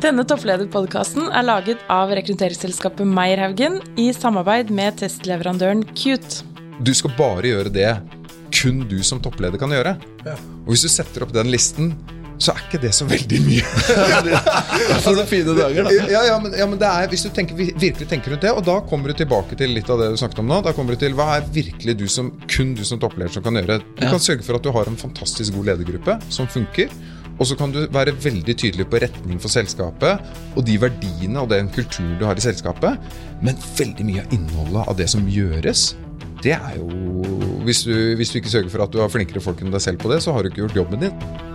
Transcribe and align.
Denne 0.00 0.24
topplederpodkasten 0.24 1.26
er 1.28 1.44
laget 1.44 1.82
av 1.92 2.12
rekrutteringsselskapet 2.16 3.04
Meierhaugen 3.08 3.80
i 4.00 4.08
samarbeid 4.16 4.70
med 4.72 4.96
testleverandøren 5.02 5.82
Cute. 5.92 6.40
Du 6.80 6.94
skal 6.96 7.12
bare 7.18 7.44
gjøre 7.50 7.72
det 7.74 7.90
kun 8.56 8.80
du 8.88 8.96
som 9.06 9.20
toppleder 9.22 9.60
kan 9.60 9.72
gjøre. 9.74 9.92
Og 10.64 10.72
hvis 10.72 10.86
du 10.86 10.90
setter 10.92 11.26
opp 11.26 11.34
den 11.36 11.52
listen, 11.52 11.92
så 12.40 12.54
er 12.54 12.62
ikke 12.64 12.80
det 12.80 12.94
så 12.96 13.04
veldig 13.04 13.38
mye. 13.44 13.66
altså 14.96 15.26
fine 15.28 15.52
dager, 15.58 15.84
da. 15.84 15.92
Ja, 16.08 16.22
ja, 16.30 16.38
men, 16.40 16.56
ja, 16.56 16.64
men 16.70 16.80
det 16.80 16.88
er, 16.88 17.10
hvis 17.12 17.26
du 17.26 17.30
tenker, 17.36 17.58
virkelig 17.60 18.08
tenker 18.08 18.32
rundt 18.32 18.46
det, 18.46 18.54
og 18.56 18.64
da 18.64 18.78
kommer 18.88 19.12
du 19.12 19.18
tilbake 19.20 19.58
til 19.60 19.76
litt 19.76 19.92
av 19.92 20.00
det 20.00 20.08
du 20.14 20.18
snakket 20.22 20.40
om 20.40 20.48
nå. 20.48 20.62
Da 20.64 20.72
kommer 20.76 20.96
du 20.96 21.02
til 21.04 21.12
hva 21.18 21.28
er 21.36 21.44
virkelig 21.52 21.98
du 22.00 22.06
som, 22.08 22.32
kun 22.48 22.72
du 22.78 22.80
som 22.88 23.02
toppleder 23.02 23.36
som 23.36 23.44
kan 23.44 23.60
gjøre. 23.60 23.82
Du 23.84 24.06
Ja. 24.06 24.14
kan 24.16 24.24
sørge 24.24 24.46
for 24.48 24.56
at 24.56 24.64
du 24.64 24.72
har 24.72 24.88
en 24.88 24.96
fantastisk 24.96 25.52
god 25.60 25.68
ledergruppe 25.74 26.16
som 26.32 26.48
funker. 26.48 26.88
Og 27.40 27.48
så 27.48 27.56
kan 27.56 27.72
du 27.72 27.80
være 27.88 28.12
veldig 28.20 28.54
tydelig 28.56 28.84
på 28.92 29.00
retning 29.00 29.40
for 29.40 29.52
selskapet 29.52 30.20
og 30.58 30.66
de 30.66 30.76
verdiene 30.80 31.40
og 31.40 31.48
den 31.52 31.70
kulturen 31.72 32.18
du 32.20 32.26
har 32.28 32.36
i 32.36 32.44
selskapet. 32.44 33.00
Men 33.40 33.60
veldig 33.78 34.06
mye 34.06 34.24
av 34.26 34.34
innholdet 34.36 34.90
av 34.92 34.98
det 35.00 35.08
som 35.08 35.24
gjøres, 35.24 35.94
det 36.44 36.52
er 36.56 36.76
jo 36.76 36.88
hvis 37.64 37.84
du, 37.88 37.94
hvis 38.16 38.32
du 38.32 38.40
ikke 38.40 38.52
sørger 38.52 38.72
for 38.72 38.84
at 38.84 38.92
du 38.92 39.00
har 39.00 39.12
flinkere 39.12 39.42
folk 39.44 39.60
enn 39.60 39.72
deg 39.72 39.84
selv 39.84 40.00
på 40.00 40.12
det, 40.12 40.20
så 40.24 40.36
har 40.36 40.44
du 40.44 40.50
ikke 40.50 40.66
gjort 40.66 40.82
jobben 40.82 41.08
din. 41.08 41.48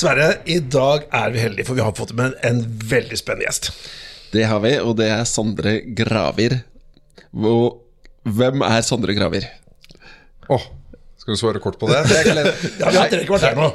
Sverre, 0.00 0.38
i 0.48 0.56
dag 0.64 1.02
er 1.12 1.32
vi 1.34 1.42
heldige, 1.42 1.66
for 1.68 1.76
vi 1.76 1.84
har 1.84 1.92
fått 1.92 2.14
med 2.16 2.36
en 2.46 2.62
veldig 2.88 3.18
spennende 3.20 3.44
gjest. 3.44 3.66
Det 4.32 4.46
har 4.48 4.62
vi, 4.64 4.72
og 4.80 4.94
det 4.96 5.10
er 5.12 5.26
Sondre 5.28 5.74
Gravir. 5.98 6.54
Og 7.36 7.82
hvem 8.24 8.64
er 8.64 8.80
Sondre 8.86 9.12
Gravir? 9.18 9.44
Åh, 10.48 10.64
skal 11.20 11.36
du 11.36 11.40
svare 11.42 11.60
kort 11.60 11.76
på 11.78 11.90
det? 11.90 11.98
det. 12.08 12.54
Ja, 12.80 12.88
vi 12.90 12.96
har 12.96 13.10
tre 13.12 13.26
kvarter 13.28 13.58
nå. 13.58 13.66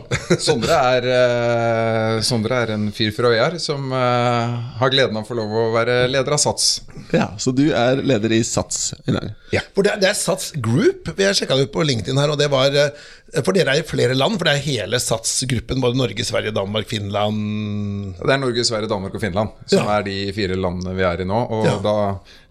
Sondre 0.42 0.80
er, 0.96 1.06
uh, 1.06 2.24
Sondre 2.26 2.58
er 2.64 2.74
en 2.74 2.88
fyr 2.96 3.14
fra 3.14 3.30
Øyar 3.30 3.60
som 3.62 3.94
uh, 3.94 4.56
har 4.80 4.94
gleden 4.96 5.20
av 5.20 5.28
å 5.28 5.30
få 5.30 5.38
lov 5.38 5.54
å 5.54 5.68
være 5.76 6.00
leder 6.10 6.40
av 6.40 6.42
Sats. 6.42 6.80
Ja, 7.14 7.30
Så 7.38 7.54
du 7.54 7.68
er 7.70 8.02
leder 8.02 8.34
i 8.34 8.42
Sats 8.44 8.96
i 9.06 9.14
dag? 9.14 9.30
For 9.78 9.86
det, 9.86 10.00
det 10.02 10.10
er 10.10 10.18
Sats 10.18 10.56
Group. 10.58 11.14
Vi 11.14 11.28
har 11.28 11.38
sjekka 11.38 11.60
det 11.60 11.70
ut 11.70 11.76
på 11.76 11.86
LinkedIn 11.86 12.18
her, 12.18 12.34
og 12.34 12.42
det 12.42 12.50
var 12.50 12.74
eh, 12.74 13.06
For 13.34 13.52
dere 13.58 13.74
er 13.74 13.82
i 13.82 13.86
flere 13.88 14.14
land, 14.16 14.38
for 14.38 14.46
det 14.48 14.54
er 14.54 14.62
hele 14.64 15.00
Sats-gruppen. 15.02 15.80
Både 15.82 15.98
Norge, 15.98 16.24
Sverige, 16.24 16.54
Danmark, 16.56 16.86
Finland 16.88 18.14
Det 18.20 18.30
er 18.32 18.38
Norge, 18.40 18.64
Sverige, 18.64 18.88
Danmark 18.92 19.16
og 19.18 19.22
Finland 19.24 19.50
som 19.66 19.82
Ja. 19.82 19.98
er 19.98 20.04
de 20.06 20.32
fire 20.32 20.56
landene 20.56 20.94
vi 20.96 21.02
er 21.04 21.22
i 21.22 21.26
nå. 21.26 21.40
Og 21.50 21.66
Ja. 21.66 21.74
da 21.82 21.96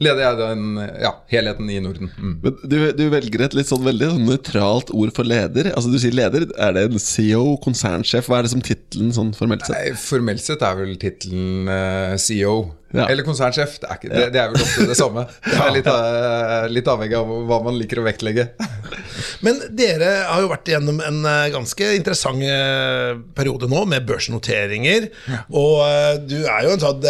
leder 0.03 0.20
jeg 0.25 0.36
den 0.42 0.64
ja, 1.00 1.12
helheten 1.31 1.70
i 1.70 1.78
Norden. 1.81 2.11
Mm. 2.19 2.34
Men 2.42 2.58
du, 2.66 2.92
du 2.92 3.05
velger 3.08 3.44
et 3.47 3.55
litt 3.55 3.70
sånn 3.70 3.84
veldig 3.86 4.11
sånn 4.16 4.27
nøytralt 4.28 4.91
ord 4.92 5.14
for 5.14 5.25
leder. 5.25 5.70
Altså 5.75 5.92
Du 5.94 5.98
sier 6.03 6.12
leder. 6.12 6.50
Er 6.58 6.72
det 6.75 6.91
en 6.91 6.98
CEO, 6.98 7.56
konsernsjef? 7.62 8.27
Hva 8.28 8.38
er 8.38 8.42
det 8.42 8.50
som 8.50 8.61
tittelen 8.61 9.14
sånn 9.14 9.33
formelt 9.34 9.64
sett? 9.64 9.78
Nei, 9.78 9.94
Formelt 9.94 10.42
sett 10.42 10.61
er 10.66 10.75
vel 10.83 10.97
tittelen 11.00 11.69
uh, 11.70 12.16
CEO. 12.19 12.72
Ja. 12.95 13.09
Eller 13.11 13.27
konsernsjef. 13.27 13.78
Det 13.83 13.89
er, 13.89 13.98
ikke, 13.98 14.11
det, 14.12 14.27
det 14.34 14.41
er 14.41 14.53
vel 14.53 14.62
ofte 14.62 14.87
det 14.91 14.98
samme. 14.98 15.27
Det 15.45 15.56
er 15.59 15.73
litt, 15.75 15.89
eh, 15.91 16.67
litt 16.70 16.91
avhengig 16.91 17.17
av 17.19 17.33
hva 17.48 17.59
man 17.64 17.78
liker 17.78 18.00
å 18.00 18.05
vektlegge. 18.06 18.47
Men 19.45 19.59
dere 19.75 20.12
har 20.28 20.45
jo 20.45 20.50
vært 20.53 20.70
gjennom 20.70 21.00
en 21.05 21.25
eh, 21.28 21.48
ganske 21.55 21.91
interessant 21.98 22.45
eh, 22.47 23.17
periode 23.34 23.69
nå, 23.70 23.83
med 23.91 24.06
børsnoteringer. 24.09 25.11
Og 25.50 26.22
du 26.28 26.39
er 26.45 26.69
jo 26.69 26.77
en 26.77 26.84
sånn 26.84 27.03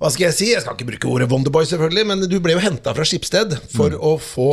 Hva 0.00 0.10
skal 0.10 0.26
jeg 0.28 0.36
si? 0.36 0.48
Jeg 0.52 0.64
skal 0.64 0.76
ikke 0.76 0.88
bruke 0.92 1.10
ordet 1.10 1.30
Wonderboy, 1.30 1.66
selvfølgelig, 1.70 2.06
men 2.10 2.24
du 2.30 2.36
ble 2.42 2.56
jo 2.56 2.62
henta 2.62 2.94
fra 2.96 3.06
Skipsted 3.06 3.54
for 3.72 3.94
å 3.94 4.14
få 4.22 4.48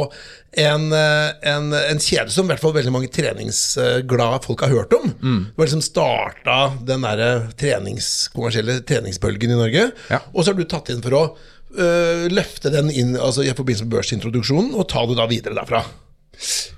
en, 0.60 0.90
eh, 0.96 1.32
en, 1.54 1.72
en 1.78 2.02
kjede 2.02 2.34
som 2.34 2.46
i 2.46 2.52
hvert 2.52 2.64
fall 2.64 2.76
veldig 2.76 2.94
mange 2.94 3.12
treningsglade 3.14 4.42
folk 4.46 4.66
har 4.66 4.74
hørt 4.74 4.94
om. 4.98 5.10
Det 5.48 5.58
var 5.62 5.70
liksom 5.70 5.86
starta 5.86 6.60
den 6.88 7.08
der 7.08 7.50
trenings, 7.60 8.12
kommersielle 8.36 8.82
treningsbølgen 8.88 9.56
i 9.56 9.60
Norge. 9.60 9.90
Ja. 10.12 10.22
Og 10.34 10.44
så 10.44 10.52
har 10.52 10.60
du 10.60 10.68
tatt 10.70 10.92
inn 10.94 11.02
for 11.04 11.18
å 11.18 11.24
øh, 11.32 12.28
løfte 12.32 12.74
den 12.74 12.92
inn 12.92 13.18
altså 13.18 13.46
i 13.46 13.54
forbindelse 13.56 13.88
med 13.88 13.98
børsintroduksjonen, 13.98 14.74
og 14.76 14.90
ta 14.92 15.06
det 15.10 15.20
da 15.20 15.28
videre 15.32 15.58
derfra. 15.58 15.84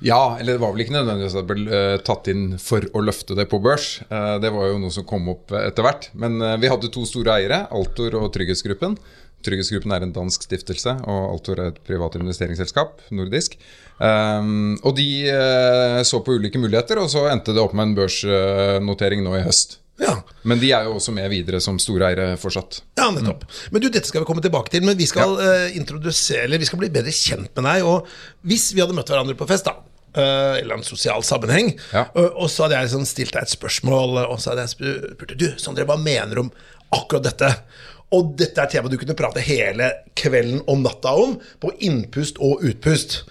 Ja, 0.03 0.37
eller 0.39 0.57
det 0.57 0.61
var 0.61 0.73
vel 0.73 0.83
ikke 0.83 0.95
nødvendigvis 0.97 1.35
at 1.37 1.45
det 1.45 1.55
ble 1.55 1.77
eh, 1.77 1.97
tatt 2.03 2.27
inn 2.31 2.57
for 2.59 2.83
å 2.91 3.03
løfte 3.05 3.37
det 3.37 3.45
på 3.51 3.61
børs. 3.63 4.01
Eh, 4.09 4.35
det 4.43 4.51
var 4.51 4.71
jo 4.71 4.79
noe 4.81 4.93
som 4.93 5.05
kom 5.07 5.29
opp 5.31 5.53
eh, 5.55 5.69
etter 5.69 5.85
hvert. 5.85 6.09
Men 6.19 6.41
vi 6.59 6.71
hadde 6.71 6.91
to 6.93 7.05
store 7.07 7.37
eiere, 7.37 7.63
Altor 7.71 8.17
og 8.19 8.31
Trygghetsgruppen. 8.35 8.97
Trygghetsgruppen 9.43 9.95
er 9.95 10.05
en 10.05 10.15
dansk 10.15 10.43
stiftelse, 10.47 10.97
og 11.07 11.29
Altor 11.29 11.59
er 11.59 11.71
et 11.71 11.79
privat 11.87 12.15
investeringsselskap, 12.19 13.01
nordisk. 13.11 13.57
Og 13.99 14.93
de 14.95 15.07
så 16.07 16.21
på 16.23 16.37
ulike 16.39 16.61
muligheter, 16.63 17.01
og 17.01 17.11
så 17.11 17.25
endte 17.27 17.51
det 17.51 17.59
opp 17.59 17.75
med 17.75 17.89
en 17.89 17.97
børsnotering 17.97 19.19
nå 19.25 19.35
i 19.35 19.43
høst. 19.43 19.81
Ja, 20.01 20.15
Men 20.49 20.57
de 20.59 20.71
er 20.73 20.87
jo 20.87 20.95
også 20.97 21.13
med 21.13 21.29
videre 21.29 21.59
som 21.61 21.77
store 21.79 22.07
eiere 22.09 22.33
fortsatt. 22.41 22.79
ja 22.97 23.11
nettopp. 23.13 23.43
Men 23.71 23.81
du, 23.83 23.89
dette 23.93 24.09
skal 24.09 24.23
vi 24.23 24.25
komme 24.25 24.41
tilbake 24.41 24.71
til, 24.73 24.81
men 24.83 24.97
vi 24.97 25.05
skal 25.05 25.35
øh, 25.37 25.75
introdusere, 25.77 26.47
eller 26.47 26.57
vi 26.57 26.65
skal 26.65 26.79
bli 26.81 26.89
bedre 26.89 27.13
kjent 27.13 27.51
med 27.55 27.67
deg. 27.69 27.85
Og 27.85 28.07
hvis 28.49 28.71
vi 28.73 28.81
hadde 28.81 28.95
møtt 28.97 29.11
hverandre 29.13 29.35
på 29.37 29.47
fest, 29.47 29.69
da, 29.69 29.75
uh, 30.17 30.57
eller 30.57 30.79
en 30.79 30.83
sosial 30.87 31.21
sammenheng, 31.23 31.75
Ja. 31.93 32.07
og, 32.15 32.31
og 32.45 32.49
så 32.49 32.65
hadde 32.65 32.79
jeg 32.79 32.89
liksom 32.89 33.05
stilt 33.05 33.33
deg 33.37 33.45
et 33.45 33.53
spørsmål, 33.53 34.17
og 34.25 34.39
så 34.41 34.51
hadde 34.55 34.65
jeg 34.65 34.73
spurt 34.73 35.35
Du, 35.37 35.47
Sondre, 35.61 35.85
hva 35.85 35.99
mener 36.01 36.33
du 36.35 36.45
om 36.47 36.51
akkurat 36.97 37.29
dette? 37.29 37.51
Og 38.13 38.33
dette 38.37 38.61
er 38.61 38.69
tema 38.69 38.89
du 38.89 38.97
kunne 39.01 39.15
prate 39.17 39.41
hele 39.45 39.91
kvelden 40.19 40.59
og 40.69 40.81
natta 40.83 41.13
om, 41.17 41.37
på 41.61 41.71
innpust 41.85 42.41
og 42.41 42.61
utpust. 42.65 43.23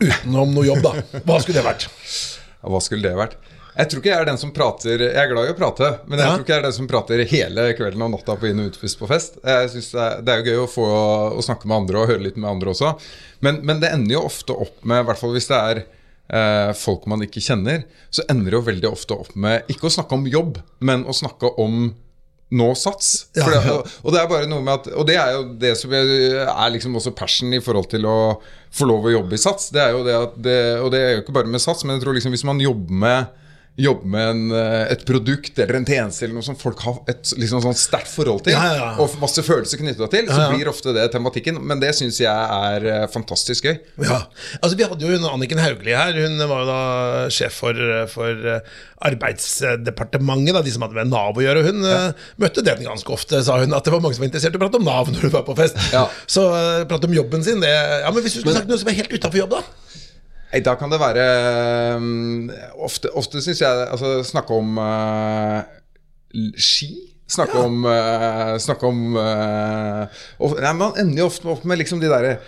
Utenom 0.00 0.52
noe 0.56 0.66
jobb, 0.68 0.82
da. 0.84 1.20
Hva 1.24 1.38
skulle 1.40 1.60
det 1.60 1.68
vært? 1.68 1.86
Hva 2.68 2.80
skulle 2.84 3.04
det 3.08 3.16
vært? 3.16 3.36
Jeg 3.78 3.90
tror 3.92 4.00
ikke 4.02 4.10
jeg 4.10 4.18
er 4.24 4.26
den 4.26 4.38
som 4.40 4.50
prater 4.50 5.02
Jeg 5.04 5.14
er 5.22 5.28
glad 5.30 5.46
i 5.46 5.52
å 5.52 5.58
prate, 5.58 5.88
men 6.10 6.18
jeg 6.18 6.26
Ja. 6.26 6.32
tror 6.34 6.42
ikke 6.44 6.54
jeg 6.56 6.58
er 6.58 6.66
den 6.66 6.76
som 6.80 6.88
prater 6.90 7.20
hele 7.30 7.66
kvelden 7.78 8.02
og 8.02 8.10
natta 8.16 8.34
på 8.40 8.48
inn- 8.50 8.58
og 8.64 8.72
utpust 8.72 8.98
på 8.98 9.06
fest. 9.10 9.38
Jeg 9.44 9.68
synes 9.70 9.90
det, 9.92 10.06
er, 10.06 10.22
det 10.26 10.32
er 10.34 10.40
jo 10.42 10.48
gøy 10.50 10.64
å 10.64 10.72
få 10.72 10.86
å 11.38 11.44
snakke 11.46 11.70
med 11.70 11.76
andre 11.84 12.00
og 12.02 12.08
høre 12.10 12.24
litt 12.26 12.36
med 12.40 12.50
andre 12.50 12.72
også. 12.74 12.90
Men, 13.40 13.60
men 13.62 13.78
det 13.80 13.92
ender 13.94 14.16
jo 14.18 14.24
ofte 14.26 14.56
opp 14.66 14.82
med, 14.82 15.04
i 15.04 15.06
hvert 15.06 15.20
fall 15.22 15.36
hvis 15.36 15.46
det 15.52 15.60
er 15.62 15.80
eh, 15.84 16.72
folk 16.74 17.06
man 17.06 17.22
ikke 17.22 17.40
kjenner, 17.44 17.84
så 18.10 18.26
ender 18.28 18.50
det 18.50 18.58
jo 18.58 18.66
veldig 18.66 18.90
ofte 18.90 19.14
opp 19.14 19.30
med 19.38 19.70
ikke 19.70 19.86
å 19.86 19.94
snakke 19.94 20.18
om 20.18 20.26
jobb, 20.26 20.58
men 20.82 21.06
å 21.06 21.14
snakke 21.14 21.54
om 21.62 21.94
nå 22.50 22.68
sats. 22.80 23.26
Ja, 23.36 23.44
ja. 23.52 23.60
det, 23.62 23.72
og, 23.76 23.88
og 24.08 24.14
det 24.14 24.20
er 24.24 24.28
bare 24.30 24.46
noe 24.48 24.62
med 24.64 24.72
at 24.80 24.86
Og 24.96 25.04
det 25.06 25.18
er 25.20 25.34
jo 25.36 25.42
det 25.60 25.74
som 25.76 25.92
er 25.92 26.08
er 26.48 26.70
liksom 26.72 26.94
også 26.96 27.12
passion 27.14 27.52
i 27.52 27.60
forhold 27.60 27.90
til 27.92 28.06
å 28.08 28.14
få 28.72 28.86
lov 28.88 29.04
å 29.04 29.12
jobbe 29.12 29.36
i 29.36 29.42
sats. 29.42 29.68
Det 29.70 29.82
er 29.84 29.92
jo 29.92 30.00
det 30.06 30.14
at 30.16 30.38
det, 30.40 30.56
Og 30.80 30.88
det 30.94 30.98
er 31.04 31.12
jo 31.12 31.22
ikke 31.26 31.34
bare 31.36 31.52
med 31.52 31.60
sats, 31.60 31.84
men 31.84 31.94
jeg 31.98 32.06
tror 32.06 32.16
liksom 32.16 32.32
hvis 32.32 32.46
man 32.48 32.58
jobber 32.64 33.02
med 33.04 33.44
Jobber 33.78 34.10
med 34.10 34.28
en, 34.28 34.40
eh, 34.58 34.88
et 34.90 35.04
produkt 35.06 35.58
eller 35.62 35.76
en 35.78 35.84
tjeneste 35.86 36.24
eller 36.26 36.34
noe 36.34 36.42
som 36.42 36.56
folk 36.58 36.80
har 36.82 36.96
et 37.12 37.30
liksom 37.38 37.60
sånn 37.62 37.76
sterkt 37.78 38.10
forhold 38.10 38.42
til, 38.48 38.56
Ja, 38.56 38.72
ja, 38.74 38.88
og 38.98 39.12
masse 39.22 39.44
følelser 39.46 39.78
knytta 39.78 40.08
til, 40.10 40.26
så 40.26 40.48
blir 40.50 40.66
ofte 40.66 40.90
det 40.96 41.04
tematikken. 41.12 41.60
Men 41.62 41.78
det 41.78 41.92
syns 41.94 42.18
jeg 42.18 42.26
er 42.26 42.88
eh, 42.90 43.04
fantastisk 43.12 43.68
gøy. 43.68 43.76
Ja, 44.02 44.24
altså 44.58 44.74
Vi 44.80 44.82
hadde 44.88 45.06
jo 45.06 45.12
hun 45.14 45.28
Anniken 45.30 45.62
Hauglie 45.62 45.94
her. 45.94 46.12
Hun 46.26 46.42
var 46.42 46.64
jo 46.64 46.68
da 46.72 46.80
sjef 47.30 47.60
for, 47.62 47.78
for 48.10 48.50
eh, 48.56 48.60
Arbeidsdepartementet, 49.08 50.56
da, 50.58 50.62
de 50.66 50.74
som 50.74 50.82
hadde 50.82 50.98
med 50.98 51.12
Nav 51.12 51.38
å 51.38 51.44
gjøre. 51.44 51.62
Hun 51.68 51.86
møtte 52.42 52.64
den 52.66 52.82
ganske 52.82 53.14
ofte, 53.14 53.44
sa 53.46 53.60
hun. 53.62 53.74
At 53.78 53.86
det 53.86 53.94
var 53.94 54.02
mange 54.02 54.18
som 54.18 54.26
var 54.26 54.32
interessert 54.32 54.58
i 54.58 54.60
å 54.60 54.64
prate 54.66 54.80
om 54.82 54.88
Nav 54.90 55.12
når 55.14 55.28
hun 55.28 55.36
var 55.38 55.46
på 55.46 55.54
fest. 55.58 55.78
Ja. 55.94 56.08
Så 56.26 56.48
prate 56.90 57.06
om 57.06 57.14
jobben 57.14 57.46
sin 57.46 57.62
det, 57.62 57.70
Ja, 58.02 58.10
Men 58.10 58.26
hvis 58.26 58.34
du 58.34 58.42
skulle 58.42 58.58
sagt 58.58 58.70
noe 58.70 58.80
som 58.80 58.90
er 58.90 58.98
helt 58.98 59.14
utafor 59.14 59.38
jobb, 59.44 59.54
da? 59.60 59.62
Nei, 60.52 60.62
Da 60.64 60.74
kan 60.80 60.92
det 60.92 61.00
være 61.00 61.26
um, 61.98 62.48
Ofte, 62.84 63.12
ofte 63.16 63.42
syns 63.44 63.62
jeg 63.62 63.86
altså, 63.92 64.18
Snakke 64.26 64.56
om 64.56 64.80
uh, 64.80 65.60
ski. 66.56 66.90
Snakke 67.28 67.60
om, 67.60 67.82
uh, 67.84 68.54
snakke 68.56 68.88
om 68.88 69.16
uh, 69.20 70.22
of, 70.40 70.54
nei, 70.56 70.72
Man 70.78 70.96
ender 70.96 71.22
jo 71.22 71.28
ofte 71.28 71.50
opp 71.52 71.66
med 71.68 71.82
liksom 71.82 72.00
de 72.00 72.08
der 72.08 72.38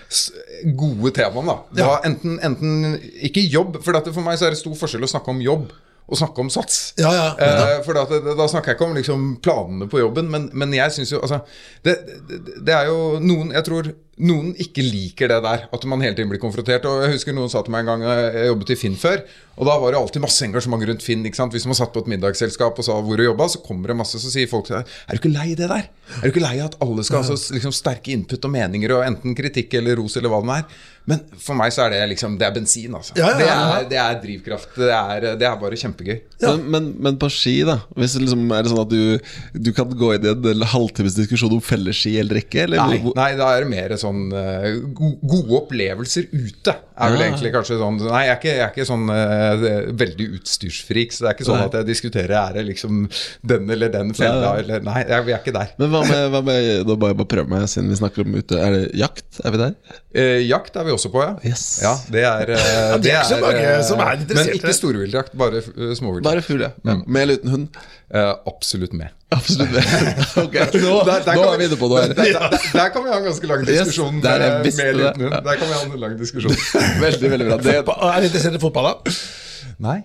gode 0.76 1.12
temaene. 1.16 1.52
Da. 1.52 1.82
Da, 1.82 1.92
enten, 2.08 2.38
enten 2.44 2.96
Ikke 3.28 3.44
jobb, 3.44 3.82
for, 3.84 4.00
for 4.08 4.24
meg 4.24 4.40
så 4.40 4.48
er 4.48 4.56
det 4.56 4.62
stor 4.62 4.76
forskjell 4.80 5.04
å 5.04 5.12
snakke 5.12 5.34
om 5.34 5.44
jobb 5.44 5.70
og 6.10 6.18
snakke 6.18 6.42
om 6.42 6.50
sats. 6.50 6.78
Ja, 6.98 7.10
ja, 7.14 7.26
Eh, 7.38 7.76
for 7.86 7.94
da, 7.94 8.02
da 8.34 8.46
snakker 8.50 8.72
jeg 8.72 8.78
ikke 8.78 8.88
om 8.88 8.96
liksom, 8.98 9.26
planene 9.44 9.86
på 9.90 10.00
jobben, 10.00 10.30
men, 10.30 10.48
men 10.52 10.74
jeg 10.74 10.96
syns 10.96 11.12
jo 11.12 11.20
altså, 11.22 11.38
det, 11.86 11.94
det, 12.28 12.40
det 12.66 12.74
er 12.74 12.90
jo 12.90 13.20
noen 13.22 13.52
Jeg 13.54 13.66
tror 13.68 13.92
noen 14.20 14.50
ikke 14.60 14.84
liker 14.84 15.30
det 15.32 15.38
der. 15.44 15.66
At 15.72 15.86
man 15.88 16.02
hele 16.04 16.16
tiden 16.16 16.30
blir 16.32 16.42
konfrontert. 16.42 16.84
Og 16.88 17.04
Jeg 17.06 17.16
husker 17.16 17.36
noen 17.36 17.52
sa 17.52 17.62
til 17.64 17.74
meg 17.74 17.86
en 17.86 17.92
gang 17.94 18.04
jeg 18.06 18.50
jobbet 18.50 18.74
i 18.74 18.78
Finn 18.80 18.98
før. 19.00 19.22
Og 19.60 19.66
da 19.68 19.74
var 19.76 19.92
det 19.92 20.00
alltid 20.00 20.22
masse 20.24 20.44
engasjement 20.46 20.84
rundt 20.88 21.02
Finn. 21.04 21.24
ikke 21.28 21.36
sant? 21.36 21.52
Hvis 21.52 21.66
man 21.68 21.76
satt 21.76 21.92
på 21.92 22.00
et 22.00 22.08
middagsselskap 22.14 22.78
og 22.80 22.86
sa 22.86 22.96
hvor 23.04 23.20
du 23.20 23.26
jobba, 23.26 23.48
så 23.52 23.60
kommer 23.64 23.92
det 23.92 23.98
masse, 23.98 24.20
så 24.22 24.32
sier 24.32 24.48
folk 24.48 24.68
til 24.68 24.78
deg 24.78 24.86
Er 25.04 25.18
du 25.18 25.20
ikke 25.20 25.32
lei 25.34 25.48
det 25.58 25.68
der? 25.68 25.90
Er 26.16 26.22
du 26.24 26.30
ikke 26.32 26.42
lei 26.42 26.56
at 26.64 26.78
alle 26.82 27.04
skal 27.06 27.20
ha 27.20 27.28
så 27.28 27.36
liksom, 27.54 27.74
sterke 27.76 28.14
input 28.14 28.46
og 28.48 28.50
meninger, 28.54 28.94
og 28.96 29.04
enten 29.06 29.36
kritikk 29.38 29.76
eller 29.78 30.00
ros 30.00 30.16
eller 30.18 30.32
hva 30.32 30.40
det 30.46 30.56
er? 30.62 30.80
Men 31.10 31.20
for 31.42 31.56
meg 31.58 31.72
så 31.74 31.86
er 31.86 31.94
det 31.94 32.00
liksom 32.12 32.34
Det 32.38 32.44
er 32.46 32.52
bensin, 32.54 32.94
altså. 32.94 33.14
Ja, 33.18 33.30
ja, 33.32 33.36
Det, 33.40 33.48
er, 33.50 33.84
det 33.90 33.98
er 34.00 34.18
drivkraft. 34.22 34.74
Det 34.78 34.90
er, 34.94 35.26
det 35.40 35.46
er 35.48 35.60
bare 35.60 35.78
kjempegøy. 35.80 36.16
Men, 36.44 36.64
men, 36.72 36.88
men 37.06 37.20
på 37.20 37.28
ski, 37.32 37.54
da? 37.68 37.78
Hvis 37.96 38.16
det 38.16 38.24
liksom 38.24 38.44
er 38.56 38.64
det 38.64 38.72
sånn 38.72 38.82
at 38.84 38.92
du, 38.92 39.32
du 39.68 39.70
kan 39.76 39.92
gå 40.02 40.12
inn 40.16 40.26
i 40.28 40.32
en 40.54 40.66
halvtimes 40.72 41.16
diskusjon 41.18 41.56
om 41.56 41.62
felleski 41.64 42.16
eller 42.22 42.40
ikke? 42.42 42.64
Eller? 42.64 42.80
Nei, 42.80 43.14
nei, 43.16 43.30
da 43.38 43.52
er 43.56 43.64
det 43.66 43.70
mer 43.72 43.96
sånn 44.00 44.09
eh, 44.36 44.78
go 44.96 45.10
gode 45.22 45.56
opplevelser 45.60 46.26
ute. 46.32 46.74
Er 47.00 47.12
vel 47.14 47.22
Ja. 47.22 47.26
egentlig 47.30 47.52
kanskje 47.54 47.78
sånn 47.80 47.96
Nei, 48.00 48.22
jeg 48.26 48.32
er 48.32 48.38
ikke, 48.40 48.54
jeg 48.56 48.64
er 48.64 48.72
ikke 48.74 48.86
sånn 48.88 49.06
uh, 49.08 49.92
veldig 50.02 50.26
utstyrsfrik, 50.36 51.14
så 51.14 51.24
det 51.24 51.28
er 51.30 51.36
ikke 51.38 51.46
sånn 51.48 51.60
Nei. 51.62 51.68
at 51.70 51.76
jeg 51.78 51.88
diskuterer 51.88 52.34
er 52.40 52.58
det 52.58 52.64
liksom 52.68 52.98
den 53.52 53.70
eller 53.72 53.92
den 53.94 54.12
fella 54.16 54.42
Ja, 54.42 54.50
ja. 54.50 54.64
eller 54.64 54.84
Nei, 54.84 55.04
jeg, 55.08 55.26
vi 55.28 55.34
er 55.36 55.40
ikke 55.40 55.54
der. 55.56 55.72
Men 55.80 55.94
hva 55.94 56.02
med, 56.08 56.24
hva 56.34 56.42
med 56.44 56.68
Da 56.90 56.96
bare, 57.06 57.16
bare 57.22 57.30
prøve 57.32 57.48
meg, 57.54 57.68
siden 57.72 57.88
vi 57.92 58.00
snakker 58.00 58.26
om 58.26 58.36
ute. 58.36 58.58
Er 58.60 58.76
det 58.76 58.82
jakt? 59.00 59.40
Er 59.44 59.54
vi 59.54 59.62
der? 59.62 59.74
Eh, 60.10 60.40
jakt 60.48 60.76
er 60.76 60.84
vi 60.88 60.92
også 60.96 61.12
på, 61.14 61.22
ja. 61.24 61.36
Yes. 61.46 61.64
Ja, 61.84 61.94
det 62.12 62.26
er, 62.26 62.54
eh, 62.56 62.98
det 63.04 63.14
er 63.14 63.22
ikke 63.22 63.30
så 63.30 63.40
mange 63.40 63.72
som 63.86 64.02
er 64.04 64.12
interessert 64.18 64.52
Men 64.52 64.60
ikke 64.60 64.76
storviltjakt, 64.80 65.38
bare 65.40 65.62
uh, 65.64 65.94
småviltjakt. 65.96 66.28
Bare 66.28 66.44
fugl, 66.44 66.66
ja. 66.66 66.72
Mm. 66.84 67.04
Med 67.06 67.22
eller 67.26 67.40
uten 67.40 67.54
hund? 67.56 67.80
Eh, 68.10 68.30
absolutt 68.50 68.92
med. 68.98 69.08
Absolutt. 69.30 69.70
ok, 70.44 70.54
nå, 70.82 70.94
Der- 71.06 71.20
der 71.28 71.36
nå 71.38 71.42
er 71.52 71.58
vi 71.60 71.66
inne 71.68 71.76
på 71.78 71.86
noe 71.92 72.00
her. 72.02 72.14
Der, 72.18 72.32
der, 72.34 72.56
der 72.74 72.88
kan 72.90 73.04
vi 73.04 73.12
ha 73.12 73.18
en 73.20 73.26
ganske 73.28 73.46
lang 73.46 73.60
diskusjon. 73.68 74.16
Yes, 74.16 74.22
der 74.24 74.38
med- 74.42 74.64
visste 74.66 74.82
med 74.82 74.90
eller 74.94 75.12
hund. 75.14 75.36
Der 75.46 75.60
kan 75.60 75.68
vi 75.68 75.74
ha 75.76 75.82
en 75.86 76.00
lang 76.02 76.16
diskusjon. 76.18 76.56
Veldig, 77.04 77.30
veldig 77.30 77.46
bra. 77.52 77.58
Det 77.62 77.76
Er 77.78 78.18
du 78.24 78.26
interessert 78.26 78.58
i 78.58 78.62
fotball, 78.66 78.88
da? 78.90 79.14
Nei. 79.86 80.00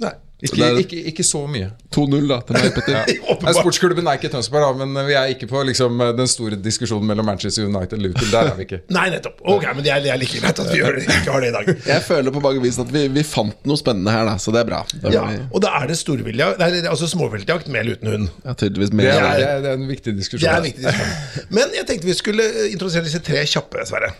Nei. 0.00 0.14
Ikke, 0.44 0.56
det 0.60 0.66
er- 0.68 0.78
ikke, 0.84 0.98
ikke 1.10 1.24
så 1.24 1.40
mye. 1.48 1.70
2-0 1.94 2.26
da, 2.28 2.36
til 2.44 2.56
meg, 2.58 2.72
Petter. 2.76 3.12
Nei, 3.44 3.52
sportsklubben 3.56 4.08
er 4.10 4.18
ikke 4.18 4.30
Tønsberg, 4.32 4.64
da, 4.66 4.84
men 4.84 5.06
vi 5.08 5.14
er 5.16 5.30
ikke 5.32 5.46
på 5.50 5.62
liksom, 5.68 6.02
den 6.18 6.28
store 6.30 6.58
diskusjonen 6.60 7.06
mellom 7.08 7.24
Manchester 7.30 7.64
United 7.68 7.96
og 7.96 8.02
Luton. 8.08 8.28
Der 8.32 8.50
er 8.50 8.58
vi 8.58 8.66
ikke. 8.68 8.80
Nei, 8.96 9.06
nettopp. 9.14 9.40
Ok, 9.54 9.64
men 9.74 9.84
det 9.86 9.92
er, 9.94 10.02
det 10.04 10.12
er 10.12 10.20
like 10.20 10.40
greit 10.42 10.60
at 10.64 10.70
vi 10.72 10.80
gjør 10.82 10.98
ikke 11.00 11.32
har 11.32 11.44
det 11.44 11.50
i 11.52 11.54
dag. 11.56 11.70
Jeg 11.94 12.04
føler 12.08 12.34
på 12.34 12.42
mange 12.44 12.62
vis 12.64 12.78
at 12.82 12.92
vi, 12.94 13.04
vi 13.14 13.24
fant 13.26 13.64
noe 13.70 13.80
spennende 13.80 14.12
her, 14.14 14.26
da, 14.28 14.36
så 14.42 14.52
det 14.54 14.62
er 14.64 14.68
bra. 14.72 14.82
Da 15.04 15.14
Ja, 15.14 15.24
vi, 15.30 15.40
og 15.54 15.64
da 15.64 15.72
er 15.80 15.88
det 15.92 15.98
storvilja, 16.02 16.50
det 16.60 16.68
er 16.82 16.90
altså 16.92 17.08
småviltjakt 17.14 17.70
med 17.72 17.84
eller 17.84 17.96
uten 18.00 18.12
hund. 18.14 18.28
ja, 18.44 18.54
tydeligvis 18.58 18.90
Det 18.94 19.08
er, 19.08 19.22
det 19.38 19.46
er, 19.48 19.62
det 19.64 19.70
er 19.72 19.78
en 19.80 19.88
viktig 19.88 20.16
diskusjon. 20.18 20.44
Det 20.44 20.50
er 20.52 20.60
en 20.60 20.66
viktig. 20.68 20.84
diskusjon. 20.84 21.48
Men 21.56 21.74
jeg 21.78 21.86
tenkte 21.88 22.10
vi 22.10 22.18
skulle 22.18 22.48
introdusere 22.72 23.06
disse 23.08 23.22
tre 23.24 23.44
kjappe, 23.48 23.86
Sverre. 23.88 24.12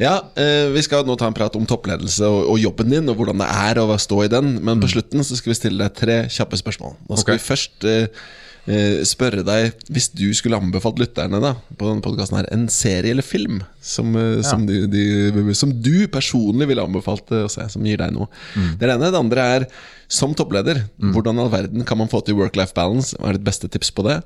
Ja, 0.00 0.14
eh, 0.40 0.68
Vi 0.72 0.82
skal 0.82 1.04
nå 1.06 1.14
ta 1.20 1.28
en 1.28 1.34
prat 1.36 1.54
om 1.58 1.66
toppledelse 1.68 2.26
og, 2.26 2.46
og 2.54 2.58
jobben 2.62 2.90
din, 2.90 3.08
og 3.12 3.18
hvordan 3.18 3.38
det 3.42 3.48
er 3.48 3.80
å 3.82 3.96
stå 4.00 4.22
i 4.24 4.30
den. 4.32 4.54
Men 4.64 4.80
på 4.82 4.88
slutten 4.90 5.22
så 5.24 5.36
skal 5.38 5.52
vi 5.52 5.56
stille 5.58 5.70
deg 5.80 5.98
tre 5.98 6.22
kjappe 6.32 6.58
spørsmål. 6.60 6.96
Da 7.08 7.20
skal 7.20 7.36
okay. 7.36 7.40
vi 7.40 7.48
først 7.48 7.86
eh, 7.88 8.24
eh, 8.70 9.00
spørre 9.08 9.44
deg, 9.46 9.78
hvis 9.92 10.10
du 10.14 10.26
skulle 10.36 10.58
anbefalt 10.60 11.00
lytterne 11.02 11.40
da 11.42 11.54
på 11.78 11.88
denne 11.88 12.04
podcasten 12.04 12.38
her 12.40 12.50
en 12.54 12.68
serie 12.72 13.14
eller 13.14 13.26
film 13.26 13.62
som, 13.80 14.14
eh, 14.18 14.42
som, 14.46 14.66
de, 14.68 14.84
de, 14.90 15.56
som 15.58 15.72
du 15.72 16.06
personlig 16.12 16.68
ville 16.70 16.84
anbefalt 16.84 17.32
eh, 17.34 17.46
å 17.46 17.52
se, 17.52 17.66
som 17.74 17.86
gir 17.86 18.00
deg 18.02 18.14
noe. 18.16 18.30
Det 18.78 18.90
ene. 18.90 19.10
Det 19.10 19.22
andre 19.22 19.48
er 19.56 19.68
som 20.12 20.34
toppleder, 20.36 20.82
hvordan 21.00 21.38
i 21.38 21.44
all 21.46 21.52
verden 21.52 21.86
kan 21.88 21.96
man 21.96 22.10
få 22.12 22.20
til 22.24 22.36
work-life 22.36 22.76
balance? 22.76 23.16
Hva 23.16 23.30
er 23.30 23.38
ditt 23.38 23.46
beste 23.46 23.70
tips 23.72 23.94
på 23.96 24.04
det? 24.04 24.18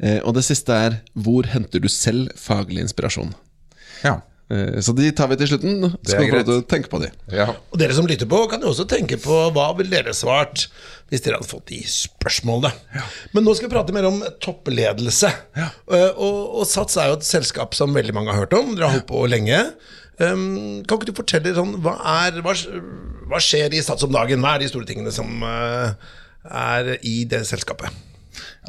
Eh, 0.00 0.22
og 0.22 0.32
det 0.38 0.46
siste 0.46 0.72
er 0.72 1.02
hvor 1.12 1.48
henter 1.52 1.84
du 1.84 1.90
selv 1.92 2.32
faglig 2.40 2.80
inspirasjon? 2.86 3.34
Ja. 4.00 4.20
Eh, 4.50 4.78
Så 4.80 4.94
de 4.96 5.10
tar 5.12 5.28
vi 5.28 5.36
til 5.40 5.50
slutten. 5.52 5.82
Så 5.84 5.90
kan 5.98 6.10
skal 6.12 6.24
vi 6.24 6.30
få 6.30 6.38
lov 6.40 6.46
til 6.48 6.60
å 6.62 6.66
tenke 6.70 6.92
på 6.92 7.00
de. 7.02 7.10
Ja. 7.34 7.48
Og 7.72 7.80
dere 7.80 7.96
som 7.96 8.08
lytter 8.08 8.28
på, 8.30 8.40
kan 8.50 8.64
jo 8.64 8.72
også 8.72 8.86
tenke 8.88 9.18
på 9.20 9.40
hva 9.54 9.70
ville 9.76 9.92
dere 9.92 10.14
svart 10.16 10.68
hvis 11.08 11.22
dere 11.24 11.38
hadde 11.38 11.48
fått 11.48 11.70
de 11.70 11.78
spørsmålene. 11.88 12.72
Men 13.32 13.46
nå 13.46 13.54
skal 13.56 13.68
vi 13.70 13.74
prate 13.74 13.94
mer 13.96 14.08
om 14.10 14.18
toppledelse. 14.44 15.30
Ja. 15.56 15.70
Og, 15.88 16.40
og 16.60 16.66
Sats 16.68 16.98
er 17.00 17.12
jo 17.12 17.16
et 17.20 17.28
selskap 17.28 17.76
som 17.76 17.96
veldig 17.96 18.12
mange 18.16 18.34
har 18.34 18.44
hørt 18.44 18.56
om. 18.58 18.74
Dere 18.74 18.90
har 18.90 18.98
holdt 18.98 19.08
på 19.08 19.22
lenge. 19.30 19.62
Um, 20.18 20.82
kan 20.84 20.98
ikke 20.98 21.12
du 21.12 21.16
fortelle 21.16 21.54
sånn, 21.54 21.76
hva, 21.84 21.94
er, 22.26 22.40
hva, 22.42 22.52
hva 23.30 23.40
skjer 23.40 23.76
i 23.76 23.80
Sats 23.86 24.04
om 24.04 24.12
dagen? 24.12 24.42
Hva 24.44 24.56
er 24.56 24.64
de 24.64 24.70
store 24.72 24.88
tingene 24.88 25.12
som 25.14 25.44
uh, 25.46 25.94
er 26.44 26.96
i 27.06 27.22
det 27.30 27.44
selskapet? 27.48 27.88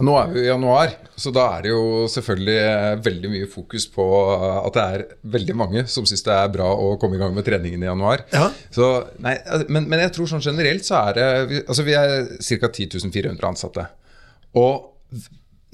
Nå 0.05 0.15
er 0.19 0.29
vi 0.31 0.43
i 0.43 0.47
januar, 0.49 0.93
så 1.19 1.31
da 1.35 1.45
er 1.57 1.65
det 1.65 1.71
jo 1.73 2.05
selvfølgelig 2.11 2.57
eh, 2.63 2.91
veldig 3.05 3.31
mye 3.33 3.49
fokus 3.51 3.87
på 3.91 4.05
at 4.39 4.77
det 4.77 4.83
er 4.85 5.05
veldig 5.35 5.55
mange 5.59 5.83
som 5.91 6.07
syns 6.07 6.23
det 6.25 6.35
er 6.35 6.53
bra 6.53 6.69
å 6.71 6.93
komme 7.01 7.17
i 7.17 7.21
gang 7.21 7.35
med 7.35 7.47
treningen 7.47 7.83
i 7.83 7.89
januar. 7.89 8.23
Ja. 8.31 8.47
Så, 8.75 8.91
nei, 9.23 9.35
eh, 9.39 9.65
men, 9.67 9.89
men 9.91 10.03
jeg 10.05 10.13
tror 10.15 10.31
sånn 10.31 10.45
generelt 10.45 10.87
så 10.87 11.01
er 11.09 11.19
det 11.19 11.27
Altså 11.65 11.83
vi 11.87 11.97
er 11.97 12.31
ca. 12.37 12.71
10 12.79 13.11
400 13.11 13.49
ansatte. 13.49 13.85
Og 14.59 14.89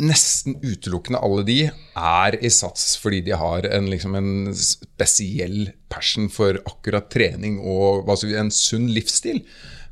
nesten 0.01 0.57
utelukkende 0.60 1.22
alle 1.24 1.44
de 1.48 1.60
er 1.69 2.36
i 2.44 2.51
sats 2.51 2.98
fordi 3.00 3.22
de 3.30 3.38
har 3.39 3.68
en, 3.69 3.88
liksom 3.92 4.18
en 4.19 4.51
spesiell 4.57 5.69
passion 5.92 6.27
for 6.31 6.60
akkurat 6.68 7.07
trening 7.13 7.62
og 7.62 8.10
altså 8.12 8.33
en 8.36 8.51
sunn 8.51 8.89
livsstil. 8.92 9.44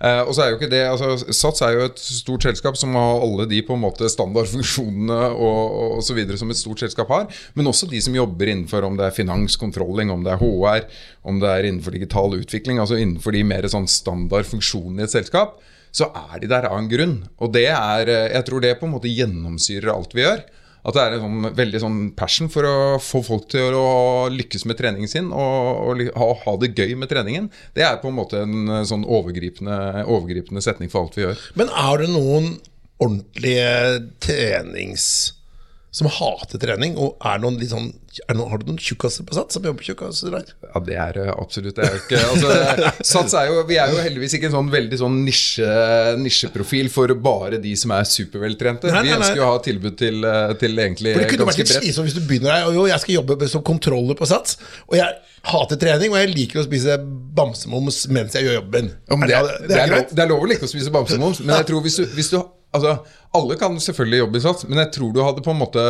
Eh, 0.04 0.22
og 0.28 0.34
så 0.36 0.44
er 0.44 0.52
jo 0.52 0.58
ikke 0.58 0.72
det, 0.72 0.82
altså 0.84 1.32
Sats 1.32 1.64
er 1.64 1.78
jo 1.78 1.86
et 1.88 2.02
stort 2.04 2.44
selskap 2.44 2.76
som 2.80 2.96
har 3.00 3.22
alle 3.24 3.46
de 3.48 3.62
på 3.64 3.78
en 3.78 3.84
måte 3.86 4.10
standardfunksjonene 4.12 5.20
og, 5.32 5.78
og 6.00 6.02
så 6.04 6.18
videre 6.18 6.36
som 6.40 6.52
et 6.52 6.60
stort 6.60 6.84
selskap 6.84 7.12
har. 7.14 7.30
Men 7.56 7.72
også 7.72 7.88
de 7.92 8.02
som 8.04 8.18
jobber 8.18 8.52
innenfor 8.52 8.84
om 8.84 8.98
det 9.00 9.08
er 9.08 9.16
finanskontrolling, 9.16 10.12
om 10.12 10.26
det 10.26 10.34
er 10.34 10.42
HR, 10.44 10.90
om 11.32 11.40
det 11.40 11.54
er 11.54 11.70
innenfor 11.70 11.96
digital 11.96 12.36
utvikling. 12.36 12.82
Altså 12.84 13.00
innenfor 13.00 13.36
de 13.36 13.46
mer 13.48 13.70
sånn 13.72 13.88
standard 13.88 14.50
funksjonene 14.50 15.06
i 15.06 15.08
et 15.08 15.16
selskap. 15.16 15.62
Så 15.94 16.10
er 16.10 16.42
de 16.42 16.50
der 16.52 16.68
av 16.68 16.76
en 16.82 16.90
grunn. 16.92 17.20
Og 17.40 17.54
det 17.56 17.70
er, 17.70 18.10
eh, 18.10 18.34
jeg 18.34 18.50
tror 18.50 18.66
det 18.66 18.76
på 18.82 18.90
en 18.90 18.98
måte 18.98 19.12
gjennomsyrer 19.14 19.94
alt 19.94 20.18
vi 20.18 20.26
gjør. 20.26 20.44
At 20.84 20.98
det 20.98 21.04
er 21.04 21.16
en 21.16 21.24
sånn, 21.24 21.52
veldig 21.56 21.80
sånn 21.80 22.00
passion 22.18 22.50
for 22.52 22.68
å 22.68 22.76
få 23.00 23.22
folk 23.24 23.48
til 23.54 23.76
å 23.78 24.28
lykkes 24.34 24.66
med 24.68 24.80
treningen 24.80 25.12
sin 25.12 25.30
og, 25.32 25.86
og 25.88 26.04
ha, 26.20 26.28
ha 26.44 26.56
det 26.60 26.74
gøy 26.76 26.98
med 27.00 27.12
treningen. 27.12 27.48
Det 27.78 27.86
er 27.88 28.02
på 28.02 28.12
en 28.12 28.18
måte 28.18 28.44
en 28.44 28.68
eh, 28.68 28.84
sånn 28.90 29.06
overgripende, 29.08 30.04
overgripende 30.04 30.64
setning 30.66 30.92
for 30.92 31.06
alt 31.06 31.16
vi 31.20 31.26
gjør. 31.26 31.48
Men 31.60 31.72
er 31.72 32.04
det 32.04 32.12
noen 32.12 32.52
ordentlige 33.04 33.72
trenings... 34.24 35.08
Som 35.94 36.08
hater 36.10 36.58
trening? 36.58 36.96
Og 36.98 37.20
er 37.22 37.38
noen 37.44 37.60
litt 37.62 37.70
sånn 37.70 37.92
er 38.30 38.38
noen, 38.38 38.50
Har 38.52 38.60
du 38.62 38.68
noen 38.70 38.78
tjukkaser 38.82 39.26
på 39.26 39.34
Sats 39.38 39.54
som 39.58 39.64
jobber 39.66 39.86
tjukkaser 39.86 40.34
der? 40.34 40.50
Ja, 40.66 40.80
det 40.86 40.96
er 41.02 41.20
absolutt. 41.34 41.76
Det 41.78 41.86
er 41.86 41.96
ikke, 42.00 42.20
altså, 42.34 42.92
Sats 43.14 43.34
er 43.38 43.50
jo, 43.50 43.60
vi 43.70 43.78
er 43.82 43.90
jo 43.94 44.02
heldigvis 44.02 44.36
ikke 44.38 44.50
en 44.52 44.56
sånn 44.58 44.72
veldig 44.74 45.00
sånn 45.02 45.20
nisje, 45.26 45.68
nisjeprofil 46.22 46.90
for 46.94 47.14
bare 47.26 47.60
de 47.62 47.74
som 47.80 47.94
er 47.96 48.06
superveltrente. 48.10 48.90
Nei, 48.90 49.02
nei, 49.02 49.04
Vi 49.06 49.14
nei. 49.14 49.20
ønsker 49.20 49.42
jo 49.42 49.46
å 49.48 49.52
ha 49.56 49.62
tilbud 49.66 49.98
til, 50.02 50.24
eh, 50.30 50.54
til 50.62 50.78
egentlig 50.78 51.14
For 51.16 51.26
Det 51.26 51.30
kunne 51.34 51.50
vært 51.50 51.62
litt 51.62 51.72
bredt. 51.74 51.84
slitsomt 51.86 52.10
hvis 52.10 52.18
du 52.18 52.24
begynner 52.30 52.54
deg, 52.54 52.68
og 52.70 52.80
jo, 52.80 52.88
jeg 52.94 53.06
skal 53.06 53.16
jobbe 53.20 53.50
som 53.54 53.66
kontroller 53.66 54.18
på 54.20 54.30
Sats, 54.30 54.58
og 54.90 54.98
jeg 54.98 55.14
hater 55.44 55.76
trening, 55.76 56.14
og 56.14 56.22
jeg 56.22 56.34
liker 56.34 56.62
å 56.62 56.66
spise 56.68 56.98
bamsemums 57.38 58.04
mens 58.14 58.38
jeg 58.38 58.46
gjør 58.48 58.60
jobben. 58.62 58.92
Er 59.12 59.34
er, 59.42 59.50
det 59.68 59.80
er 59.82 59.90
lov, 59.92 60.06
det 60.14 60.24
er 60.24 60.30
lov 60.30 60.46
å 60.46 60.48
like 60.54 60.64
å 60.64 60.72
spise 60.72 60.94
bamsemums, 60.94 61.42
men 61.44 61.58
jeg 61.58 61.68
tror 61.72 61.82
hvis 61.84 61.98
du, 62.00 62.06
hvis 62.16 62.30
du 62.32 62.38
Altså, 62.74 62.98
alle 63.38 63.58
kan 63.60 63.80
selvfølgelig 63.80 64.20
jobbe 64.24 64.40
i 64.40 64.44
Sats, 64.44 64.68
men 64.68 64.82
jeg 64.82 64.92
tror 64.96 65.12
du 65.14 65.22
hadde 65.26 65.46
på 65.46 65.54
en 65.54 65.62
måte 65.62 65.84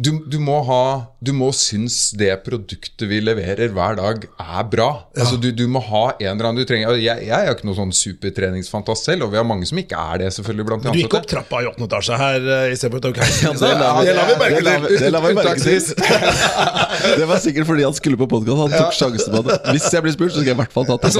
du, 0.00 0.10
du, 0.32 0.38
må 0.40 0.54
ha, 0.64 0.82
du 1.20 1.32
må 1.36 1.50
synes 1.52 1.96
det 2.16 2.30
produktet 2.46 3.04
vi 3.10 3.18
leverer 3.20 3.68
hver 3.74 3.98
dag, 3.98 4.22
er 4.40 4.62
bra. 4.72 4.86
Altså, 5.12 5.36
du, 5.42 5.50
du 5.52 5.66
må 5.68 5.82
ha 5.84 6.02
en 6.16 6.30
eller 6.32 6.48
annen 6.48 6.60
du 6.62 6.64
trenger 6.68 6.88
altså, 6.88 7.02
jeg, 7.04 7.26
jeg 7.28 7.36
er 7.50 7.52
ikke 7.52 7.66
noen 7.68 7.76
sånn 7.82 7.92
supertreningsfantast 7.98 9.10
selv, 9.10 9.26
og 9.26 9.34
vi 9.34 9.40
har 9.40 9.44
mange 9.48 9.68
som 9.68 9.80
ikke 9.82 9.98
er 10.00 10.22
det, 10.22 10.30
selvfølgelig, 10.38 10.66
blant 10.70 10.86
de 10.86 10.94
Du 10.94 11.00
gikk 11.02 11.18
opp 11.20 11.28
trappa 11.28 11.60
i 11.60 11.68
åttende 11.68 11.90
etasje 11.90 12.18
her 12.22 12.48
i 12.48 12.56
istedenfor 12.72 13.02
å 13.02 13.04
ta 13.04 13.26
heisen. 13.26 13.60
Det 13.60 13.72
la 13.76 13.90
vi- 13.98 14.06
det 14.08 14.16
la 14.16 14.24
vi 14.30 14.38
merke 14.40 14.56
det 14.56 14.64
la 14.64 14.74
til. 14.78 14.88
vi- 14.88 15.02
det 15.04 15.12
la 15.12 15.20
vi 15.26 15.34
merke 15.40 15.60
til. 15.60 15.78
Det 17.20 17.26
var 17.28 17.38
sikkert 17.42 17.66
fordi 17.68 17.84
han 17.86 17.94
skulle 17.96 18.18
på 18.20 18.26
podkast. 18.30 18.58
Han 18.60 18.74
tok 18.74 18.96
sjansen 18.96 19.34
på 19.36 19.40
det. 19.46 19.56
Hvis 19.72 19.86
jeg 19.92 20.04
blir 20.04 20.12
spurt, 20.16 20.32
så 20.34 20.40
skal 20.42 20.50
jeg 20.52 20.56
i 20.56 20.60
hvert 20.60 20.74
fall 20.74 20.88
ta 20.88 20.96
det. 21.00 21.12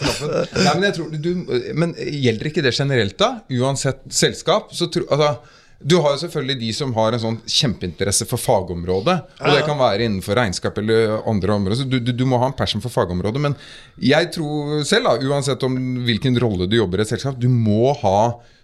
trappen. 0.00 0.80
Men, 0.80 0.92
tror, 0.96 1.72
men 1.84 1.94
gjelder 1.98 2.50
ikke 2.50 2.64
det 2.64 2.74
generelt, 2.76 3.16
da? 3.20 3.30
Uansett 3.60 4.02
selskap? 4.14 4.72
Så 4.76 4.88
tro, 4.92 5.04
altså, 5.10 5.34
du 5.80 5.96
har 6.04 6.12
jo 6.12 6.20
selvfølgelig 6.20 6.58
de 6.60 6.70
som 6.76 6.90
har 6.92 7.14
en 7.16 7.22
sånn 7.22 7.38
kjempeinteresse 7.48 8.26
for 8.28 8.40
fagområdet. 8.40 9.16
Og 9.40 9.54
det 9.56 9.62
kan 9.64 9.78
være 9.80 10.04
innenfor 10.04 10.36
regnskap 10.36 10.76
eller 10.82 11.16
andre 11.30 11.54
områder. 11.56 11.80
Så 11.80 11.88
du, 11.88 11.96
du, 12.04 12.12
du 12.12 12.26
må 12.28 12.36
ha 12.42 12.50
en 12.50 12.56
passion 12.58 12.82
for 12.84 12.92
fagområdet. 12.92 13.40
Men 13.40 13.56
jeg 13.96 14.28
tror 14.36 14.82
selv, 14.84 15.08
da, 15.08 15.30
uansett 15.32 15.64
om 15.64 15.78
hvilken 16.04 16.36
rolle 16.42 16.68
du 16.68 16.76
jobber 16.76 17.00
i 17.00 17.06
et 17.06 17.12
selskap, 17.14 17.40
du 17.40 17.48
må 17.48 17.94
ha 18.02 18.18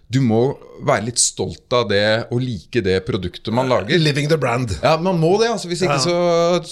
du 0.07 0.21
må 0.23 0.37
være 0.87 1.09
litt 1.09 1.19
stolt 1.19 1.73
av 1.75 1.89
det 1.89 2.03
og 2.31 2.39
like 2.39 2.79
det 2.85 3.01
produktet 3.03 3.51
man 3.51 3.67
lager. 3.67 3.99
Living 3.99 4.29
the 4.31 4.37
brand. 4.39 4.71
Ja, 4.79 4.93
Man 5.03 5.19
må 5.19 5.33
det. 5.41 5.49
altså 5.51 5.67
Hvis 5.67 5.81
ikke, 5.83 5.97
så, 5.99 6.15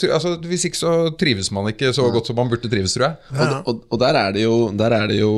altså, 0.08 0.38
hvis 0.46 0.64
ikke 0.70 0.80
så 0.80 0.94
trives 1.20 1.52
man 1.52 1.68
ikke 1.74 1.92
så 1.96 2.08
godt 2.14 2.32
som 2.32 2.40
man 2.40 2.54
burde 2.54 2.72
trives, 2.72 2.96
tror 2.96 3.10
jeg. 3.10 3.36
Og, 3.36 3.58
og, 3.74 3.84
og 3.92 4.00
der, 4.06 4.22
er 4.22 4.38
det 4.38 4.46
jo, 4.46 4.56
der 4.72 4.96
er 5.02 5.12
det 5.12 5.20
jo 5.20 5.34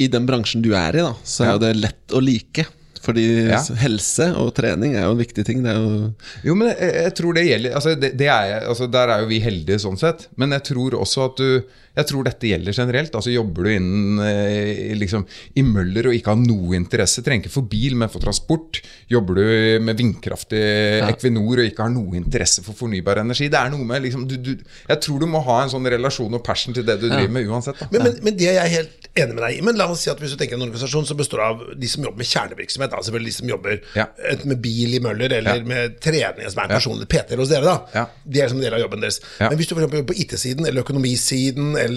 I 0.00 0.08
den 0.08 0.24
bransjen 0.30 0.64
du 0.64 0.72
er 0.78 0.96
i, 0.96 1.04
da 1.04 1.12
så 1.26 1.44
er 1.44 1.56
jo 1.58 1.62
det 1.66 1.74
lett 1.82 2.16
å 2.16 2.22
like. 2.24 2.64
Fordi 3.02 3.24
Ja. 3.48 3.60
helse 3.80 4.30
og 4.36 4.54
trening 4.56 4.94
er 4.96 5.04
jo 5.06 5.12
en 5.14 5.20
viktig 5.22 5.44
ting. 5.46 5.62
Det 5.64 5.74
jo 5.76 6.12
Jo, 6.44 6.54
men 6.54 6.68
jeg, 6.72 6.94
jeg 7.04 7.14
tror 7.14 7.32
det 7.34 7.46
gjelder 7.48 7.74
altså, 7.74 7.94
det, 7.94 8.12
det 8.18 8.26
er, 8.28 8.60
altså, 8.68 8.86
Der 8.86 9.08
er 9.08 9.20
jo 9.20 9.26
vi 9.30 9.40
heldige 9.40 9.78
sånn 9.78 9.98
sett. 9.98 10.28
Men 10.36 10.52
jeg 10.56 10.64
tror 10.72 10.98
også 11.00 11.24
at 11.30 11.36
du 11.36 11.62
Jeg 11.98 12.06
tror 12.12 12.26
dette 12.28 12.46
gjelder 12.52 12.76
generelt. 12.76 13.14
Altså 13.18 13.32
Jobber 13.34 13.66
du 13.66 13.72
innen 13.74 14.20
eh, 14.22 14.94
liksom, 14.98 15.24
i 15.58 15.64
møller 15.66 16.08
og 16.10 16.14
ikke 16.16 16.32
har 16.34 16.40
noe 16.40 16.76
interesse, 16.78 17.24
trenger 17.26 17.46
ikke 17.48 17.54
for 17.58 17.66
bil, 17.70 17.96
men 17.98 18.10
for 18.12 18.22
transport. 18.22 18.80
Jobber 19.10 19.40
du 19.40 19.44
med 19.84 19.98
vindkraft 19.98 20.54
i 20.56 20.62
Equinor 21.08 21.62
og 21.62 21.66
ikke 21.68 21.84
har 21.86 21.92
noe 21.94 22.16
interesse 22.18 22.62
for 22.66 22.76
fornybar 22.78 23.20
energi. 23.24 23.48
Det 23.50 23.58
er 23.60 23.72
noe 23.74 23.86
med 23.88 24.04
liksom, 24.06 24.26
du, 24.30 24.36
du, 24.38 24.52
Jeg 24.88 25.00
tror 25.04 25.22
du 25.24 25.28
må 25.30 25.42
ha 25.46 25.58
en 25.64 25.72
sånn 25.72 25.88
relasjon 25.90 26.38
og 26.38 26.44
passion 26.46 26.76
til 26.76 26.86
det 26.86 26.98
du 27.02 27.08
driver 27.08 27.34
med 27.34 27.48
uansett. 27.50 27.78
Da. 27.82 27.90
Men, 27.92 28.06
men, 28.06 28.18
men 28.28 28.38
det 28.38 28.48
er 28.52 28.60
jeg 28.62 28.74
helt 28.76 29.10
enig 29.18 29.34
med 29.34 29.42
deg 29.44 29.58
i. 29.58 29.62
Men 29.66 29.78
la 29.80 29.88
oss 29.90 30.04
si 30.06 30.12
at 30.12 30.22
hvis 30.22 30.36
du 30.36 30.38
tenker 30.40 30.58
en 30.58 30.66
organisasjon 30.68 31.08
som 31.08 31.18
består 31.18 31.42
av 31.48 31.64
de 31.74 31.90
som 31.90 32.04
jobber 32.06 32.22
med 32.22 32.30
kjernevirksomhet, 32.30 32.94
da, 32.94 33.02
selvfølgelig 33.08 33.32
de 33.34 33.38
som 33.40 33.52
jobber 33.54 33.80
Ja. 33.98 34.06
enten 34.30 34.52
med 34.54 34.62
bil 34.62 34.94
i 34.94 35.02
Møller 35.02 35.32
eller 35.40 35.58
Ja. 35.62 35.64
med 35.66 35.98
trening, 36.04 36.46
som 36.50 36.62
er 36.62 36.68
en 36.68 36.76
personlig 36.76 37.08
PT-er 37.10 37.40
hos 37.42 37.50
dere, 37.50 37.64
da. 37.64 37.76
Ja. 37.94 38.06
Det 38.24 38.42
er 38.44 38.48
som 38.52 38.58
en 38.60 38.64
del 38.68 38.74
av 38.78 38.82
jobben 38.84 39.02
deres. 39.02 39.18
Ja. 39.40 39.48
Men 39.50 39.58
hvis 39.58 39.66
du 39.70 39.74
for 39.74 39.82
eksempel 39.82 40.02
jobber 40.02 40.12
på 40.14 40.20
IT-siden 40.22 40.66
eller 40.68 40.84
økonomisiden 40.84 41.74
eller 41.76 41.87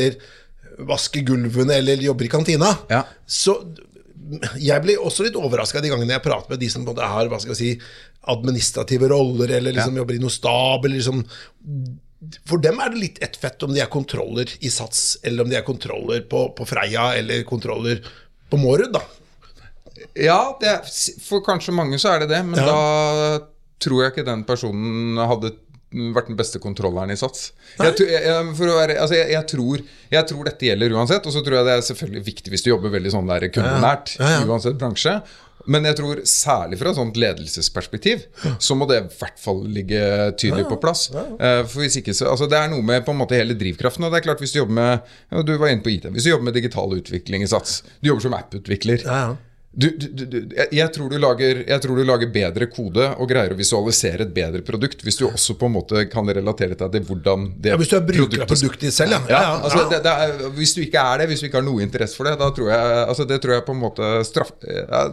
vasker 0.88 1.21
gulvene 1.27 1.75
eller 1.81 1.95
jobber 2.01 2.25
i 2.25 2.31
kantina, 2.31 2.71
Ja. 2.89 3.03
så 3.27 3.57
jeg 4.62 4.81
blir 4.86 5.01
også 5.03 5.25
litt 5.25 5.36
overraska 5.36 5.81
de 5.83 5.89
gangene 5.91 6.13
jeg 6.15 6.24
prater 6.24 6.50
med 6.53 6.60
de 6.62 6.69
som 6.71 6.86
har 6.88 7.27
hva 7.27 7.39
skal 7.41 7.51
jeg 7.51 7.57
si, 7.57 7.71
administrative 8.31 9.10
roller, 9.12 9.50
eller 9.57 9.74
liksom 9.75 9.98
jobber 9.98 10.15
i 10.15 10.21
noe 10.21 10.29
stab, 10.31 10.86
eller 10.86 10.98
liksom 11.01 11.24
For 12.45 12.62
dem 12.62 12.77
er 12.79 12.89
det 12.93 13.00
litt 13.01 13.17
ett 13.25 13.36
fett 13.41 13.63
om 13.65 13.74
de 13.74 13.81
er 13.81 13.89
kontroller 13.89 14.45
i 14.62 14.69
Sats, 14.69 15.17
eller 15.25 15.41
om 15.43 15.50
de 15.50 15.55
er 15.57 15.63
kontroller 15.65 16.21
på, 16.29 16.43
på 16.53 16.67
Freia, 16.69 17.15
eller 17.17 17.41
kontroller 17.50 17.98
på 18.51 18.60
Mårud, 18.62 18.91
da. 18.93 19.01
Ja, 20.15 20.55
det 20.62 20.69
er, 20.69 20.86
for 21.25 21.41
kanskje 21.41 21.74
mange 21.74 21.98
så 22.01 22.13
er 22.13 22.19
det 22.24 22.29
det, 22.29 22.43
men 22.45 22.60
Ja. 22.62 22.67
da 22.69 23.48
tror 23.81 24.03
jeg 24.03 24.12
ikke 24.13 24.25
den 24.27 24.43
personen 24.45 25.17
hadde 25.17 25.55
vært 25.91 26.31
den 26.31 26.39
beste 26.39 26.60
kontrolleren 26.63 27.12
i 27.12 27.17
Sats. 27.19 27.51
Jeg, 27.79 27.98
jeg, 28.07 28.48
være, 28.57 28.98
altså 29.01 29.17
jeg, 29.19 29.43
tror, 29.51 29.83
jeg 30.13 30.27
tror 30.31 30.48
dette 30.48 30.69
gjelder 30.69 30.95
uansett, 30.95 31.27
og 31.27 31.36
så 31.36 31.43
tror 31.43 31.60
jeg 31.60 31.67
det 31.67 31.77
er 31.77 31.88
selvfølgelig 31.91 32.25
viktig 32.31 32.53
hvis 32.53 32.63
du 32.65 32.71
jobber 32.71 32.93
veldig 32.95 33.13
sånn 33.13 33.31
der 33.31 33.48
kundenært, 33.51 34.15
Ja, 34.19 34.38
ja. 34.38 34.43
uansett 34.48 34.79
bransje. 34.79 35.19
Men 35.69 35.86
jeg 35.86 35.98
tror 36.00 36.21
særlig 36.25 36.79
fra 36.79 36.89
et 36.89 36.98
sånt 36.98 37.17
ledelsesperspektiv 37.21 38.24
så 38.57 38.74
må 38.77 38.88
det 38.89 38.98
i 38.98 39.03
hvert 39.19 39.38
fall 39.41 39.60
ligge 39.69 40.01
tydelig 40.41 40.65
på 40.71 40.79
plass. 40.81 41.03
Eh, 41.13 41.62
For 41.69 41.83
hvis 41.83 42.00
ikke 42.01 42.15
så, 42.17 42.31
altså 42.31 42.48
Det 42.50 42.57
er 42.57 42.71
noe 42.71 42.81
med 42.86 43.05
på 43.05 43.13
en 43.13 43.19
måte 43.21 43.38
hele 43.38 43.53
drivkraften. 43.60 44.07
Og 44.07 44.13
det 44.13 44.21
er 44.21 44.25
klart 44.29 44.41
Hvis 44.41 44.55
du 44.55 44.62
jobber 44.62 44.77
med 44.79 44.91
ja, 45.29 45.43
du 45.45 45.53
var 45.62 45.69
inne 45.69 45.86
på 45.86 45.93
IT, 45.93 46.10
hvis 46.15 46.25
du 46.25 46.31
jobber 46.31 46.50
med 46.50 46.57
digital 46.57 46.98
utvikling 46.98 47.45
i 47.45 47.51
Sats, 47.51 47.81
du 48.01 48.10
jobber 48.10 48.25
som 48.25 48.38
app-utvikler 48.38 49.05
Ja, 49.05 49.21
ja. 49.27 49.38
Du, 49.71 49.85
du, 49.95 50.07
du, 50.27 50.35
jeg, 50.75 50.87
tror 50.91 51.07
du 51.07 51.15
lager, 51.21 51.61
jeg 51.63 51.79
tror 51.83 51.95
du 51.95 52.03
lager 52.03 52.27
bedre 52.33 52.65
kode 52.67 53.05
og 53.15 53.29
greier 53.29 53.53
å 53.53 53.55
visualisere 53.55 54.25
et 54.25 54.33
bedre 54.35 54.59
produkt 54.67 54.99
hvis 55.05 55.15
du 55.21 55.23
også 55.29 55.55
på 55.55 55.69
en 55.69 55.75
måte 55.77 56.01
kan 56.11 56.27
relatere 56.27 56.75
deg 56.75 56.91
til 56.97 57.05
hvordan 57.07 57.45
det 57.63 57.71
Ja, 57.71 57.77
hvis 57.79 57.87
du 57.93 57.95
er 57.95 58.03
bruker 58.03 58.41
produktet- 58.43 58.51
produktet 58.51 58.91
selv, 58.97 59.15
ja. 59.15 59.21
Ja, 59.31 59.39
Ja, 59.41 59.53
altså. 59.63 59.85
Det, 59.93 60.01
det 60.03 60.11
er, 60.25 60.33
hvis 60.57 60.73
du 60.75 60.81
ikke 60.83 60.99
er 61.13 61.21
det, 61.23 61.27
hvis 61.31 61.39
du 61.39 61.47
ikke 61.47 61.61
har 61.61 61.63
noe 61.69 61.85
interesse 61.85 62.19
for 62.19 62.27
det, 62.27 62.33
da 62.41 62.49
tror 62.51 62.67
jeg 62.73 62.97
altså, 63.05 63.27
det 63.31 63.37
tror 63.45 63.53
jeg 63.55 63.65
på 63.69 63.75
en 63.77 63.79
måte 63.85 64.09
straff... 64.27 64.51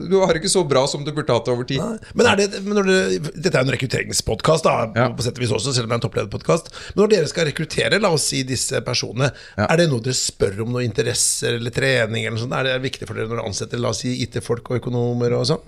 Du 0.08 0.16
har 0.24 0.34
ikke 0.40 0.50
så 0.50 0.64
bra 0.68 0.82
som 0.90 1.06
du 1.06 1.12
burde 1.14 1.32
hatt 1.38 1.46
det 1.46 1.54
over 1.54 1.68
tid. 1.70 2.02
Men 2.18 2.26
er 2.32 2.42
det, 2.42 2.48
men 2.66 2.74
når 2.80 2.90
det, 2.90 2.98
Dette 3.38 3.54
er 3.54 3.62
en 3.62 3.72
rekrutteringspodkast, 3.76 4.66
på 5.14 5.22
sett 5.28 5.38
og 5.38 5.44
vis 5.46 5.54
også, 5.54 5.76
selv 5.78 5.86
om 5.86 5.94
det 5.94 5.96
er 5.96 6.00
en 6.02 6.06
topplederpodkast. 6.08 6.72
Men 6.96 7.04
når 7.04 7.14
dere 7.14 7.30
skal 7.30 7.46
rekruttere 7.52 8.02
la 8.02 8.10
oss 8.18 8.26
si 8.32 8.42
disse 8.48 8.82
personene, 8.86 9.30
er 9.54 9.78
det 9.78 9.86
noe 9.94 10.02
dere 10.02 10.18
spør 10.18 10.64
om 10.66 10.74
noe 10.74 10.82
interesser 10.86 11.60
eller 11.60 11.70
trening? 11.78 12.26
eller 12.26 12.36
noe 12.40 12.42
sånt? 12.48 12.58
Er 12.58 12.72
det 12.72 12.76
viktig 12.90 13.06
for 13.06 13.14
dere 13.14 13.30
når 13.30 13.38
dere 13.38 13.48
ansetter 13.54 13.78
la 13.86 13.94
oss 13.94 14.02
si 14.02 14.16
IT-folk 14.26 14.46
og 14.56 14.80
økonomer 14.80 15.34
og 15.36 15.46
sånn? 15.50 15.62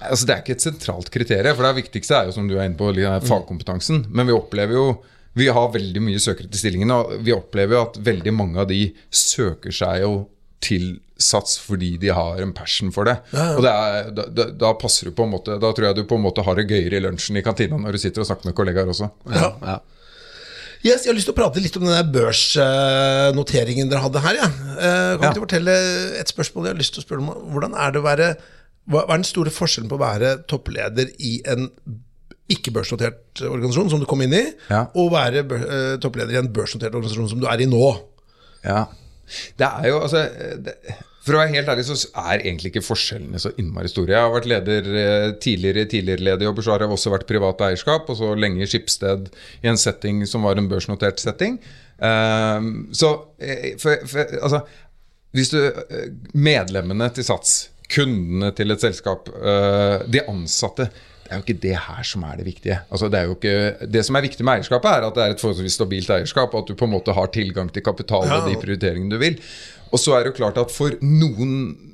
Altså, 0.00 0.26
det 0.26 0.34
er 0.34 0.42
ikke 0.42 0.56
et 0.56 0.64
sentralt 0.64 1.10
kriterium, 1.12 1.56
for 1.58 1.68
det 1.68 1.84
viktigste 1.84 2.16
er 2.18 2.30
jo 2.30 2.36
som 2.38 2.48
du 2.48 2.56
er 2.56 2.66
inne 2.66 2.78
på, 2.78 2.88
liksom, 2.96 3.28
fagkompetansen. 3.28 4.06
Men 4.10 4.30
vi 4.30 4.36
opplever 4.36 4.78
jo 4.78 4.86
Vi 5.34 5.46
har 5.48 5.70
veldig 5.72 6.00
mye 6.04 6.20
søkere 6.20 6.50
til 6.52 6.60
stillingene, 6.60 6.92
og 6.92 7.22
vi 7.24 7.32
opplever 7.32 7.72
jo 7.78 7.84
at 7.86 7.94
veldig 8.04 8.32
mange 8.36 8.58
av 8.60 8.66
de 8.68 8.82
søker 9.08 9.72
seg 9.72 10.02
jo 10.02 10.10
til 10.60 11.00
Sats 11.22 11.54
fordi 11.62 11.96
de 12.02 12.10
har 12.12 12.40
en 12.42 12.52
passion 12.52 12.90
for 12.92 13.06
det. 13.08 13.14
Og 13.54 13.62
det 13.64 13.70
er, 13.72 14.10
da, 14.12 14.26
da, 14.28 14.46
da 14.58 14.72
passer 14.76 15.08
du 15.08 15.14
på 15.16 15.24
en 15.24 15.32
måte 15.32 15.54
Da 15.62 15.70
tror 15.72 15.86
jeg 15.88 15.96
du 15.96 16.02
på 16.10 16.18
en 16.18 16.24
måte 16.24 16.42
har 16.44 16.58
det 16.58 16.66
gøyere 16.68 16.98
i 16.98 17.02
lunsjen 17.04 17.38
i 17.38 17.44
kantina 17.46 17.78
når 17.78 17.96
du 17.96 18.02
sitter 18.02 18.24
og 18.24 18.28
snakker 18.28 18.50
med 18.50 18.56
kollegaer 18.58 18.90
også. 18.92 19.08
Ja, 19.30 19.50
ja. 19.62 19.76
Yes, 20.82 21.04
jeg 21.04 21.12
har 21.12 21.14
lyst 21.14 21.28
til 21.28 21.34
å 21.34 21.38
prate 21.38 21.60
litt 21.62 21.76
om 21.78 21.84
den 21.86 21.94
der 21.94 22.08
børsnoteringen 22.10 23.90
dere 23.90 24.02
hadde 24.02 24.22
her. 24.24 24.34
Ja. 24.40 24.48
Eh, 24.48 25.12
Kan 25.20 25.28
Ja. 25.28 25.32
du 25.36 25.40
fortelle 25.44 25.74
et 26.18 26.26
spørsmål 26.32 26.66
jeg 26.66 26.74
har 26.74 26.80
lyst 26.80 26.94
til 26.94 27.02
å 27.02 27.06
spørre 27.06 27.22
om? 27.22 27.52
Hvordan 27.54 27.74
er 27.78 27.92
det 27.92 28.00
å 28.02 28.06
være 28.08 28.36
Hva 28.90 29.04
er 29.04 29.14
den 29.14 29.22
store 29.24 29.50
forskjellen 29.54 29.88
på 29.88 29.94
å 29.94 30.00
være 30.02 30.42
toppleder 30.50 31.06
i 31.20 31.40
en 31.46 31.68
ikke-børsnotert 32.50 33.38
organisasjon, 33.46 33.90
som 33.90 34.00
du 34.00 34.06
kom 34.06 34.20
inn 34.22 34.34
i, 34.34 34.52
Ja. 34.68 34.86
og 34.96 35.12
være 35.12 35.38
eh, 35.38 35.96
toppleder 36.02 36.32
i 36.34 36.38
en 36.40 36.48
børsnotert 36.52 36.90
organisasjon, 36.92 37.28
som 37.30 37.38
du 37.40 37.46
er 37.46 37.60
i 37.62 37.66
nå? 37.70 38.00
Ja. 38.64 38.86
Det 39.56 39.64
er 39.68 39.86
jo, 39.86 40.00
altså 40.00 40.24
det, 40.64 40.74
For 41.22 41.36
å 41.36 41.38
være 41.38 41.54
helt 41.54 41.70
ærlig 41.70 41.84
så 41.86 41.96
er 42.18 42.40
egentlig 42.40 42.72
ikke 42.72 42.82
forskjellene 42.82 43.38
så 43.38 43.52
innmari 43.60 43.90
store. 43.90 44.10
Jeg 44.10 44.24
har 44.24 44.32
vært 44.34 44.48
leder 44.50 44.88
eh, 44.98 45.26
tidligere 45.42 45.84
i 45.84 45.90
tidligere 45.92 46.26
lederjobber, 46.26 46.66
så 46.66 46.74
har 46.74 46.82
jeg 46.82 46.94
også 46.96 47.12
vært 47.14 47.28
privat 47.28 47.62
eierskap, 47.68 48.10
og 48.10 48.18
så 48.18 48.32
lenge 48.34 48.64
i 48.64 48.70
Skipsted 48.70 49.28
i 49.62 49.70
en 49.70 49.78
setting 49.78 50.24
som 50.26 50.48
var 50.48 50.58
en 50.58 50.66
børsnotert 50.70 51.22
setting. 51.22 51.60
Um, 52.02 52.72
så 52.96 53.12
eh, 53.38 53.76
for, 53.78 54.02
for, 54.10 54.32
altså 54.42 54.64
Hvis 55.36 55.52
du 55.52 55.60
eh, 55.62 56.08
Medlemmene 56.34 57.06
til 57.14 57.28
Sats, 57.28 57.54
kundene 57.92 58.50
til 58.56 58.74
et 58.74 58.82
selskap, 58.82 59.30
uh, 59.30 60.02
de 60.10 60.24
ansatte 60.26 60.90
det 61.22 61.30
er 61.30 61.38
jo 61.38 61.44
ikke 61.46 61.62
det 61.62 61.76
her 61.86 62.04
som 62.04 62.24
er 62.28 62.34
det 62.36 62.44
viktige. 62.44 62.74
Altså, 62.92 63.08
det, 63.08 63.20
er 63.20 63.28
jo 63.30 63.36
ikke, 63.38 63.86
det 63.88 64.02
som 64.04 64.18
er 64.18 64.24
viktig 64.26 64.44
med 64.44 64.58
eierskapet, 64.58 64.90
er 64.90 65.06
at 65.06 65.14
det 65.16 65.22
er 65.22 65.36
et 65.36 65.40
forholdsvis 65.40 65.78
stabilt 65.78 66.10
eierskap, 66.12 66.52
og 66.52 66.64
at 66.64 66.68
du 66.68 66.76
på 66.76 66.84
en 66.84 66.92
måte 66.92 67.14
har 67.16 67.30
tilgang 67.32 67.70
til 67.72 67.84
kapital 67.86 68.26
og 68.26 68.50
de 68.50 68.58
prioriteringene 68.60 69.14
du 69.14 69.22
vil. 69.22 69.38
Og 69.92 70.00
så 70.00 70.16
er 70.16 70.24
det 70.24 70.32
jo 70.32 70.38
klart 70.40 70.58
at 70.60 70.72
for 70.72 70.94
noen 71.04 71.50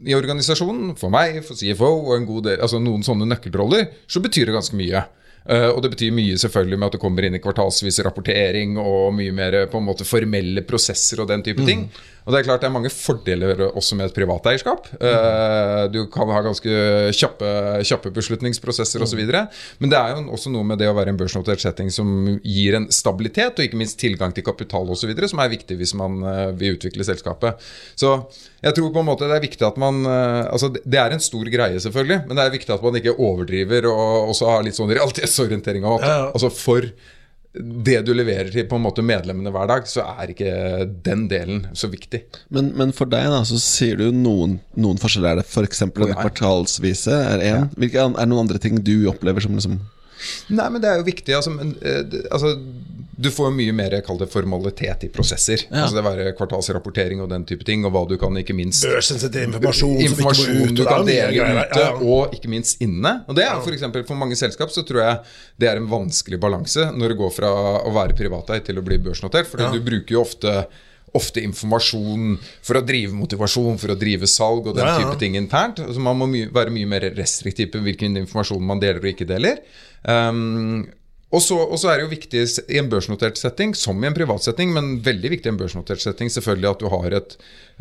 i 0.06 0.14
organisasjonen, 0.14 0.94
for 0.98 1.10
meg, 1.12 1.40
for 1.46 1.58
CFO 1.58 1.90
og 2.06 2.12
en 2.14 2.28
god 2.28 2.44
del, 2.46 2.60
altså 2.62 2.78
noen 2.82 3.02
sånne 3.06 3.26
nøkkelroller, 3.26 3.88
så 4.06 4.22
betyr 4.22 4.48
det 4.48 4.54
ganske 4.54 4.78
mye. 4.78 5.02
Eh, 5.48 5.68
og 5.72 5.80
det 5.84 5.90
betyr 5.94 6.12
mye 6.12 6.36
selvfølgelig 6.40 6.78
med 6.78 6.90
at 6.90 6.98
det 6.98 7.00
kommer 7.02 7.24
inn 7.24 7.38
i 7.38 7.42
kvartalsvis 7.44 8.02
rapportering 8.04 8.76
og 8.82 9.14
mye 9.16 9.32
mer 9.32 9.62
på 9.72 9.80
en 9.80 9.88
måte 9.88 10.04
formelle 10.08 10.62
prosesser 10.68 11.22
og 11.24 11.28
den 11.32 11.42
type 11.46 11.64
ting. 11.64 11.88
Og 12.28 12.34
det 12.34 12.42
er 12.42 12.44
klart 12.44 12.60
det 12.60 12.68
er 12.68 12.72
mange 12.74 12.90
fordeler 12.92 13.60
også 13.70 13.96
med 13.96 14.10
et 14.10 14.12
privat 14.12 14.44
eierskap. 14.50 14.84
Eh, 15.00 15.84
du 15.88 16.02
kan 16.12 16.28
ha 16.28 16.42
ganske 16.44 16.68
kjappe, 17.16 17.52
kjappe 17.88 18.10
beslutningsprosesser 18.12 19.00
osv. 19.00 19.22
Men 19.80 19.88
det 19.88 19.96
er 19.96 20.12
jo 20.12 20.26
også 20.36 20.52
noe 20.52 20.66
med 20.68 20.76
det 20.82 20.90
å 20.90 20.96
være 20.98 21.14
en 21.14 21.16
børsnotert 21.16 21.64
setting 21.64 21.88
som 21.94 22.10
gir 22.44 22.76
en 22.76 22.90
stabilitet, 22.92 23.56
og 23.56 23.64
ikke 23.64 23.80
minst 23.80 23.96
tilgang 24.02 24.34
til 24.36 24.44
kapital 24.44 24.92
osv., 24.92 25.14
som 25.32 25.40
er 25.40 25.54
viktig 25.54 25.78
hvis 25.80 25.94
man 25.96 26.20
eh, 26.20 26.50
vil 26.60 26.76
utvikle 26.76 27.08
selskapet. 27.08 27.64
Så 27.96 28.12
jeg 28.60 28.76
tror 28.76 28.92
på 28.92 29.00
en 29.00 29.08
måte 29.08 29.24
det 29.30 29.38
er 29.38 29.46
viktig 29.48 29.64
at 29.64 29.76
man 29.80 30.04
eh, 30.04 30.44
Altså 30.52 30.68
det- 30.74 30.84
er 30.98 31.12
en 31.14 31.20
stor 31.22 31.46
greie, 31.48 31.78
selvfølgelig, 31.80 32.26
men 32.28 32.36
det 32.36 32.44
er 32.44 32.50
viktig 32.58 32.74
at 32.74 32.82
man 32.84 32.96
ikke 33.00 33.16
overdriver 33.16 33.86
og 33.88 34.34
også 34.34 34.48
har 34.50 34.64
litt 34.66 34.76
sånn 34.76 34.90
realitetsorientering 34.92 35.37
at 35.44 36.06
Ja, 36.06 36.18
ja. 36.18 36.26
altså 36.32 36.50
for 36.52 36.86
det 37.58 37.96
du 38.06 38.12
leverer 38.14 38.50
til 38.52 38.66
på 38.68 38.76
en 38.76 38.84
måte 38.84 39.02
medlemmene 39.02 39.50
hver 39.50 39.66
dag, 39.70 39.86
så 39.88 40.04
er 40.20 40.30
ikke 40.30 40.50
den 41.04 41.26
delen 41.30 41.64
så 41.72 41.88
viktig. 41.90 42.20
Men, 42.54 42.70
men 42.78 42.92
for 42.94 43.10
deg 43.10 43.30
da, 43.32 43.40
så 43.48 43.58
sier 43.62 43.98
du 43.98 44.12
noen, 44.14 44.58
noen 44.78 45.00
forskjeller. 45.00 45.32
Er 45.32 45.40
det 45.40 45.48
f.eks. 45.48 45.82
den 45.86 46.12
ja. 46.12 46.18
kvartalsvise? 46.20 47.14
Er 47.32 47.44
en? 47.48 47.70
Hvilke, 47.74 48.04
er 48.04 48.14
det 48.20 48.28
noen 48.30 48.44
andre 48.44 48.60
ting 48.62 48.78
du 48.84 49.08
opplever 49.10 49.44
som 49.44 49.56
liksom 49.58 49.80
Nei, 50.50 50.64
men 50.74 50.82
det 50.82 50.88
er 50.90 50.96
jo 50.98 51.06
viktig. 51.06 51.34
Altså, 51.36 51.52
men, 51.54 51.76
eh, 51.78 52.00
altså, 52.34 52.56
du 53.20 53.30
får 53.34 53.50
mye 53.50 53.72
mer 53.74 53.96
kall 54.06 54.18
det 54.20 54.28
formalitet 54.30 55.02
i 55.04 55.08
prosesser. 55.10 55.64
Ja. 55.72 55.82
Altså 55.84 55.96
Det 55.98 56.04
være 56.06 56.32
kvartalsrapportering 56.38 57.20
og 57.24 57.28
den 57.32 57.44
type 57.44 57.64
ting, 57.66 57.84
og 57.84 57.90
hva 57.92 58.04
du 58.08 58.16
kan 58.20 58.36
ikke 58.38 58.54
minst 58.54 58.84
Børsensitiv 58.86 59.48
informasjon, 59.48 59.90
som 59.90 59.98
ikke 59.98 60.08
informasjon 60.12 60.60
ut. 60.68 60.74
du 60.78 60.84
kan 60.86 61.04
dele 61.06 61.32
greier. 61.34 61.62
ute, 61.66 61.80
Ja, 61.82 61.88
ja. 61.90 61.94
og 61.98 62.34
ikke 62.38 62.48
minst 62.48 62.80
inne. 62.80 63.24
Og 63.28 63.34
det 63.34 63.44
er 63.44 63.58
for 63.60 63.74
eksempel 63.74 64.06
For 64.06 64.14
mange 64.14 64.36
selskap 64.38 64.70
så 64.70 64.84
tror 64.86 65.02
jeg 65.02 65.18
det 65.58 65.68
er 65.68 65.76
en 65.82 65.88
vanskelig 65.90 66.38
balanse 66.40 66.92
når 66.94 67.08
det 67.08 67.18
går 67.18 67.32
fra 67.34 67.50
å 67.82 67.90
være 67.92 68.14
privateid 68.14 68.64
til 68.64 68.78
å 68.78 68.82
bli 68.86 68.98
børsnotert. 68.98 69.46
Fordi 69.50 69.64
Ja. 69.66 69.72
du 69.72 69.80
bruker 69.80 70.14
jo 70.14 70.20
ofte 70.22 70.66
Ofte 71.16 71.40
informasjon 71.40 72.34
for 72.62 72.76
å 72.76 72.82
drive 72.84 73.14
motivasjon, 73.16 73.78
for 73.80 73.88
å 73.88 73.98
drive 73.98 74.26
salg 74.28 74.66
og 74.68 74.74
den 74.76 74.84
Ja, 74.84 74.98
ja. 75.00 75.06
type 75.08 75.18
ting 75.18 75.36
internt. 75.36 75.80
Altså 75.80 75.98
man 76.04 76.18
må 76.18 76.26
my 76.28 76.42
være 76.52 76.68
mye 76.70 76.86
mer 76.86 77.00
restriktiv 77.16 77.70
på 77.72 77.80
hvilken 77.80 78.14
informasjon 78.20 78.60
man 78.60 78.78
deler 78.78 79.00
og 79.00 79.08
ikke 79.14 79.26
deler. 79.26 79.56
Um, 80.04 80.86
Og 81.28 81.42
så, 81.44 81.88
er 81.90 81.98
det 81.98 82.06
jo 82.06 82.12
viktig 82.14 82.42
i 82.72 82.78
en 82.80 82.86
børsnotert 82.88 83.36
setting, 83.36 83.74
som 83.76 83.98
i 84.00 84.08
en 84.08 84.16
privat 84.16 84.40
setting, 84.40 84.70
men 84.72 84.94
veldig 85.04 85.32
viktig 85.34 85.50
i 85.50 85.52
en 85.52 85.58
børsnotert 85.60 86.00
setting, 86.00 86.30
selvfølgelig 86.32 86.70
at 86.70 86.80
du 86.80 86.86
har 86.88 87.16
et, 87.18 87.34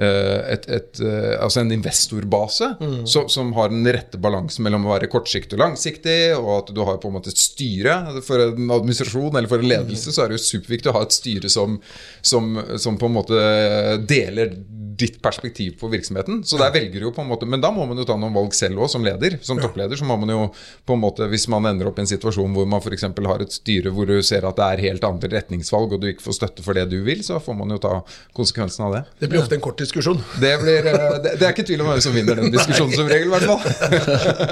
eh, 0.04 0.42
et, 0.56 0.68
et, 0.68 1.00
eh, 1.00 1.36
altså 1.40 1.62
en 1.62 1.72
investorbase 1.72 2.74
så, 3.08 3.24
som 3.32 3.54
har 3.56 3.72
den 3.72 3.88
rette 3.88 4.20
balansen 4.20 4.68
mellom 4.68 4.90
å 4.90 4.92
være 4.98 5.08
kortsiktig 5.14 5.56
og 5.56 5.64
langsiktig, 5.64 6.18
og 6.36 6.52
at 6.58 6.74
du 6.76 6.84
har 6.84 7.00
på 7.00 7.08
en 7.08 7.16
måte 7.16 7.32
et 7.32 7.40
styre. 7.40 7.96
For 8.28 8.50
en 8.50 8.74
administrasjon 8.82 9.40
eller 9.40 9.48
for 9.48 9.64
en 9.64 9.72
ledelse 9.72 10.12
så 10.12 10.26
er 10.26 10.34
det 10.34 10.42
jo 10.42 10.48
superviktig 10.50 10.92
å 10.92 10.98
ha 11.00 11.06
et 11.08 11.16
styre 11.16 11.52
som, 11.54 11.80
som, 12.20 12.52
som 12.76 13.00
på 13.00 13.08
en 13.08 13.16
måte 13.16 13.46
deler 14.12 14.58
ditt 14.98 15.22
perspektiv 15.22 15.78
på 15.80 15.88
virksomheten. 15.92 16.42
Så 16.44 16.58
der 16.60 16.74
velger 16.74 17.00
du 17.00 17.08
jo 17.08 17.14
på 17.14 17.22
en 17.22 17.30
måte 17.30 17.46
Men 17.46 17.62
da 17.62 17.70
må 17.74 17.86
man 17.86 18.00
jo 18.00 18.06
ta 18.08 18.18
noen 18.18 18.36
valg 18.36 18.56
selv 18.58 18.82
òg, 18.82 18.90
som 18.92 19.06
leder. 19.06 19.38
Som 19.46 19.62
toppleder 19.62 20.00
så 20.00 20.08
må 20.08 20.18
man 20.20 20.34
jo 20.34 20.48
på 20.88 20.98
en 20.98 21.04
måte 21.04 21.28
Hvis 21.30 21.48
man 21.52 21.68
ender 21.70 21.90
opp 21.90 22.00
i 22.00 22.06
en 22.06 22.10
situasjon 22.10 22.56
hvor 22.56 22.70
man 22.70 22.82
f.eks. 22.82 23.06
har 23.06 23.37
et 23.44 23.54
styre 23.56 23.92
hvor 23.94 24.10
du 24.10 24.16
ser 24.26 24.46
at 24.48 24.58
det 24.60 24.68
er 24.68 24.84
helt 24.88 25.06
andre 25.08 25.30
retningsvalg, 25.34 25.96
og 25.96 26.02
du 26.02 26.10
ikke 26.12 26.26
får 26.26 26.38
støtte 26.40 26.66
for 26.66 26.78
det 26.78 26.88
du 26.92 26.98
vil, 27.06 27.24
så 27.26 27.40
får 27.44 27.58
man 27.60 27.74
jo 27.76 27.80
ta 27.84 27.94
konsekvensen 28.38 28.88
av 28.88 28.96
det. 28.96 29.04
Det 29.24 29.32
blir 29.32 29.42
ofte 29.44 29.58
en 29.58 29.64
kort 29.64 29.80
diskusjon. 29.82 30.22
Det, 30.44 30.54
blir, 30.62 30.86
eh, 30.88 31.18
det, 31.24 31.34
det 31.42 31.48
er 31.48 31.54
ikke 31.54 31.66
tvil 31.68 31.82
om 31.84 31.90
hvem 31.92 32.02
som 32.04 32.16
vinner 32.16 32.38
den 32.40 32.54
diskusjonen, 32.54 32.94
som 32.96 33.10
regel. 33.10 33.28
i 33.28 33.34
hvert 33.34 33.48
fall 33.50 33.62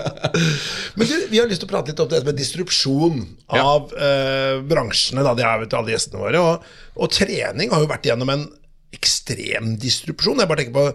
Men 0.97 1.09
du, 1.09 1.15
vi 1.31 1.39
har 1.39 1.49
lyst 1.49 1.61
til 1.63 1.69
å 1.69 1.71
prate 1.71 1.91
litt 1.91 2.01
om 2.03 2.09
det 2.11 2.21
med 2.25 2.37
distrupsjon 2.39 3.21
av 3.55 3.93
eh, 3.95 4.61
bransjene. 4.65 5.23
Da, 5.25 5.35
det 5.37 5.45
er 5.47 5.61
vet 5.63 5.77
alle 5.77 5.93
gjestene 5.95 6.23
våre. 6.23 6.41
Og, 6.41 6.73
og 6.99 7.13
trening 7.13 7.73
har 7.73 7.83
jo 7.83 7.91
vært 7.91 8.09
gjennom 8.09 8.33
en 8.33 8.47
ekstrem 8.95 9.75
distrupsjon. 9.81 10.41
Jeg 10.41 10.51
bare 10.51 10.63
tenker 10.63 10.75
på, 10.75 10.87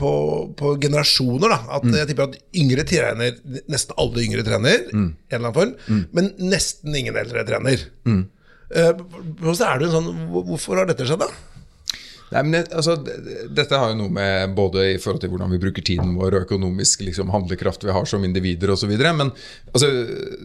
på, 0.00 0.12
på 0.58 0.74
generasjoner. 0.82 1.52
da 1.52 1.78
At 1.78 1.86
Jeg 1.86 2.10
tipper 2.10 2.30
at 2.30 2.38
yngre 2.58 2.84
trener 2.88 3.36
Nesten 3.70 3.96
alle 4.00 4.24
yngre 4.24 4.44
trener, 4.46 4.86
mm. 4.90 5.08
en 5.08 5.36
eller 5.36 5.50
annen 5.50 5.58
form, 5.58 6.04
men 6.16 6.32
nesten 6.52 6.96
ingen 6.96 7.18
eldre 7.18 7.44
trener. 7.48 7.86
Mm. 8.08 8.22
Uh, 8.72 8.92
er 9.52 9.80
det 9.82 9.88
en 9.90 9.96
sånn, 9.98 10.12
Hvorfor 10.32 10.80
har 10.80 10.88
dette 10.88 11.04
skjedd, 11.08 11.20
da? 11.20 11.51
Nei, 12.32 12.42
men 12.48 12.64
altså, 12.72 12.96
Dette 13.52 13.78
har 13.78 13.92
jo 13.92 13.98
noe 13.98 14.12
med 14.12 14.54
både 14.56 14.86
i 14.94 14.98
forhold 15.02 15.22
til 15.22 15.32
hvordan 15.32 15.52
vi 15.52 15.60
bruker 15.62 15.84
tiden 15.84 16.14
vår, 16.18 16.38
og 16.38 16.46
økonomisk 16.46 17.04
liksom, 17.06 17.30
handlekraft 17.34 17.84
vi 17.84 17.92
har 17.94 18.08
som 18.08 18.24
individer 18.24 18.72
osv. 18.74 18.92
Men 18.92 19.30
altså, 19.72 19.90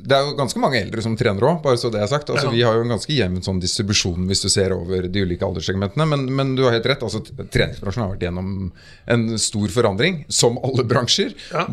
det 0.04 0.18
er 0.18 0.28
jo 0.28 0.36
ganske 0.40 0.62
mange 0.62 0.82
eldre 0.82 1.04
som 1.06 1.16
trener 1.20 1.48
òg, 1.48 1.62
bare 1.64 1.80
så 1.80 1.92
det 1.94 2.02
er 2.04 2.12
sagt. 2.12 2.30
Altså, 2.30 2.48
Ja. 2.48 2.56
Vi 2.58 2.64
har 2.66 2.78
jo 2.78 2.86
en 2.86 2.94
ganske 2.96 3.14
jevn 3.14 3.42
sånn 3.46 3.60
distribusjon 3.62 4.28
hvis 4.30 4.42
du 4.46 4.50
ser 4.50 4.74
over 4.76 5.08
de 5.12 5.24
ulike 5.24 5.46
alderssegmentene. 5.46 6.06
Men, 6.10 6.26
men 6.34 6.56
du 6.58 6.64
har 6.66 6.74
helt 6.76 6.88
rett. 6.90 7.04
altså 7.04 7.22
Treningsbransjen 7.26 8.04
har 8.04 8.14
vært 8.16 8.24
gjennom 8.28 8.72
en 9.08 9.26
stor 9.42 9.68
forandring, 9.74 10.24
som 10.30 10.58
alle 10.64 10.84
bransjer. 10.88 11.36
Ja. 11.54 11.66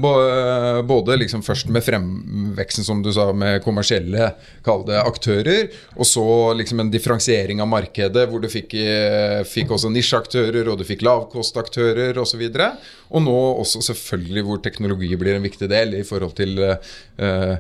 Både 0.85 1.16
liksom 1.21 1.42
først 1.47 1.71
med 1.73 1.85
fremveksten, 1.87 2.85
som 2.87 3.02
du 3.02 3.11
sa, 3.14 3.30
med 3.33 3.62
kommersielle 3.64 4.33
kall 4.66 4.85
det 4.88 5.00
aktører, 5.00 5.71
og 5.97 6.06
så 6.09 6.26
liksom 6.59 6.80
en 6.85 6.90
differensiering 6.92 7.62
av 7.64 7.68
markedet, 7.71 8.26
hvor 8.30 8.42
du 8.42 8.49
fikk, 8.52 8.75
eh, 8.78 9.40
fikk 9.49 9.73
også 9.75 9.90
nisjeaktører, 10.04 10.68
og 10.68 10.80
du 10.80 10.87
fikk 10.87 11.04
lavkostaktører 11.06 12.18
osv. 12.20 12.42
Og, 12.44 12.54
så 12.54 12.70
og 13.14 13.25
nå 13.25 13.37
også 13.64 13.82
selvfølgelig 13.88 14.44
hvor 14.46 14.62
teknologi 14.64 15.14
blir 15.16 15.38
en 15.38 15.46
viktig 15.46 15.68
del 15.73 15.96
i 15.99 16.04
forhold 16.06 16.37
til 16.38 16.61
eh, 16.61 17.56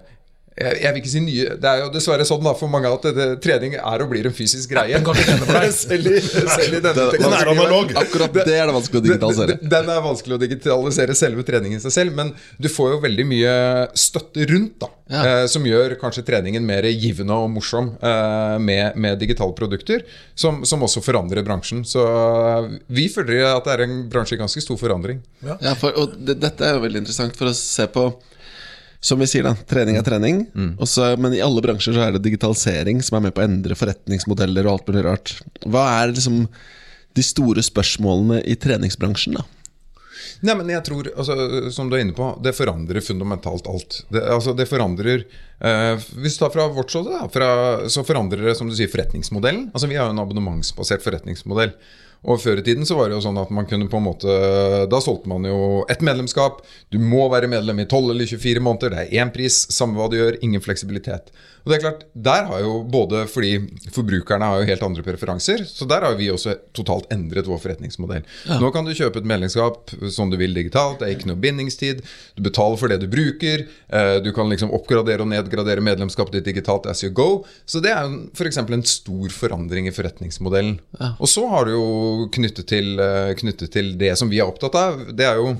jeg, 0.54 0.74
jeg 0.84 0.94
vil 0.94 1.00
ikke 1.00 1.10
si 1.10 1.20
nye 1.24 1.54
Det 1.58 1.66
er 1.66 1.80
jo 1.82 1.86
dessverre 1.90 2.24
sånn 2.28 2.44
da 2.44 2.52
for 2.54 2.70
mange 2.70 2.86
at 2.86 3.06
det, 3.16 3.26
trening 3.42 3.74
er 3.74 4.04
og 4.04 4.10
blir 4.12 4.28
en 4.28 4.34
fysisk 4.34 4.70
greie. 4.70 5.00
Selv, 5.74 6.06
i, 6.06 6.20
selv 6.22 6.76
i 6.76 6.80
denne 6.82 7.06
Den 7.16 7.32
er 7.34 7.48
analog. 7.50 7.90
Akkurat 7.98 8.32
det 8.34 8.54
er 8.54 8.68
det 8.68 8.74
vanskelig 8.76 9.00
å 9.00 9.04
digitalisere. 9.04 9.56
Den, 9.58 9.70
den 9.72 9.90
er 9.90 10.02
vanskelig 10.04 10.36
å 10.36 10.40
digitalisere 10.40 11.16
selve 11.18 11.44
treningen 11.46 11.82
seg 11.82 11.94
selv, 11.94 12.14
men 12.16 12.30
du 12.60 12.68
får 12.70 12.94
jo 12.94 12.98
veldig 13.02 13.26
mye 13.28 13.54
støtte 13.98 14.46
rundt, 14.50 14.76
da. 14.84 14.90
Ja. 15.10 15.22
Eh, 15.28 15.46
som 15.52 15.66
gjør 15.68 15.96
kanskje 16.00 16.24
treningen 16.24 16.64
mer 16.64 16.86
givende 16.88 17.36
og 17.36 17.50
morsom 17.52 17.90
eh, 17.98 18.54
med, 18.62 18.96
med 19.00 19.18
digitale 19.20 19.52
produkter. 19.56 20.04
Som, 20.38 20.62
som 20.68 20.84
også 20.86 21.02
forandrer 21.04 21.44
bransjen. 21.46 21.82
Så 21.88 22.04
eh, 22.04 22.70
vi 22.94 23.08
føler 23.12 23.44
at 23.50 23.66
det 23.66 23.74
er 23.74 23.84
en 23.88 23.98
bransje 24.12 24.38
i 24.38 24.40
ganske 24.40 24.62
stor 24.64 24.78
forandring. 24.80 25.20
Ja, 25.44 25.74
for, 25.80 25.96
og 25.98 26.14
det, 26.16 26.38
dette 26.44 26.68
er 26.68 26.78
jo 26.78 26.86
veldig 26.86 27.04
interessant 27.04 27.36
for 27.38 27.50
å 27.50 27.56
se 27.58 27.88
på 27.90 28.08
Som 29.04 29.20
vi 29.20 29.26
sier, 29.28 29.44
da. 29.44 29.52
Trening 29.68 29.98
er 30.00 30.04
trening. 30.06 30.46
Mm. 30.56 30.70
Også, 30.80 31.10
men 31.20 31.34
i 31.36 31.42
alle 31.44 31.60
bransjer 31.64 31.92
så 31.92 32.06
er 32.06 32.14
det 32.14 32.22
digitalisering 32.24 33.02
som 33.04 33.18
er 33.18 33.26
med 33.26 33.34
på 33.36 33.42
å 33.42 33.44
endre 33.44 33.76
forretningsmodeller 33.76 34.64
og 34.64 34.78
alt 34.78 34.88
mulig 34.88 35.02
rart. 35.04 35.34
Hva 35.68 35.82
er 35.98 36.14
liksom 36.14 36.46
de 37.14 37.24
store 37.24 37.62
spørsmålene 37.62 38.40
i 38.48 38.56
treningsbransjen, 38.56 39.36
da? 39.36 39.44
Nei, 40.44 40.54
men 40.56 40.70
jeg 40.72 40.84
tror, 40.86 41.08
altså, 41.12 41.34
som 41.72 41.90
du 41.90 41.98
er 41.98 42.04
inne 42.04 42.16
på, 42.16 42.30
det 42.44 42.54
forandrer 42.56 43.04
fundamentalt 43.04 43.68
alt. 43.70 44.00
Det, 44.12 44.22
altså, 44.24 44.54
det 44.56 44.66
forandrer 44.70 45.22
eh, 45.24 46.06
Hvis 46.20 46.38
du 46.38 46.42
tar 46.42 46.52
fra 46.54 46.66
vårt 46.72 46.92
ståsted, 46.92 47.36
så 47.92 48.04
forandrer 48.08 48.48
det 48.48 48.56
som 48.58 48.68
du 48.68 48.76
sier, 48.76 48.90
forretningsmodellen. 48.92 49.68
Altså, 49.72 49.90
Vi 49.90 50.00
har 50.00 50.08
jo 50.08 50.16
en 50.16 50.24
abonnementsbasert 50.24 51.04
forretningsmodell. 51.04 51.76
Og 52.24 52.40
Før 52.40 52.60
i 52.60 52.64
tiden 52.64 52.86
så 52.88 52.96
var 52.96 53.10
det 53.10 53.18
jo 53.18 53.24
sånn 53.26 53.40
at 53.40 53.50
man 53.52 53.66
kunne 53.68 53.88
på 53.92 53.98
en 54.00 54.06
måte 54.06 54.36
Da 54.88 55.00
solgte 55.04 55.28
man 55.28 55.44
jo 55.44 55.84
et 55.92 56.04
medlemskap. 56.04 56.62
Du 56.92 56.96
må 57.00 57.26
være 57.32 57.50
medlem 57.52 57.82
i 57.82 57.88
12 57.88 58.14
eller 58.14 58.30
24 58.30 58.62
måneder. 58.64 58.94
Det 58.94 59.02
er 59.04 59.24
én 59.24 59.32
pris, 59.34 59.58
samme 59.74 59.98
hva 59.98 60.08
du 60.08 60.16
gjør, 60.16 60.38
ingen 60.44 60.64
fleksibilitet. 60.64 61.34
Og 61.64 61.70
det 61.72 61.76
er 61.78 61.80
klart, 61.80 62.02
Der 62.14 62.44
har 62.44 62.60
jo 62.60 62.82
både 62.84 63.22
fordi 63.26 63.54
forbrukerne 63.90 64.44
har 64.44 64.60
jo 64.60 64.66
helt 64.68 64.82
andre 64.84 65.02
preferanser, 65.02 65.62
så 65.64 65.86
der 65.88 66.04
har 66.04 66.14
vi 66.18 66.26
også 66.28 66.58
totalt 66.76 67.06
endret 67.10 67.46
vår 67.48 67.58
forretningsmodell. 67.62 68.22
Nå 68.60 68.70
kan 68.74 68.84
du 68.84 68.92
kjøpe 68.92 69.22
et 69.22 69.24
medlemskap 69.30 69.94
som 70.12 70.28
du 70.30 70.36
vil 70.36 70.52
digitalt, 70.54 70.98
det 71.00 71.08
er 71.08 71.14
ikke 71.16 71.30
noe 71.30 71.40
bindingstid. 71.40 72.02
Du 72.36 72.42
betaler 72.44 72.76
for 72.76 72.88
det 72.92 73.00
du 73.00 73.06
bruker. 73.08 73.64
eh, 73.88 74.20
Du 74.20 74.30
kan 74.32 74.48
liksom 74.52 74.70
oppgradere 74.76 75.22
og 75.24 75.28
nedgradere 75.32 75.80
medlemskapet 75.80 76.32
ditt 76.38 76.44
digitalt 76.52 76.86
as 76.86 77.02
you 77.02 77.10
go. 77.10 77.44
Så 77.66 77.80
det 77.80 77.90
er 77.92 78.04
f.eks. 78.34 78.58
en 78.58 78.82
stor 78.84 79.28
forandring 79.32 79.88
i 79.88 79.90
forretningsmodellen. 79.90 80.80
Og 81.18 81.28
så 81.28 81.48
har 81.48 81.64
du 81.64 81.70
jo 81.72 82.28
knyttet 82.30 82.66
til, 82.66 82.98
eh, 83.00 83.32
knyttet 83.34 83.72
til 83.72 83.96
det 83.96 84.18
som 84.18 84.28
vi 84.28 84.38
er 84.38 84.46
opptatt 84.52 84.74
av. 84.74 85.00
Det 85.16 85.24
er 85.24 85.36
jo 85.40 85.56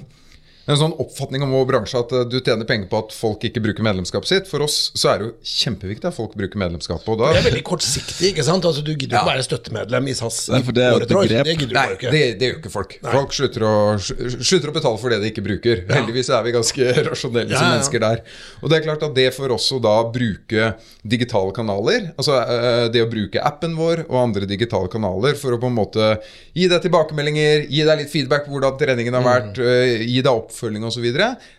en 0.67 0.79
sånn 0.81 0.95
oppfatning 1.03 1.43
om 1.45 1.51
vår 1.53 1.67
bransje 1.69 1.99
at 2.01 2.13
eh, 2.17 2.25
du 2.31 2.39
tjener 2.41 2.65
penger 2.69 2.89
på 2.89 2.99
at 3.05 3.13
folk 3.13 3.43
ikke 3.45 3.61
bruker 3.65 3.85
medlemskapet 3.85 4.31
sitt. 4.31 4.47
For 4.49 4.65
oss 4.65 4.91
så 4.97 5.11
er 5.13 5.19
det 5.21 5.27
jo 5.29 5.35
kjempeviktig 5.45 6.09
at 6.09 6.17
folk 6.17 6.33
bruker 6.39 6.57
medlemskapet. 6.63 7.09
Og 7.13 7.19
da, 7.21 7.33
Det 7.35 7.43
er 7.43 7.49
veldig 7.51 7.65
kortsiktig. 7.69 8.31
ikke 8.33 8.45
sant? 8.47 8.65
Altså, 8.65 8.81
Du 8.85 8.93
gidder 8.95 9.19
jo 9.19 9.21
ikke 9.21 9.27
Ja. 9.29 9.35
være 9.35 9.45
støttemedlem 9.45 10.09
i 10.09 10.15
SAS 10.15 10.49
Nei, 10.49 10.63
for 10.63 10.73
det 10.73 10.85
er 10.85 10.95
året 10.97 11.09
begrep. 11.09 11.45
Det 11.45 11.57
gidder 11.59 11.75
du 11.75 11.81
Nei, 11.81 11.87
ikke. 11.99 12.11
det, 12.15 12.23
det 12.41 12.49
gjør 12.49 12.59
ikke 12.63 12.73
folk. 12.73 12.97
Folk 13.05 13.33
slutter 13.37 13.67
å, 13.69 13.75
slutter 14.01 14.69
å 14.73 14.75
betale 14.79 14.99
for 14.99 15.11
det 15.11 15.21
de 15.21 15.31
ikke 15.35 15.45
bruker. 15.45 15.85
Heldigvis 15.93 16.31
er 16.31 16.43
vi 16.49 16.53
ganske 16.57 16.89
rasjonelle 17.11 17.51
Ja, 17.53 17.59
som 17.61 17.69
mennesker 17.75 18.01
der. 18.01 18.23
Og 18.63 18.71
det 18.73 18.79
er 18.81 18.87
klart 18.89 19.03
at 19.05 19.15
det 19.15 19.29
for 19.37 19.53
oss 19.53 19.69
å 19.77 19.81
da 19.85 19.97
bruke 20.15 20.75
digitale 21.05 21.53
kanaler, 21.53 22.11
altså 22.17 22.39
eh, 22.41 22.89
det 22.95 23.03
å 23.05 23.11
bruke 23.11 23.43
appen 23.45 23.77
vår 23.77 24.07
og 24.09 24.17
andre 24.23 24.47
digitale 24.49 24.89
kanaler 24.89 25.35
for 25.37 25.53
å 25.53 25.61
på 25.61 25.69
en 25.69 25.77
måte 25.77 26.09
gi 26.57 26.69
deg 26.73 26.81
tilbakemeldinger, 26.87 27.67
gi 27.69 27.85
deg 27.85 27.99
litt 28.01 28.11
feedback 28.13 28.47
på 28.47 28.55
hvordan 28.57 28.79
treningen 28.81 29.15
har 29.19 29.25
vært, 29.27 29.59
eh, 29.61 30.01
gi 30.09 30.23
deg 30.25 30.33
oppfølging 30.55 30.87
osv. 30.87 31.11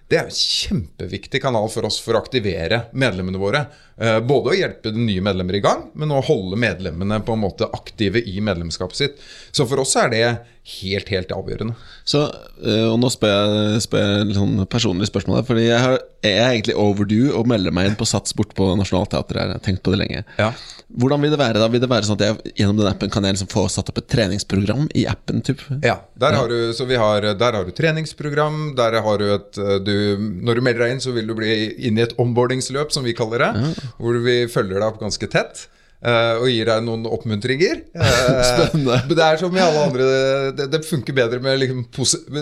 Det 0.05 0.19
er 0.19 0.27
en 0.27 0.35
kjempeviktig 0.37 1.39
kanal 1.41 1.65
for 1.73 1.87
oss 1.87 1.97
for 2.03 2.13
å 2.13 2.21
aktivere 2.21 2.83
medlemmene 2.93 3.39
våre. 3.41 3.63
Eh, 3.97 4.19
Både 4.21 4.51
å 4.51 4.57
hjelpe 4.57 4.91
de 4.93 5.01
nye 5.01 5.23
medlemmer 5.23 5.57
i 5.57 5.63
gang, 5.65 5.87
men 5.97 6.11
å 6.13 6.21
holde 6.25 6.59
medlemmene 6.61 7.21
på 7.25 7.33
en 7.33 7.41
måte 7.41 7.69
aktive 7.73 8.21
i 8.21 8.37
medlemskapet 8.43 8.99
sitt. 8.99 9.23
Så 9.55 9.65
for 9.65 9.81
oss 9.81 9.95
er 9.97 10.11
det 10.13 10.25
helt, 10.81 11.09
helt 11.13 11.33
avgjørende. 11.33 11.75
Så, 12.05 12.23
øh, 12.65 12.87
og 12.91 12.99
nå 13.01 13.09
spør 13.13 13.33
jeg, 13.33 13.81
spør 13.85 14.05
jeg 14.05 14.29
litt 14.29 14.39
sånn 14.39 14.63
personlig 14.69 15.09
spørsmål 15.09 15.39
her, 15.39 15.45
Fordi 15.49 15.65
jeg, 15.67 15.81
har, 15.81 15.97
jeg 16.25 16.39
er 16.41 16.53
egentlig 16.53 16.77
overdue 16.81 17.33
å 17.37 17.43
melde 17.47 17.73
meg 17.73 17.91
inn 17.91 17.97
på 17.99 18.07
Sats 18.09 18.33
bort 18.37 18.53
på 18.57 18.71
Nationaltheatret. 18.77 19.41
Jeg 19.41 19.57
har 19.57 19.65
tenkt 19.65 19.83
på 19.85 19.93
det 19.93 20.01
lenge. 20.01 20.23
Ja. 20.41 20.51
Hvordan 20.95 21.21
vil 21.21 21.33
det 21.33 21.39
være 21.41 21.61
da? 21.61 21.69
Vil 21.71 21.81
det 21.81 21.89
være 21.89 22.07
sånn 22.07 22.17
at 22.19 22.25
jeg 22.27 22.53
gjennom 22.61 22.77
den 22.81 22.89
appen 22.89 23.13
kan 23.13 23.25
jeg 23.25 23.37
liksom 23.37 23.49
få 23.51 23.65
satt 23.73 23.89
opp 23.89 24.01
et 24.01 24.09
treningsprogram 24.11 24.85
i 24.97 25.05
appen? 25.09 25.41
Typ? 25.45 25.61
Ja, 25.85 25.99
der 26.17 26.37
har 26.37 26.49
du, 26.51 26.73
så 26.77 26.85
vi 26.89 26.97
har, 27.01 27.25
der 27.37 27.57
har 27.59 27.65
du 27.65 27.73
treningsprogram. 27.75 28.73
Der 28.77 28.99
har 29.05 29.21
du 29.21 29.25
et 29.33 29.61
eh, 29.61 29.79
du, 29.95 30.25
Når 30.45 30.59
du 30.59 30.63
melder 30.67 30.85
deg 30.85 30.95
inn, 30.97 31.03
så 31.03 31.13
vil 31.15 31.29
du 31.31 31.33
bli 31.37 31.53
inn 31.87 31.97
i 31.99 32.03
et 32.05 32.15
onboardingsløp, 32.21 32.91
som 32.95 33.07
vi 33.07 33.15
kaller 33.17 33.45
det. 33.47 33.71
Hvor 34.01 34.19
vi 34.25 34.37
følger 34.51 34.77
deg 34.81 34.89
opp 34.91 34.99
ganske 35.03 35.31
tett. 35.31 35.65
Eh, 36.05 36.35
og 36.39 36.47
gir 36.51 36.69
deg 36.69 36.83
noen 36.85 37.07
oppmuntringer. 37.09 37.81
Eh, 38.05 38.41
Spennende. 38.45 38.95
men 39.07 39.17
det 39.17 39.23
er 39.25 39.37
som 39.39 39.53
i 39.55 39.59
alle 39.61 39.81
andre 39.85 40.05
Det, 40.57 40.65
det 40.71 40.79
funker 40.85 41.13
bedre 41.15 41.39
med 41.43 41.57
liksom, 41.61 41.81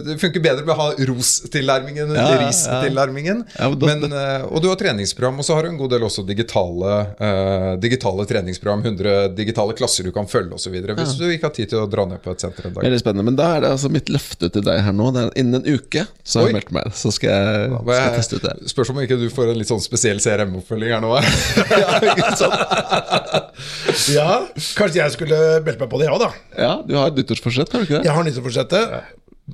Det 0.05 0.15
funker 0.21 0.41
bedre 0.43 0.63
med 0.65 0.73
å 0.73 0.77
ha 0.79 0.87
ros-tilnærmingen 1.09 2.11
enn 2.11 2.17
Ja, 2.19 2.37
ris-tilnærmingen. 2.41 3.43
Ja, 3.57 3.69
Ja, 3.71 3.95
eh, 3.95 4.45
og 4.47 4.61
du 4.63 4.67
har 4.69 4.79
treningsprogram, 4.79 5.39
og 5.41 5.47
så 5.47 5.55
har 5.57 5.65
du 5.67 5.71
en 5.73 5.79
god 5.79 5.93
del 5.95 6.05
også 6.07 6.23
digitale, 6.27 6.93
uh, 7.19 7.73
digitale 7.81 8.25
treningsprogram. 8.29 8.83
100 8.85 9.35
digitale 9.37 9.75
klasser 9.77 10.07
du 10.07 10.11
kan 10.15 10.27
følge 10.29 10.57
osv. 10.57 10.73
Hvis 10.73 11.15
du 11.19 11.25
ikke 11.29 11.49
har 11.49 11.55
tid 11.55 11.71
til 11.73 11.83
å 11.83 11.87
dra 11.89 12.05
ned 12.09 12.21
på 12.23 12.33
et 12.33 12.43
senter 12.43 12.67
en 12.69 12.75
dag. 12.75 12.83
Veldig 12.85 13.01
spennende. 13.03 13.27
Men 13.29 13.39
da 13.39 13.49
er 13.57 13.65
det 13.65 13.71
altså 13.75 13.91
mitt 13.93 14.11
løfte 14.13 14.49
til 14.53 14.65
deg 14.65 14.81
her 14.85 14.95
nå. 14.95 15.11
Det 15.15 15.25
er 15.27 15.31
Innen 15.43 15.61
en 15.61 15.77
uke 15.79 16.05
så 16.23 16.41
har 16.41 16.49
jeg 16.51 16.57
meldt 16.59 16.73
meg. 16.75 16.91
Så 16.97 17.11
skal 17.15 17.33
jeg, 17.33 17.69
Da 17.73 17.81
skal 17.83 17.99
jeg- 17.99 18.17
teste 18.19 18.39
ut 18.39 18.47
det. 18.47 18.55
Spørs 18.73 18.93
om 18.93 19.01
ikke 19.03 19.19
du 19.19 19.27
får 19.33 19.51
en 19.53 19.59
litt 19.61 19.71
sånn 19.71 19.83
spesiell 19.83 20.19
CRM-oppfølging 20.23 20.93
her 20.95 21.03
nå. 21.03 21.13
Ja, 21.83 21.99
ikke 22.01 22.35
sant? 22.37 23.49
Ja, 24.17 24.41
Kanskje 24.77 24.99
jeg 25.01 25.13
skulle 25.15 25.39
meldt 25.65 25.79
meg 25.83 25.89
på 25.91 25.99
det, 26.01 26.07
jeg 26.09 26.15
òg, 26.15 26.23
da. 26.25 26.31
ja, 26.57 26.73
du 26.87 26.95
har 26.97 27.13
nyttårsforsett, 27.15 27.71
har 27.73 27.83
du 27.83 27.87
ikke 27.87 27.99
det? 27.99 28.07
Jeg 28.09 28.15
har 28.17 28.27
nyttårsforsettet, 28.27 28.97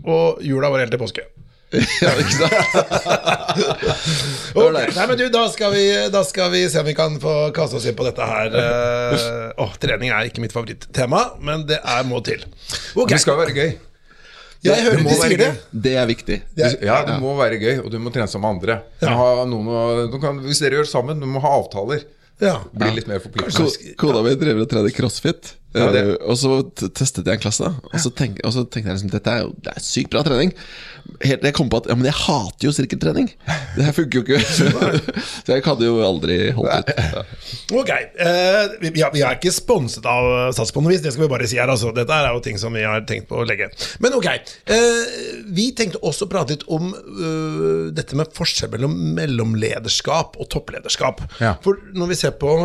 og 0.05 0.41
jula 0.45 0.71
var 0.73 0.85
helt 0.85 0.95
til 0.95 1.01
påske. 1.01 1.27
Ja, 2.01 2.15
ikke 2.17 2.33
sant? 2.33 2.53
okay, 4.57 4.87
Nei, 4.95 5.03
men 5.05 5.19
du, 5.19 5.25
da 5.33 5.43
skal, 5.53 5.73
vi, 5.75 5.83
da 6.09 6.23
skal 6.25 6.49
vi 6.53 6.63
se 6.71 6.81
om 6.81 6.87
vi 6.87 6.95
kan 6.97 7.19
få 7.21 7.33
kaste 7.53 7.77
oss 7.77 7.85
inn 7.89 7.97
på 7.97 8.07
dette 8.07 8.25
her. 8.25 8.55
eh, 8.57 9.51
Åh, 9.61 9.75
trening 9.81 10.09
er 10.09 10.29
ikke 10.31 10.41
mitt 10.41 10.55
favorittema, 10.55 11.27
men 11.45 11.67
det 11.69 11.77
er 11.83 12.07
må 12.09 12.23
til. 12.25 12.41
Okay. 12.95 13.13
Det 13.13 13.21
skal 13.21 13.37
være 13.37 13.53
gøy. 13.53 13.75
Jeg 14.65 14.83
hører 14.83 14.97
det 14.97 15.03
må 15.05 15.11
de 15.13 15.19
sier 15.21 15.39
det. 15.39 15.51
Det 15.71 15.93
er 15.95 16.07
viktig. 16.09 16.37
Du, 16.57 16.63
ja, 16.83 16.97
det 17.07 17.19
må 17.21 17.35
være 17.39 17.59
gøy, 17.61 17.75
og 17.83 17.91
du 17.93 17.99
må 18.01 18.11
trene 18.11 18.27
sammen 18.27 18.49
med 18.49 18.55
andre. 18.57 18.79
Ja. 19.05 19.13
noen 19.47 19.69
å, 19.71 20.19
kan, 20.19 20.41
hvis 20.43 20.59
dere 20.63 20.79
gjør 20.79 20.89
det 20.89 20.91
sammen, 20.91 21.21
du 21.21 21.29
må 21.29 21.39
ha 21.43 21.53
avtaler. 21.61 22.03
Ja. 22.39 22.57
Blir 22.71 22.95
litt 22.99 23.07
mer 23.11 23.19
forpliktende. 23.23 23.95
Kona 23.99 24.21
mi 24.23 24.35
drev 24.39 24.61
og 24.63 24.69
trener 24.71 24.93
crossfit. 24.95 25.55
Ja, 25.69 25.85
eh, 25.93 26.15
Og 26.25 26.33
så 26.39 26.63
testet 26.97 27.27
jeg 27.29 27.35
en 27.37 27.41
klasse. 27.43 27.67
Og 27.93 27.99
så, 28.01 28.09
tenk, 28.17 28.39
og 28.47 28.49
så 28.55 28.63
tenkte 28.65 28.89
jeg 28.89 28.95
liksom 28.97 29.11
dette 29.13 29.29
er 29.37 29.51
det 29.61 29.73
er 29.75 29.83
sykt 29.85 30.09
bra 30.15 30.23
trening. 30.25 30.49
Helt, 31.21 31.43
jeg 31.45 31.53
kom 31.53 31.69
på 31.69 31.77
at 31.83 31.89
ja, 31.91 31.95
men 31.97 32.07
jeg 32.09 32.15
hater 32.17 32.65
jo 32.65 32.71
sirkeltrening. 32.73 33.27
Det 33.75 33.85
her 33.85 33.93
funker 33.93 34.17
jo 34.17 34.23
ikke. 34.23 34.39
Så 35.45 35.53
jeg 35.53 35.63
hadde 35.67 35.85
jo 35.85 35.99
aldri 36.05 36.39
holdt 36.57 36.89
ut. 36.89 36.89
Ja. 36.97 37.25
Ok, 37.83 37.91
Uh, 38.19 38.73
vi, 38.81 38.89
vi 38.95 39.01
er- 39.05 39.13
vi 39.13 39.21
er 39.23 39.37
ikke 39.37 39.51
sponset 39.53 40.05
av 40.09 40.49
Sats 40.57 40.73
på 40.75 40.81
noe 40.83 40.91
vis, 40.91 41.01
det 41.05 41.13
skal 41.13 41.27
vi 41.27 41.29
bare 41.31 41.47
si 41.47 41.59
her. 41.61 41.69
Altså. 41.71 41.91
Dette 41.95 42.17
er 42.17 42.33
jo 42.33 42.41
ting 42.43 42.57
som 42.61 42.73
vi 42.75 42.81
har 42.85 43.05
tenkt 43.09 43.29
på 43.29 43.37
å 43.43 43.45
legge. 43.47 43.69
Men 44.01 44.15
ok, 44.17 44.27
Uh, 44.69 45.05
vi 45.53 45.69
tenkte 45.77 46.01
også 46.05 46.25
å 46.25 46.31
prate 46.33 46.55
litt 46.57 46.65
om 46.71 46.89
uh, 46.95 47.91
dette 47.95 48.17
med 48.17 48.33
forskjell 48.35 48.73
mellom 48.73 48.97
mellomlederskap 49.17 50.37
og 50.39 50.49
topplederskap. 50.53 51.21
Ja. 51.41 51.55
For 51.63 51.77
når 51.93 52.11
vi 52.13 52.19
ser 52.23 52.28
på 52.37 52.55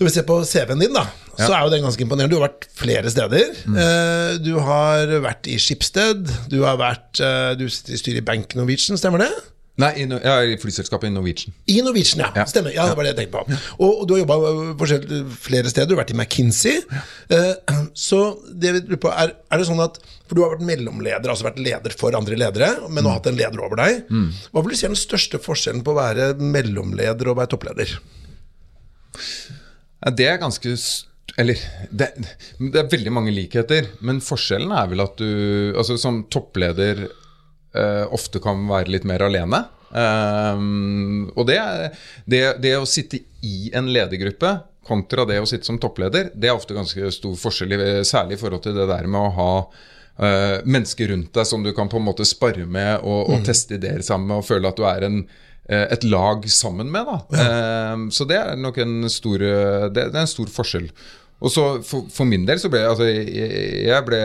når 0.00 0.06
vi 0.08 0.12
ser 0.14 0.24
på 0.24 0.38
CV-en 0.48 0.80
din, 0.80 0.94
da, 0.96 1.02
så 1.36 1.50
er 1.52 1.66
jo 1.66 1.72
den 1.74 1.82
ganske 1.84 2.00
imponerende. 2.00 2.32
Du 2.32 2.38
har 2.40 2.46
vært 2.48 2.66
flere 2.72 3.10
steder. 3.12 3.50
Eh, 3.68 4.38
Du 4.40 4.54
har 4.64 5.10
vært 5.20 5.44
i 5.52 5.58
Skipsted. 5.60 6.24
Du 6.48 6.62
har 6.64 6.78
vært 6.80 7.20
eh, 7.20 7.50
Du 7.60 7.66
sitter 7.68 7.92
i 7.92 8.00
styret 8.00 8.22
i 8.22 8.24
Bank 8.24 8.54
Norwegian, 8.56 8.96
stemmer 8.96 9.20
det? 9.26 9.30
Nei, 9.80 9.90
i, 10.00 10.06
ja, 10.08 10.38
i 10.44 10.56
flyselskapet 10.60 11.08
i 11.08 11.12
Norwegian. 11.12 11.52
I 11.72 11.78
Norwegian, 11.84 12.20
ja. 12.24 12.30
Ja. 12.36 12.44
Stemmer. 12.48 12.72
Ja, 12.72 12.86
det 12.88 12.96
var 12.96 13.04
det 13.06 13.12
jeg 13.14 13.18
tenkte 13.22 13.40
på. 13.44 13.58
Og, 13.80 14.00
og 14.02 14.08
du 14.08 14.14
har 14.14 14.22
jobba 14.22 14.38
flere 15.40 15.68
steder. 15.72 15.88
Du 15.88 15.94
har 15.94 16.00
vært 16.02 16.12
i 16.12 16.16
McKinsey. 16.18 16.80
Eh, 17.32 17.80
så 17.96 18.20
det 18.52 18.72
vi 18.76 18.82
lurer 18.86 19.00
på, 19.04 19.12
er, 19.12 19.32
er 19.52 19.60
det 19.62 19.68
sånn 19.68 19.80
at 19.84 20.00
For 20.28 20.36
du 20.36 20.42
har 20.46 20.52
vært 20.56 20.64
mellomleder, 20.68 21.28
altså 21.32 21.44
vært 21.48 21.60
leder 21.60 21.92
for 21.96 22.16
andre 22.16 22.36
ledere, 22.40 22.72
men 22.88 23.04
nå 23.04 23.12
har 23.12 23.20
hatt 23.20 23.28
en 23.32 23.36
leder 23.40 23.60
over 23.64 23.80
deg. 23.84 24.00
Hva 24.52 24.62
vil 24.64 24.72
du 24.72 24.78
si 24.80 24.86
er 24.88 24.92
den 24.94 25.00
største 25.00 25.40
forskjellen 25.44 25.84
på 25.84 25.92
å 25.92 25.98
være 26.00 26.32
mellomleder 26.40 27.32
og 27.32 27.40
være 27.40 27.52
toppleder? 27.56 27.96
Det 30.16 30.26
er 30.26 30.38
ganske 30.40 30.74
Eller 31.38 31.60
det, 31.90 32.10
det 32.58 32.80
er 32.80 32.92
veldig 32.92 33.12
mange 33.12 33.34
likheter, 33.34 33.90
men 34.04 34.22
forskjellen 34.24 34.72
er 34.76 34.88
vel 34.90 35.04
at 35.04 35.20
du 35.20 35.74
altså 35.78 35.98
som 36.00 36.24
toppleder 36.32 37.04
eh, 37.06 38.06
ofte 38.10 38.42
kan 38.42 38.66
være 38.68 38.92
litt 38.96 39.06
mer 39.08 39.22
alene. 39.28 39.62
Ehm, 39.90 41.30
og 41.34 41.46
det, 41.48 41.60
det, 42.30 42.42
det 42.62 42.74
å 42.78 42.88
sitte 42.88 43.22
i 43.46 43.70
en 43.74 43.90
ledergruppe 43.90 44.58
kontra 44.86 45.26
det 45.28 45.38
å 45.42 45.46
sitte 45.48 45.68
som 45.68 45.78
toppleder, 45.78 46.32
det 46.34 46.50
er 46.50 46.56
ofte 46.56 46.74
ganske 46.74 47.12
stor 47.14 47.36
forskjell, 47.38 47.76
særlig 48.06 48.38
i 48.38 48.40
forhold 48.40 48.64
til 48.64 48.76
det 48.78 48.88
der 48.90 49.06
med 49.10 49.20
å 49.20 49.34
ha 49.36 49.52
eh, 49.60 50.56
mennesker 50.64 51.12
rundt 51.12 51.34
deg 51.36 51.46
som 51.46 51.62
du 51.62 51.72
kan 51.76 51.90
på 51.90 52.00
en 52.00 52.08
måte 52.08 52.26
spare 52.26 52.66
med 52.66 53.04
og, 53.04 53.30
og 53.30 53.46
teste 53.46 53.78
ideer 53.78 54.02
sammen 54.06 54.32
med, 54.32 54.40
og 54.40 54.48
føle 54.48 54.70
at 54.70 54.80
du 54.80 54.86
er 54.88 55.06
en, 55.06 55.22
et 55.70 56.04
lag 56.10 56.46
sammen 56.50 56.90
med. 56.90 57.06
Da. 57.06 57.18
Ja. 57.38 57.96
så 58.10 58.26
det 58.28 58.38
er 58.40 58.58
nok 58.58 58.78
en 58.82 59.08
stor, 59.12 59.42
eh, 59.42 59.88
det, 59.94 60.08
er 60.10 60.22
en 60.24 60.30
stor 60.30 60.50
forskjell. 60.50 60.90
Og 61.40 61.52
så 61.54 61.66
for, 61.86 62.08
for 62.12 62.28
min 62.28 62.44
del 62.48 62.60
så 62.60 62.68
ble 62.72 62.82
altså, 62.84 63.06
jeg, 63.08 63.84
jeg 63.86 64.06
ble 64.08 64.22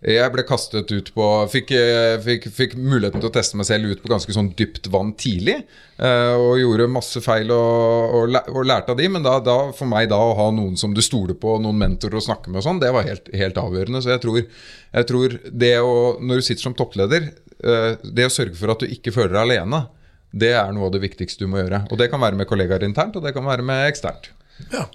jeg 0.00 0.32
ble 0.32 0.46
kastet 0.48 0.88
ut 0.88 1.08
på 1.12 1.24
fikk, 1.52 1.74
eh, 1.76 2.14
fikk, 2.24 2.46
fikk 2.56 2.76
muligheten 2.80 3.20
til 3.20 3.28
å 3.28 3.32
teste 3.34 3.58
meg 3.60 3.66
selv 3.68 3.90
ut 3.90 4.00
på 4.00 4.08
ganske 4.08 4.32
sånn 4.32 4.48
dypt 4.56 4.88
vann 4.88 5.12
tidlig. 5.12 5.58
eh, 6.00 6.32
og 6.40 6.56
gjorde 6.56 6.86
masse 6.88 7.20
feil 7.20 7.52
og, 7.52 8.14
og, 8.16 8.38
og 8.48 8.64
lærte 8.64 8.94
av 8.94 8.96
de, 8.96 9.10
men 9.12 9.26
da, 9.26 9.36
da, 9.44 9.58
for 9.76 9.90
meg 9.90 10.08
da 10.08 10.16
å 10.16 10.32
ha 10.38 10.48
noen 10.56 10.78
som 10.80 10.94
du 10.96 11.02
stoler 11.04 11.36
på, 11.36 11.58
noen 11.60 11.76
mentorer 11.76 12.16
å 12.16 12.24
snakke 12.24 12.48
med 12.48 12.62
og 12.62 12.64
sånn, 12.64 12.80
det 12.80 12.94
var 12.96 13.04
helt, 13.04 13.28
helt 13.36 13.60
avgjørende. 13.60 14.00
Så 14.00 14.14
jeg 14.14 14.24
tror, 14.24 14.40
jeg 14.40 15.10
tror 15.12 15.38
det 15.52 15.74
å, 15.84 15.94
når 16.16 16.40
du 16.40 16.48
sitter 16.48 16.64
som 16.64 16.78
toppleder, 16.78 17.28
eh, 17.60 17.92
det 18.00 18.30
å 18.30 18.32
sørge 18.32 18.56
for 18.56 18.72
at 18.72 18.80
du 18.80 18.88
ikke 18.88 19.12
føler 19.12 19.36
deg 19.36 19.42
alene, 19.44 19.84
det 20.30 20.52
er 20.54 20.74
noe 20.74 20.88
av 20.88 20.94
det 20.94 21.02
viktigste 21.02 21.44
du 21.44 21.50
må 21.50 21.62
gjøre. 21.62 21.84
Og 21.90 21.98
det 22.00 22.10
kan 22.12 22.22
være 22.22 22.38
med 22.38 22.48
kollegaer 22.50 22.84
internt, 22.86 23.16
og 23.18 23.26
det 23.26 23.34
kan 23.36 23.46
være 23.46 23.66
med 23.66 23.88
eksternt. 23.90 24.30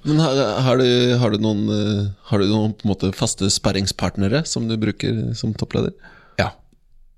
Men 0.04 0.19
har, 0.21 0.41
har, 0.62 0.78
du, 0.78 1.15
har 1.19 1.34
du 1.34 1.41
noen, 1.41 1.63
eh, 1.74 2.04
har 2.30 2.41
du 2.41 2.48
noen 2.50 2.76
på 2.78 2.86
en 2.86 2.93
måte 2.93 3.12
faste 3.17 3.50
sperringspartnere 3.52 4.43
som 4.45 4.69
du 4.69 4.78
bruker 4.80 5.34
som 5.38 5.56
toppleder? 5.58 5.95
Ja, 6.38 6.52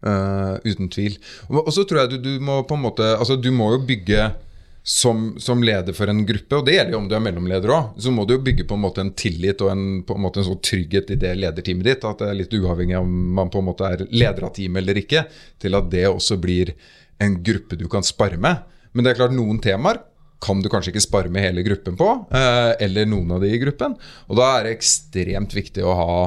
uh, 0.08 0.56
uten 0.64 0.90
tvil. 0.94 1.18
Og, 1.50 1.66
og 1.66 1.72
så 1.76 1.84
tror 1.88 2.06
jeg 2.06 2.16
du, 2.16 2.18
du 2.24 2.44
må 2.44 2.62
på 2.68 2.78
en 2.78 2.86
måte 2.86 3.16
Altså, 3.18 3.36
du 3.36 3.50
må 3.52 3.74
jo 3.76 3.82
bygge 3.88 4.30
som, 4.88 5.34
som 5.44 5.64
leder 5.64 5.92
for 5.92 6.08
en 6.08 6.22
gruppe, 6.26 6.56
og 6.56 6.64
det 6.64 6.78
gjelder 6.78 6.94
jo 6.96 7.00
om 7.02 7.08
du 7.12 7.16
er 7.18 7.24
mellomleder 7.26 7.72
òg, 7.76 7.88
så 8.00 8.12
må 8.16 8.24
du 8.24 8.38
jo 8.38 8.44
bygge 8.46 8.64
på 8.70 8.78
en 8.78 8.86
måte 8.86 9.04
en 9.04 9.10
tillit 9.20 9.60
og 9.66 9.74
en, 9.74 9.82
på 10.08 10.16
en, 10.16 10.24
måte 10.24 10.40
en 10.40 10.48
sånn 10.48 10.62
trygghet 10.64 11.12
i 11.12 11.18
det 11.20 11.34
lederteamet 11.36 11.90
ditt. 11.90 12.06
At 12.08 12.24
det 12.24 12.30
er 12.32 12.38
litt 12.40 12.56
uavhengig 12.56 12.96
av 12.96 13.04
om 13.04 13.18
man 13.36 13.52
på 13.52 13.60
en 13.60 13.68
måte 13.68 13.90
er 13.90 14.06
leder 14.08 14.48
av 14.48 14.54
teamet 14.56 14.80
eller 14.80 15.02
ikke, 15.02 15.26
til 15.60 15.76
at 15.76 15.92
det 15.92 16.06
også 16.08 16.40
blir 16.40 16.72
en 17.24 17.40
gruppe 17.44 17.78
du 17.80 17.88
kan 17.92 18.06
spare 18.06 18.38
med. 18.42 18.64
Men 18.94 19.06
det 19.06 19.14
er 19.14 19.20
klart, 19.22 19.36
noen 19.36 19.60
temaer 19.64 20.02
kan 20.44 20.62
du 20.62 20.70
kanskje 20.70 20.94
ikke 20.94 21.06
spare 21.06 21.32
med 21.34 21.46
hele 21.48 21.64
gruppen 21.66 21.98
på, 21.98 22.08
eh, 22.36 22.72
eller 22.86 23.08
noen 23.10 23.32
av 23.36 23.42
de 23.42 23.50
i 23.54 23.62
gruppen. 23.62 23.96
Og 24.30 24.38
da 24.38 24.52
er 24.58 24.68
det 24.68 24.76
ekstremt 24.78 25.54
viktig 25.58 25.82
å 25.86 25.96
ha, 25.98 26.18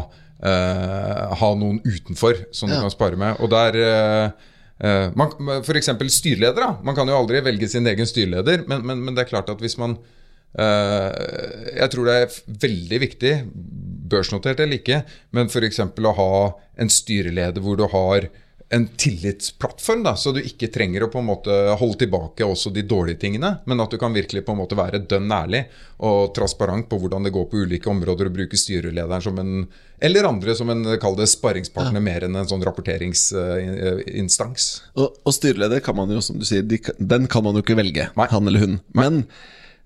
eh, 0.42 1.34
ha 1.40 1.50
noen 1.54 1.80
utenfor 1.84 2.46
som 2.52 2.70
du 2.70 2.74
kan 2.74 2.90
spare 2.90 3.16
med. 3.16 3.38
Og 3.40 3.50
der 3.50 3.78
eh, 3.78 5.10
man, 5.14 5.34
F.eks. 5.60 5.92
styreleder. 6.08 6.60
Da. 6.60 6.70
Man 6.82 6.96
kan 6.96 7.08
jo 7.08 7.18
aldri 7.18 7.42
velge 7.44 7.68
sin 7.68 7.86
egen 7.86 8.08
styreleder, 8.08 8.64
men, 8.66 8.82
men, 8.86 9.04
men 9.04 9.14
det 9.14 9.26
er 9.26 9.32
klart 9.34 9.50
at 9.52 9.60
hvis 9.60 9.78
man 9.78 9.98
eh, 10.58 11.76
Jeg 11.76 11.90
tror 11.92 12.08
det 12.08 12.16
er 12.16 12.38
veldig 12.66 13.00
viktig, 13.06 13.34
børsnotert 14.10 14.58
eller 14.58 14.80
ikke, 14.80 15.04
men 15.36 15.46
f.eks. 15.46 15.84
å 15.86 16.16
ha 16.18 16.32
en 16.80 16.90
styreleder 16.90 17.62
hvor 17.62 17.78
du 17.78 17.86
har 17.92 18.26
en 18.72 18.84
tillitsplattform, 19.02 20.04
da, 20.06 20.12
så 20.14 20.30
du 20.30 20.38
ikke 20.46 20.68
trenger 20.70 21.02
å 21.02 21.08
på 21.10 21.18
en 21.18 21.26
måte 21.26 21.50
holde 21.80 21.96
tilbake 22.04 22.46
også 22.46 22.70
de 22.70 22.84
dårlige 22.86 23.18
tingene, 23.24 23.56
men 23.66 23.80
at 23.82 23.90
du 23.90 23.96
kan 23.98 24.14
virkelig 24.14 24.44
på 24.46 24.52
en 24.54 24.60
måte 24.60 24.76
være 24.78 25.00
dønn 25.10 25.26
ærlig 25.34 25.64
og 26.06 26.30
transparent 26.36 26.86
på 26.90 27.00
hvordan 27.02 27.26
det 27.26 27.32
går 27.34 27.48
på 27.50 27.64
ulike 27.64 27.90
områder, 27.90 28.30
og 28.30 28.36
bruke 28.36 28.56
styrelederen 28.60 29.24
som 29.26 29.40
en 29.42 29.56
eller 30.00 30.28
andre 30.30 30.54
som 30.56 30.70
en 30.70 30.86
kall 31.02 31.16
det 31.18 31.26
sparringspartner 31.32 32.00
mer 32.00 32.24
enn 32.28 32.36
en 32.38 32.46
sånn 32.48 32.62
rapporteringsinstans. 32.64 34.68
Og, 34.96 35.16
og 35.26 35.34
styreleder 35.34 35.80
kan 35.84 35.96
man 35.98 36.10
jo, 36.14 36.20
som 36.24 36.38
du 36.40 36.46
sier, 36.48 36.62
de, 36.62 36.78
den 36.98 37.26
kan 37.30 37.44
man 37.46 37.56
jo 37.58 37.62
ikke 37.64 37.76
velge, 37.78 38.08
Nei. 38.16 38.28
han 38.30 38.48
eller 38.48 38.64
hun. 38.64 38.78
Men 38.96 39.22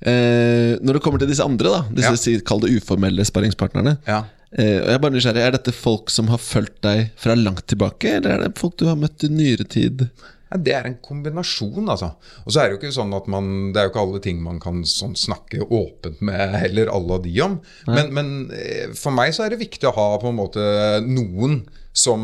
eh, 0.05 0.77
når 0.85 0.99
det 0.99 1.03
kommer 1.05 1.23
til 1.23 1.31
disse 1.33 1.47
andre, 1.47 1.73
da, 1.79 1.83
disse 2.03 2.37
Ja. 2.37 2.40
kall 2.47 2.62
det 2.64 2.75
uformelle 2.77 3.25
sparringspartnerne 3.27 3.97
Ja. 4.07 4.25
Eh, 4.59 4.79
og 4.81 4.88
jeg 4.88 4.97
er 4.97 5.03
bare 5.03 5.17
nysgjerrig, 5.17 5.43
Er 5.45 5.57
dette 5.57 5.75
folk 5.77 6.12
som 6.14 6.31
har 6.33 6.43
fulgt 6.43 6.81
deg 6.87 7.11
fra 7.21 7.37
langt 7.38 7.67
tilbake, 7.71 8.19
eller 8.19 8.37
er 8.37 8.47
det 8.47 8.61
folk 8.61 8.79
du 8.81 8.87
har 8.90 9.01
møtt 9.01 9.27
i 9.27 9.33
nyere 9.33 9.67
tid? 9.67 10.09
Ja, 10.55 10.61
det 10.62 10.75
er 10.77 10.87
en 10.87 10.99
kombinasjon, 11.03 11.88
altså. 11.90 12.12
Og 12.45 12.55
så 12.55 12.61
er 12.61 12.69
det 12.69 12.77
jo 12.77 12.81
ikke 12.83 12.95
sånn 12.95 13.14
at 13.17 13.27
man 13.33 13.73
Det 13.75 13.81
er 13.81 13.88
jo 13.88 13.90
ikke 13.90 14.05
alle 14.05 14.21
ting 14.23 14.43
man 14.45 14.61
kan 14.62 14.85
sånn 14.87 15.17
snakke 15.19 15.64
åpent 15.67 16.21
med 16.23 16.55
heller 16.61 16.93
alle 16.95 17.19
de 17.25 17.33
om. 17.43 17.57
Men, 17.90 18.12
men 18.14 18.35
eh, 18.55 18.93
for 18.95 19.14
meg 19.17 19.35
så 19.35 19.47
er 19.47 19.55
det 19.55 19.64
viktig 19.64 19.90
å 19.90 19.97
ha 19.97 20.11
på 20.23 20.31
en 20.31 20.38
måte 20.38 20.62
noen 21.07 21.64
som 21.94 22.22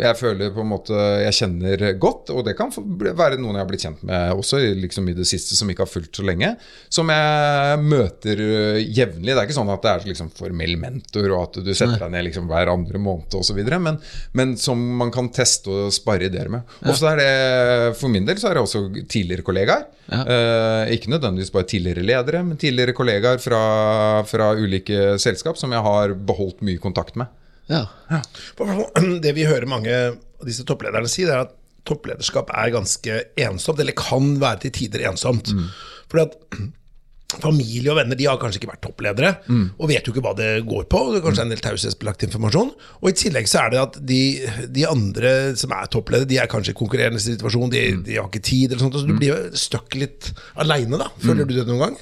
jeg 0.00 0.16
føler 0.16 0.52
på 0.54 0.62
en 0.62 0.70
måte 0.70 0.96
jeg 1.20 1.36
kjenner 1.36 1.82
godt. 2.00 2.30
Og 2.32 2.40
det 2.46 2.54
kan 2.56 2.70
være 2.72 3.36
noen 3.36 3.58
jeg 3.58 3.60
har 3.60 3.68
blitt 3.68 3.84
kjent 3.84 4.04
med 4.08 4.32
også 4.32 4.62
liksom 4.80 5.10
i 5.12 5.16
det 5.18 5.26
siste, 5.28 5.58
som 5.58 5.68
ikke 5.68 5.84
har 5.84 5.90
fulgt 5.92 6.16
så 6.16 6.24
lenge. 6.24 6.54
Som 6.88 7.12
jeg 7.12 7.82
møter 7.84 8.40
øh, 8.40 8.78
jevnlig. 8.80 9.34
Det 9.34 9.36
er 9.36 9.44
ikke 9.44 9.58
sånn 9.58 9.74
at 9.74 9.84
det 9.84 9.92
er 9.92 10.08
liksom 10.08 10.32
formell 10.32 10.78
mentor, 10.80 11.28
og 11.36 11.42
at 11.42 11.60
du 11.66 11.68
setter 11.74 12.00
deg 12.06 12.14
ned 12.16 12.26
liksom 12.30 12.48
hver 12.48 12.72
andre 12.72 13.02
måned 13.04 13.36
osv. 13.36 13.60
Men, 13.76 14.00
men 14.32 14.56
som 14.60 14.80
man 15.02 15.12
kan 15.14 15.28
teste 15.36 15.68
og 15.68 15.92
spare 15.94 16.30
ideer 16.30 16.48
med. 16.56 16.64
Og 16.88 16.96
så 16.96 17.12
er 17.12 17.20
det, 17.20 17.30
For 18.00 18.08
min 18.08 18.24
del 18.24 18.40
så 18.40 18.50
er 18.50 18.56
det 18.56 18.64
også 18.64 18.86
tidligere 19.04 19.44
kollegaer. 19.44 19.84
Eh, 20.08 20.96
ikke 20.96 21.12
nødvendigvis 21.12 21.52
bare 21.52 21.68
tidligere 21.68 22.08
ledere, 22.08 22.44
men 22.44 22.56
tidligere 22.60 22.96
kollegaer 22.96 23.40
fra, 23.42 23.62
fra 24.28 24.52
ulike 24.56 25.18
selskap 25.20 25.60
som 25.60 25.76
jeg 25.76 25.84
har 25.84 26.16
beholdt 26.16 26.64
mye 26.64 26.80
kontakt 26.80 27.20
med. 27.20 27.28
Ja. 27.70 27.86
Det 29.24 29.34
vi 29.36 29.46
hører 29.48 29.68
mange 29.70 29.92
av 30.12 30.46
disse 30.48 30.64
topplederne 30.68 31.08
si, 31.10 31.24
det 31.24 31.32
er 31.36 31.46
at 31.46 31.54
topplederskap 31.88 32.48
er 32.56 32.72
ganske 32.72 33.18
ensomt, 33.44 33.80
eller 33.80 33.96
kan 33.96 34.34
være 34.40 34.64
til 34.66 34.72
tider 34.82 35.04
ensomt. 35.10 35.52
Fordi 36.12 36.24
at 36.28 36.34
familie 37.42 37.90
og 37.90 37.96
venner 37.98 38.14
de 38.14 38.28
har 38.28 38.36
kanskje 38.38 38.60
ikke 38.60 38.68
vært 38.70 38.82
toppledere, 38.84 39.30
og 39.80 39.88
vet 39.90 40.06
jo 40.06 40.12
ikke 40.14 40.22
hva 40.22 40.34
det 40.38 40.50
går 40.68 40.84
på. 40.92 41.00
Det 41.10 41.18
er 41.18 41.24
kanskje 41.24 41.42
en 41.48 41.50
del 41.50 41.62
taushetsbelagt 41.64 42.22
informasjon. 42.28 42.70
Og 43.00 43.08
i 43.10 43.14
tillegg 43.18 43.48
så 43.50 43.64
er 43.64 43.72
det 43.74 43.80
at 43.80 43.96
de, 44.06 44.20
de 44.76 44.84
andre 44.86 45.32
som 45.58 45.72
er 45.74 45.88
toppledere, 45.90 46.28
de 46.30 46.38
er 46.38 46.46
kanskje 46.52 46.76
i 46.76 46.78
konkurrerende 46.78 47.18
situasjon, 47.24 47.72
de, 47.74 47.82
de 48.06 48.20
har 48.20 48.28
ikke 48.30 48.44
tid, 48.44 48.68
eller 48.70 48.84
sånt, 48.84 49.00
så 49.00 49.08
du 49.08 49.16
blir 49.18 49.32
jo 49.32 49.40
stuck 49.58 49.96
litt 49.98 50.30
aleine, 50.62 51.00
da. 51.00 51.10
Føler 51.24 51.48
du 51.48 51.56
det 51.58 51.66
noen 51.72 51.82
gang? 51.88 51.98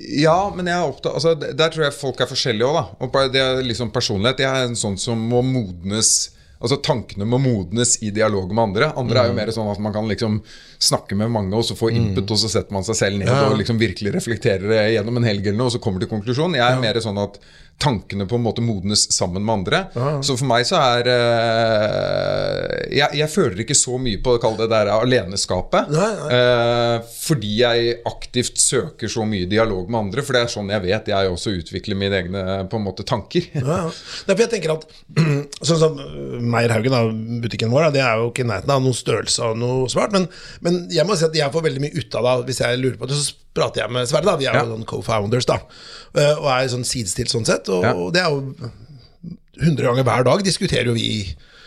Ja, 0.00 0.52
men 0.54 0.68
jeg 0.68 0.76
er 0.76 0.86
opptatt, 0.90 1.14
altså, 1.16 1.34
der 1.36 1.72
tror 1.72 1.86
jeg 1.86 1.96
folk 1.96 2.20
er 2.20 2.28
forskjellige 2.30 2.68
òg. 2.68 2.96
Og 3.00 3.20
det 3.32 3.42
er 3.42 3.62
liksom 3.64 3.92
personlighet. 3.94 4.42
Jeg 4.44 4.52
er 4.52 4.68
en 4.68 4.78
sånn 4.78 4.98
som 5.00 5.20
må 5.30 5.44
modnes 5.46 6.32
Altså 6.56 6.78
Tankene 6.80 7.26
må 7.28 7.36
modnes 7.36 7.98
i 8.00 8.08
dialog 8.16 8.48
med 8.48 8.62
andre. 8.62 8.86
Andre 8.96 9.20
er 9.20 9.28
jo 9.28 9.34
mer 9.36 9.50
sånn 9.52 9.68
at 9.68 9.80
man 9.82 9.92
kan 9.92 10.06
liksom 10.08 10.38
snakke 10.80 11.16
med 11.18 11.28
mange 11.34 11.52
og 11.56 11.66
så 11.68 11.76
få 11.76 11.90
input, 11.92 12.30
og 12.32 12.40
så 12.40 12.48
setter 12.48 12.72
man 12.72 12.86
seg 12.86 12.96
selv 12.96 13.20
ned 13.20 13.28
og 13.28 13.58
liksom 13.60 13.76
virkelig 13.80 14.14
reflekterer 14.14 14.64
det 14.72 14.80
gjennom 14.94 15.20
en 15.20 15.28
helg 15.28 15.44
eller 15.44 15.60
noe, 15.60 15.68
og 15.68 15.76
så 15.76 15.82
kommer 15.84 16.00
til 16.00 16.08
konklusjon. 16.08 16.56
Jeg 16.56 16.64
er 16.64 16.80
mer 16.80 17.00
sånn 17.04 17.20
at 17.20 17.36
tankene 17.78 18.24
på 18.28 18.38
en 18.38 18.44
måte 18.44 18.64
modnes 18.64 19.04
sammen 19.12 19.44
med 19.44 19.52
andre. 19.52 19.80
Så 20.24 20.36
for 20.38 20.48
meg 20.48 20.64
så 20.68 20.78
er 20.80 21.10
uh, 21.10 22.70
jeg, 22.88 23.10
jeg 23.20 23.28
føler 23.32 23.62
ikke 23.62 23.76
så 23.76 23.98
mye 24.00 24.20
på 24.24 24.36
kall 24.42 24.56
det 24.58 24.70
der 24.72 24.90
aleneskapet. 24.94 25.92
Nei, 25.92 26.08
nei. 26.20 26.40
Uh, 26.40 27.12
fordi 27.20 27.52
jeg 27.60 27.98
aktivt 28.08 28.60
søker 28.62 29.12
så 29.12 29.26
mye 29.28 29.48
dialog 29.50 29.90
med 29.90 30.06
andre. 30.06 30.24
For 30.24 30.36
det 30.36 30.44
er 30.44 30.54
sånn 30.56 30.72
jeg 30.72 30.84
vet 30.86 31.12
jeg 31.12 31.32
også 31.32 31.54
utvikler 31.58 32.00
mine 32.00 32.20
egne 32.22 32.44
på 32.70 32.80
en 32.80 32.86
måte 32.86 33.06
tanker. 33.06 33.50
Ja, 33.56 33.82
ja. 33.84 33.94
Derfor 34.28 34.46
jeg 34.46 34.54
tenker 34.56 34.76
at 34.78 34.88
Sånn 35.66 35.80
som 35.80 35.98
uh, 36.00 36.62
Haugen, 36.66 36.92
da, 36.92 37.02
butikken 37.42 37.72
vår, 37.72 37.90
det 37.94 38.02
er 38.02 38.20
jo 38.20 38.30
ikke 38.30 38.44
i 38.44 38.48
nærheten 38.48 38.72
av 38.72 38.82
noen 38.82 38.96
størrelse 38.96 39.50
og 39.50 39.58
noe 39.60 39.86
svart 39.92 40.14
Men, 40.14 40.26
men 40.64 40.86
jeg 40.92 41.06
må 41.06 41.16
si 41.16 41.26
at 41.26 41.36
jeg 41.36 41.52
får 41.52 41.64
veldig 41.68 41.82
mye 41.84 41.96
ut 41.96 42.16
av 42.18 42.26
det. 42.26 42.36
Hvis 42.50 42.62
jeg 42.64 42.80
lurer 42.80 42.98
på 43.00 43.08
det, 43.10 43.18
så 43.20 43.45
prater 43.56 43.84
jeg 43.84 43.94
med 43.96 44.08
Sverre. 44.10 44.28
da 44.28 44.36
Vi 44.40 44.48
er 44.50 44.58
jo 44.60 44.74
sånn 44.74 44.86
co-founders, 44.88 45.48
da. 45.48 45.60
Uh, 46.16 46.34
Og 46.42 46.48
er 46.52 46.68
sånn 46.72 46.86
sidestilt 46.88 47.32
sånn 47.32 47.48
sett. 47.48 47.68
Og, 47.72 47.84
og 47.84 48.12
det 48.14 48.22
er 48.22 48.30
jo 48.30 48.72
100 49.56 49.86
ganger 49.88 50.04
hver 50.06 50.26
dag 50.28 50.44
diskuterer 50.46 50.90
jo 50.90 50.96
vi. 50.96 51.10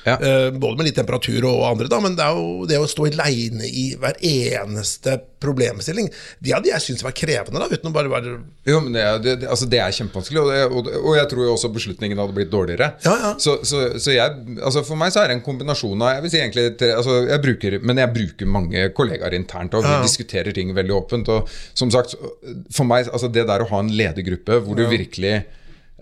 Ja. 0.05 0.15
eh, 0.15 0.49
både 0.55 0.77
med 0.79 0.87
litt 0.89 0.95
temperatur 0.99 1.45
og 1.49 1.65
andre, 1.67 1.89
da, 1.91 1.99
men 2.03 2.15
det, 2.15 2.27
jo, 2.35 2.65
det 2.69 2.79
å 2.79 2.87
stå 2.89 3.09
aleine 3.09 3.67
i 3.67 3.89
hver 3.99 4.19
eneste 4.25 5.17
problemstilling, 5.39 6.09
det 6.43 6.53
hadde 6.55 6.71
jeg 6.71 6.83
syntes 6.83 7.03
var 7.05 7.15
krevende. 7.15 7.59
da 7.61 7.67
Uten 7.71 7.91
å 7.91 7.95
bare 7.95 8.11
være 8.11 8.33
Jo, 8.67 8.79
men 8.83 8.95
det, 8.95 9.03
det, 9.23 9.35
altså 9.47 9.67
det 9.71 9.79
er 9.83 9.95
kjempevanskelig, 9.95 10.41
og, 10.41 10.75
og, 10.79 10.89
og 11.03 11.17
jeg 11.17 11.29
tror 11.31 11.45
jo 11.45 11.53
også 11.55 11.71
beslutningen 11.75 12.19
hadde 12.19 12.35
blitt 12.35 12.51
dårligere. 12.51 12.91
Ja, 13.05 13.15
ja. 13.23 13.33
Så, 13.39 13.59
så, 13.67 13.85
så 13.99 14.15
jeg, 14.15 14.57
altså 14.59 14.83
for 14.87 14.99
meg 14.99 15.13
så 15.15 15.23
er 15.23 15.31
det 15.31 15.39
en 15.39 15.45
kombinasjon 15.45 16.01
av 16.03 16.17
jeg 16.17 16.25
vil 16.25 16.33
si 16.33 16.41
egentlig, 16.41 16.65
altså 16.89 17.19
jeg 17.29 17.43
bruker, 17.45 17.77
Men 17.83 18.01
jeg 18.01 18.13
bruker 18.15 18.49
mange 18.49 18.87
kollegaer 18.97 19.35
internt, 19.37 19.75
og 19.77 19.85
vi 19.85 19.95
diskuterer 20.03 20.55
ting 20.55 20.73
veldig 20.75 20.95
åpent. 20.95 21.31
Og 21.31 21.47
som 21.77 21.91
sagt, 21.93 22.15
for 22.75 22.87
meg, 22.89 23.07
altså 23.11 23.29
det 23.31 23.45
der 23.49 23.63
å 23.63 23.69
ha 23.71 23.79
en 23.83 23.91
ledergruppe 23.93 24.59
hvor 24.65 24.77
du 24.77 24.83
virkelig, 24.89 25.35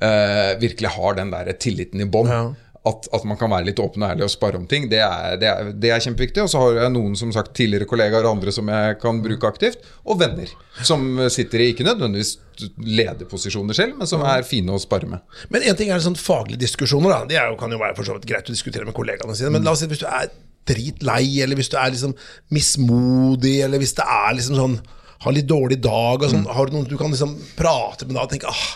eh, 0.02 0.54
virkelig 0.62 0.94
har 0.98 1.18
den 1.20 1.32
der 1.34 1.52
tilliten 1.62 2.02
i 2.04 2.10
bånn 2.10 2.32
Ja. 2.32 2.42
At, 2.88 3.08
at 3.14 3.26
man 3.28 3.40
kan 3.40 3.52
være 3.52 3.70
litt 3.70 3.80
åpen 3.82 4.04
og 4.04 4.12
ærlig 4.12 4.26
og 4.28 4.32
spare 4.32 4.60
om 4.60 4.68
ting, 4.70 4.88
det 4.92 5.00
er, 5.04 5.38
det 5.42 5.50
er, 5.50 5.72
det 5.74 5.92
er 5.94 6.04
kjempeviktig. 6.04 6.44
Og 6.44 6.52
så 6.52 6.62
har 6.62 6.82
jeg 6.84 6.94
noen 6.94 7.16
som 7.20 7.32
sagt 7.36 7.56
tidligere 7.58 7.88
kollegaer 7.90 8.28
og 8.28 8.38
andre 8.38 8.54
som 8.56 8.70
jeg 8.72 8.98
kan 9.02 9.22
bruke 9.24 9.50
aktivt, 9.50 9.86
og 10.08 10.20
venner. 10.22 10.52
Som 10.88 11.08
sitter 11.34 11.64
i 11.64 11.72
ikke 11.74 11.88
nødvendigvis 11.88 12.38
lederposisjoner 12.78 13.78
selv, 13.78 13.98
men 14.00 14.10
som 14.10 14.24
er 14.26 14.46
fine 14.48 14.74
å 14.74 14.82
spare 14.82 15.10
med. 15.10 15.24
Men 15.54 15.66
en 15.68 15.78
ting 15.80 15.92
er 15.94 16.04
sånn 16.04 16.20
faglige 16.20 16.64
diskusjoner, 16.66 17.14
da. 17.14 17.30
Det 17.30 17.40
jo, 17.40 17.58
kan 17.60 17.74
jo 17.74 17.82
være 17.82 17.98
for 17.98 18.08
så 18.08 18.18
vidt 18.18 18.30
greit 18.30 18.50
å 18.50 18.56
diskutere 18.56 18.88
med 18.88 18.98
kollegaene 18.98 19.38
sine. 19.38 19.54
Men 19.54 19.66
la 19.66 19.74
oss 19.76 19.84
si 19.84 19.90
hvis 19.90 20.04
du 20.04 20.08
er 20.10 20.30
dritlei, 20.68 21.24
eller 21.44 21.60
hvis 21.60 21.72
du 21.72 21.78
er 21.80 21.94
liksom 21.94 22.16
mismodig, 22.54 23.60
eller 23.66 23.82
hvis 23.82 23.96
det 23.98 24.06
er 24.06 24.38
liksom 24.38 24.62
sånn 24.62 24.80
Har 25.24 25.34
litt 25.34 25.48
dårlig 25.50 25.80
dag, 25.82 26.22
og 26.22 26.30
sånn, 26.30 26.44
har 26.46 26.68
du 26.70 26.76
noen 26.76 26.84
du 26.86 26.94
kan 26.94 27.10
liksom 27.10 27.32
prate 27.58 28.06
med 28.06 28.14
da 28.14 28.28
og 28.28 28.30
tenke 28.30 28.52
ah, 28.52 28.68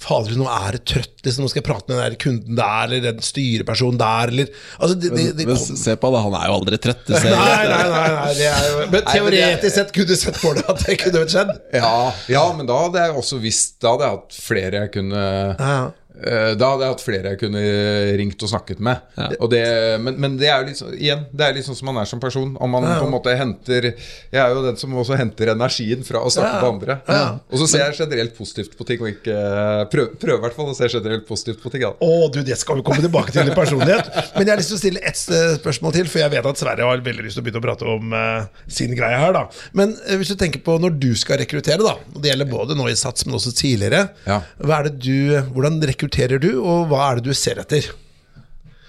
Fader, 0.00 0.32
nå 0.40 0.46
er 0.48 0.78
det 0.78 0.80
trøtt, 0.88 1.18
liksom, 1.26 1.44
nå 1.44 1.50
skal 1.52 1.60
jeg 1.60 1.66
prate 1.66 1.90
med 1.90 1.98
den 1.98 2.06
der 2.06 2.14
kunden 2.22 2.56
der, 2.56 2.84
eller 2.86 3.02
den 3.04 3.24
styrepersonen 3.24 3.98
der, 4.00 4.32
eller 4.32 4.48
altså, 4.78 4.94
det, 4.96 5.10
det, 5.12 5.24
det, 5.36 5.46
Men 5.50 5.58
se 5.60 5.96
på 6.00 6.12
det, 6.14 6.22
han 6.24 6.36
er 6.38 6.46
jo 6.48 6.54
aldri 6.56 6.78
trøtt. 6.80 7.10
Nei, 7.12 7.20
nei, 7.28 7.66
nei, 7.68 8.06
nei, 8.14 8.32
det 8.38 8.46
er 8.48 8.64
jo 8.70 8.86
Men 8.94 9.04
teoretisk 9.10 9.76
sett 9.76 9.92
kunne 9.92 10.08
du 10.08 10.16
sett 10.16 10.40
for 10.40 10.56
deg 10.56 10.72
at 10.72 10.84
det 10.86 10.96
kunne 11.02 11.26
skjedd. 11.28 11.52
Ja, 11.76 11.94
ja, 12.32 12.44
men 12.56 12.70
da 12.70 12.78
hadde 12.86 13.04
jeg 13.04 13.16
også 13.20 13.40
visst 13.42 13.76
Da 13.82 13.92
hadde 13.94 14.06
jeg 14.06 14.16
hatt 14.16 14.38
flere 14.40 14.84
jeg 14.86 14.92
kunne 14.96 15.24
Ja. 15.60 15.80
Eh, 16.24 16.52
Da 16.60 16.70
hadde 16.72 16.84
jeg 16.86 16.94
hatt 16.94 17.04
flere 17.04 17.32
jeg 17.34 17.40
kunne 17.40 17.62
ringt 18.20 18.42
og 18.44 18.50
snakket 18.52 18.80
med. 18.84 19.00
Og 19.40 19.48
det, 19.52 19.62
men, 20.04 20.16
men 20.20 20.36
det 20.40 20.48
er 20.50 20.62
jo 20.62 20.68
litt 20.70 20.80
sånn 20.80 20.94
Igjen, 20.96 21.24
det 21.32 21.46
er 21.46 21.56
litt 21.56 21.66
sånn 21.66 21.78
som 21.78 21.90
man 21.90 22.00
er 22.02 22.08
som 22.10 22.20
person. 22.22 22.54
Om 22.60 22.74
man 22.76 22.86
på 22.90 23.06
en 23.06 23.12
måte 23.14 23.34
henter 23.38 23.90
Jeg 23.92 24.40
er 24.42 24.54
jo 24.54 24.62
den 24.64 24.78
som 24.80 24.94
også 25.00 25.18
henter 25.20 25.52
energien 25.54 26.04
fra 26.06 26.22
å 26.24 26.30
snakke 26.32 26.50
Ja. 26.50 26.60
med 26.60 26.68
andre. 26.70 26.96
Ja. 27.08 27.24
Og 27.50 27.60
så 27.62 27.68
ser 27.70 27.84
jeg 27.86 27.98
generelt 28.00 28.34
positivt 28.36 28.76
på 28.78 28.86
ting, 28.88 29.00
og 29.04 29.10
ikke 29.12 29.36
Prøver 29.92 30.16
prøv, 30.20 30.36
i 30.38 30.42
hvert 30.44 30.56
fall 30.56 30.70
å 30.72 30.74
se 30.76 30.88
generelt 30.90 31.26
positivt 31.28 31.60
på 31.62 31.70
ting. 31.72 31.84
Da. 31.86 31.92
Å, 32.02 32.28
du, 32.34 32.40
det 32.46 32.56
skal 32.60 32.80
vi 32.80 32.84
komme 32.86 33.02
tilbake 33.04 33.32
til 33.34 33.48
i 33.50 33.54
personlighet. 33.56 34.10
Men 34.36 34.44
jeg 34.46 34.52
har 34.52 34.60
lyst 34.60 34.72
til 34.72 34.78
å 34.78 34.82
stille 34.82 35.02
ett 35.06 35.22
eh, 35.34 35.54
spørsmål 35.60 35.94
til, 35.96 36.08
for 36.10 36.22
jeg 36.22 36.32
vet 36.34 36.48
at 36.50 36.60
Sverre 36.60 36.86
har 36.88 37.02
veldig 37.06 37.24
lyst 37.26 37.38
til 37.38 37.42
å 37.44 37.46
begynne 37.46 37.62
å 37.62 37.64
prate 37.64 37.88
om 37.90 38.12
uh, 38.14 38.64
sin 38.70 38.92
greie 38.98 39.18
her. 39.20 39.32
da 39.36 39.44
Men 39.78 39.94
uh, 40.04 40.14
hvis 40.20 40.32
du 40.32 40.36
tenker 40.40 40.62
på 40.66 40.76
når 40.82 40.96
du 41.02 41.10
skal 41.18 41.40
rekruttere, 41.42 41.80
da 41.86 41.94
og 42.00 42.18
det 42.22 42.32
gjelder 42.32 42.50
både 42.50 42.76
nå 42.78 42.88
i 42.90 42.96
Sats, 42.98 43.24
men 43.26 43.36
også 43.38 43.52
tidligere 43.56 44.02
Ja. 44.26 44.40
hva 44.60 44.80
er 44.80 44.88
det 44.90 44.96
du, 45.04 45.36
Hvordan 45.54 45.78
rekrutterer 45.80 46.09
du, 46.42 46.52
og 46.60 46.88
hva 46.90 47.10
er 47.10 47.20
det 47.20 47.30
du 47.30 47.34
ser 47.36 47.60
etter? 47.62 47.90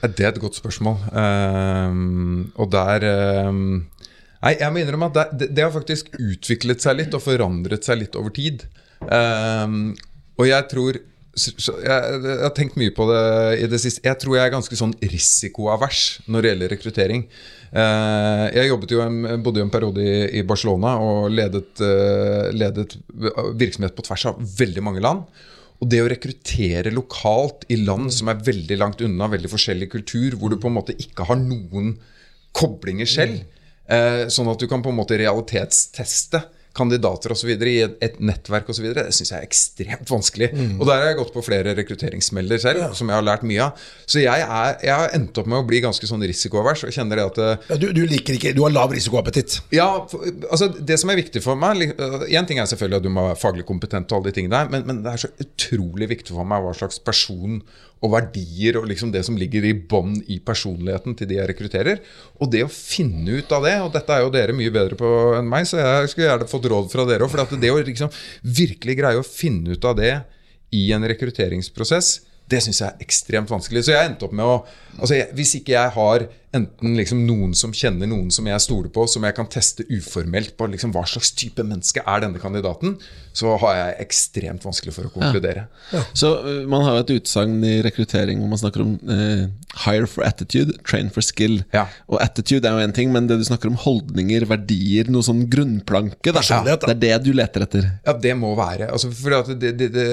Det 0.01 0.25
er 0.25 0.31
et 0.31 0.41
godt 0.41 0.57
spørsmål. 0.57 0.97
Um, 1.13 2.51
og 2.57 2.71
der 2.73 3.05
um, 3.47 3.88
Nei, 4.41 4.55
jeg 4.57 4.73
må 4.73 4.81
innrømme 4.81 5.12
at 5.12 5.36
det, 5.38 5.51
det, 5.53 5.62
har 5.62 5.73
faktisk 5.73 6.15
utviklet 6.17 6.81
seg 6.81 6.97
litt 6.97 7.13
og 7.13 7.21
forandret 7.21 7.86
seg 7.86 7.99
litt 8.01 8.17
over 8.17 8.34
tid. 8.34 8.63
Um, 9.05 9.93
og 10.41 10.47
jeg 10.49 10.65
tror 10.71 10.97
jeg, 10.97 11.53
jeg 11.86 12.39
har 12.41 12.51
tenkt 12.57 12.75
mye 12.79 12.91
på 12.95 13.05
det 13.07 13.21
i 13.62 13.67
det 13.69 13.79
siste. 13.84 14.01
Jeg 14.03 14.17
tror 14.19 14.36
jeg 14.36 14.49
er 14.49 14.55
ganske 14.55 14.79
sånn 14.79 14.95
risikoavers 14.99 16.01
når 16.25 16.41
det 16.41 16.51
gjelder 16.51 16.73
rekruttering. 16.73 17.27
Uh, 17.71 18.49
jeg 18.51 18.73
jo 18.73 19.03
en, 19.05 19.21
bodde 19.45 19.62
jo 19.62 19.67
en 19.67 19.71
periode 19.71 20.03
i, 20.03 20.41
i 20.41 20.43
Barcelona 20.43 20.97
og 21.05 21.29
ledet, 21.31 21.69
uh, 21.79 22.49
ledet 22.51 22.97
virksomhet 23.62 23.95
på 23.95 24.10
tvers 24.10 24.27
av 24.34 24.41
veldig 24.57 24.84
mange 24.89 25.05
land. 25.05 25.23
Og 25.82 25.89
det 25.89 26.02
å 26.04 26.10
rekruttere 26.12 26.94
lokalt 26.94 27.65
i 27.74 27.80
land 27.82 28.12
som 28.13 28.30
er 28.30 28.44
veldig 28.46 28.78
langt 28.78 29.02
unna, 29.02 29.30
veldig 29.32 29.50
forskjellig 29.50 29.89
kultur, 29.89 30.38
hvor 30.38 30.54
du 30.54 30.60
på 30.62 30.70
en 30.70 30.78
måte 30.78 30.94
ikke 30.94 31.26
har 31.30 31.39
noen 31.41 31.96
koblinger 32.54 33.10
selv, 33.10 33.41
eh, 33.89 34.28
sånn 34.30 34.52
at 34.52 34.62
du 34.62 34.67
kan 34.70 34.84
på 34.86 34.91
en 34.94 35.00
måte 35.00 35.17
realitetsteste 35.17 36.44
kandidater 36.77 37.34
osv. 37.36 37.49
i 37.51 37.77
et, 37.84 37.95
et 38.03 38.19
nettverk 38.23 38.69
osv., 38.71 38.86
det 38.95 39.07
syns 39.15 39.31
jeg 39.34 39.38
er 39.41 39.47
ekstremt 39.47 40.12
vanskelig. 40.12 40.47
Og 40.79 40.86
der 40.88 41.01
har 41.01 41.10
jeg 41.12 41.17
gått 41.19 41.34
på 41.36 41.43
flere 41.43 41.73
rekrutteringsmelder 41.77 42.62
selv, 42.63 42.86
som 42.97 43.12
jeg 43.12 43.17
har 43.19 43.25
lært 43.27 43.43
mye 43.47 43.65
av. 43.65 43.81
Så 44.07 44.21
jeg, 44.23 44.45
er, 44.45 44.77
jeg 44.86 44.93
har 44.95 45.15
endt 45.17 45.38
opp 45.41 45.49
med 45.51 45.60
å 45.60 45.67
bli 45.67 45.81
ganske 45.84 46.07
sånn 46.07 46.23
risikoavers 46.27 46.86
og 46.88 46.93
kjenner 46.95 47.19
det 47.21 47.27
at 47.31 47.41
eh, 47.43 47.67
Ja, 47.73 47.79
du, 47.81 47.88
du 47.95 48.01
liker 48.07 48.38
ikke 48.38 48.53
Du 48.55 48.63
har 48.63 48.73
lav 48.73 48.93
risikoappetitt. 48.95 49.60
ja, 49.75 49.89
altså 50.49 50.71
Det 50.79 50.97
som 51.01 51.12
er 51.12 51.19
viktig 51.19 51.43
for 51.43 51.60
meg 51.60 51.91
Én 52.31 52.47
ting 52.47 52.60
er 52.62 52.69
selvfølgelig 52.71 53.01
at 53.01 53.05
du 53.07 53.12
må 53.13 53.27
være 53.29 53.39
faglig 53.41 53.65
kompetent, 53.67 54.12
og 54.12 54.21
alle 54.21 54.31
de 54.31 54.38
tingene 54.39 54.57
der, 54.57 54.71
men, 54.73 54.88
men 54.88 55.03
det 55.05 55.12
er 55.13 55.23
så 55.25 55.31
utrolig 55.43 56.07
viktig 56.12 56.36
for 56.36 56.47
meg 56.47 56.63
hva 56.63 56.73
slags 56.77 56.99
person 57.03 57.62
og 58.02 58.10
verdier 58.16 58.80
og 58.80 58.88
liksom 58.90 59.12
det 59.14 59.22
som 59.28 59.38
ligger 59.38 59.66
i 59.68 59.76
bånn 59.76 60.16
i 60.34 60.40
personligheten 60.42 61.14
til 61.18 61.30
de 61.30 61.38
jeg 61.38 61.50
rekrutterer. 61.52 62.02
Og 62.42 62.50
det 62.54 62.64
å 62.66 62.72
finne 62.72 63.38
ut 63.38 63.54
av 63.54 63.68
det, 63.68 63.76
og 63.84 63.92
dette 63.94 64.16
er 64.16 64.24
jo 64.26 64.34
dere 64.34 64.56
mye 64.58 64.74
bedre 64.74 64.98
på 64.98 65.12
enn 65.38 65.50
meg, 65.50 65.68
så 65.70 65.78
jeg 65.78 66.10
skulle 66.12 66.30
gjerne 66.32 66.50
fått 66.50 66.66
råd 66.72 66.90
fra 66.94 67.06
dere 67.10 67.28
òg. 67.28 67.34
For 67.34 67.62
det 67.62 67.70
å 67.70 67.78
liksom 67.78 68.10
virkelig 68.42 68.98
greie 68.98 69.22
å 69.22 69.28
finne 69.28 69.78
ut 69.78 69.86
av 69.86 70.00
det 70.02 70.16
i 70.74 70.88
en 70.96 71.06
rekrutteringsprosess, 71.12 72.14
det 72.52 72.64
syns 72.66 72.82
jeg 72.82 72.90
er 72.90 73.06
ekstremt 73.06 73.52
vanskelig. 73.54 73.86
Så 73.86 73.94
jeg 73.94 74.10
endte 74.10 74.26
opp 74.28 74.34
med 74.36 74.50
å 74.50 74.58
altså 74.98 75.16
jeg, 75.16 75.30
Hvis 75.38 75.54
ikke 75.62 75.78
jeg 75.78 75.94
har 75.96 76.26
enten 76.56 76.98
liksom 77.00 77.24
noen 77.28 77.54
som 77.56 77.72
kjenner 77.76 78.10
noen 78.12 78.32
som 78.34 78.48
jeg 78.50 78.64
stoler 78.64 78.92
på, 78.92 79.06
som 79.08 79.24
jeg 79.24 79.36
kan 79.38 79.48
teste 79.52 79.86
uformelt 79.88 80.58
på 80.60 80.68
liksom 80.72 80.92
hva 80.96 81.06
slags 81.08 81.32
type 81.38 81.64
menneske 81.64 82.04
er 82.04 82.24
denne 82.26 82.42
kandidaten, 82.42 82.98
så 83.32 83.56
har 83.62 83.78
jeg 83.78 83.96
ekstremt 84.06 84.66
vanskelig 84.68 84.94
for 84.98 85.08
å 85.08 85.14
konkludere. 85.14 85.68
Så 86.18 86.34
uh, 86.44 86.50
Man 86.68 86.84
har 86.84 86.98
jo 86.98 87.06
et 87.06 87.14
utsagn 87.22 87.62
i 87.64 87.78
rekruttering 87.86 88.42
hvor 88.42 88.52
man 88.52 88.60
snakker 88.60 88.84
om 88.84 88.98
eh, 89.12 89.46
hire 89.86 90.10
for 90.10 90.26
attitude, 90.28 90.76
train 90.88 91.12
for 91.14 91.24
skill. 91.24 91.62
Ja. 91.72 91.86
Og 92.12 92.20
attitude 92.24 92.68
er 92.68 92.76
jo 92.76 92.88
én 92.90 92.96
ting, 92.96 93.14
men 93.16 93.30
det 93.30 93.40
du 93.40 93.46
snakker 93.48 93.72
om 93.72 93.80
holdninger, 93.80 94.46
verdier, 94.50 95.08
noe 95.12 95.24
sånn 95.26 95.46
grunnplanke, 95.52 96.34
da. 96.36 96.44
Det 96.68 96.92
er 96.92 97.00
det 97.00 97.14
du 97.24 97.32
leter 97.38 97.66
etter. 97.66 97.88
Ja, 98.08 98.16
det 98.28 98.36
må 98.40 98.52
være. 98.60 98.90
Altså, 98.92 99.12
fordi 99.16 99.40
at 99.40 99.54
det, 99.62 99.74
det, 99.80 99.90
det, 99.96 100.08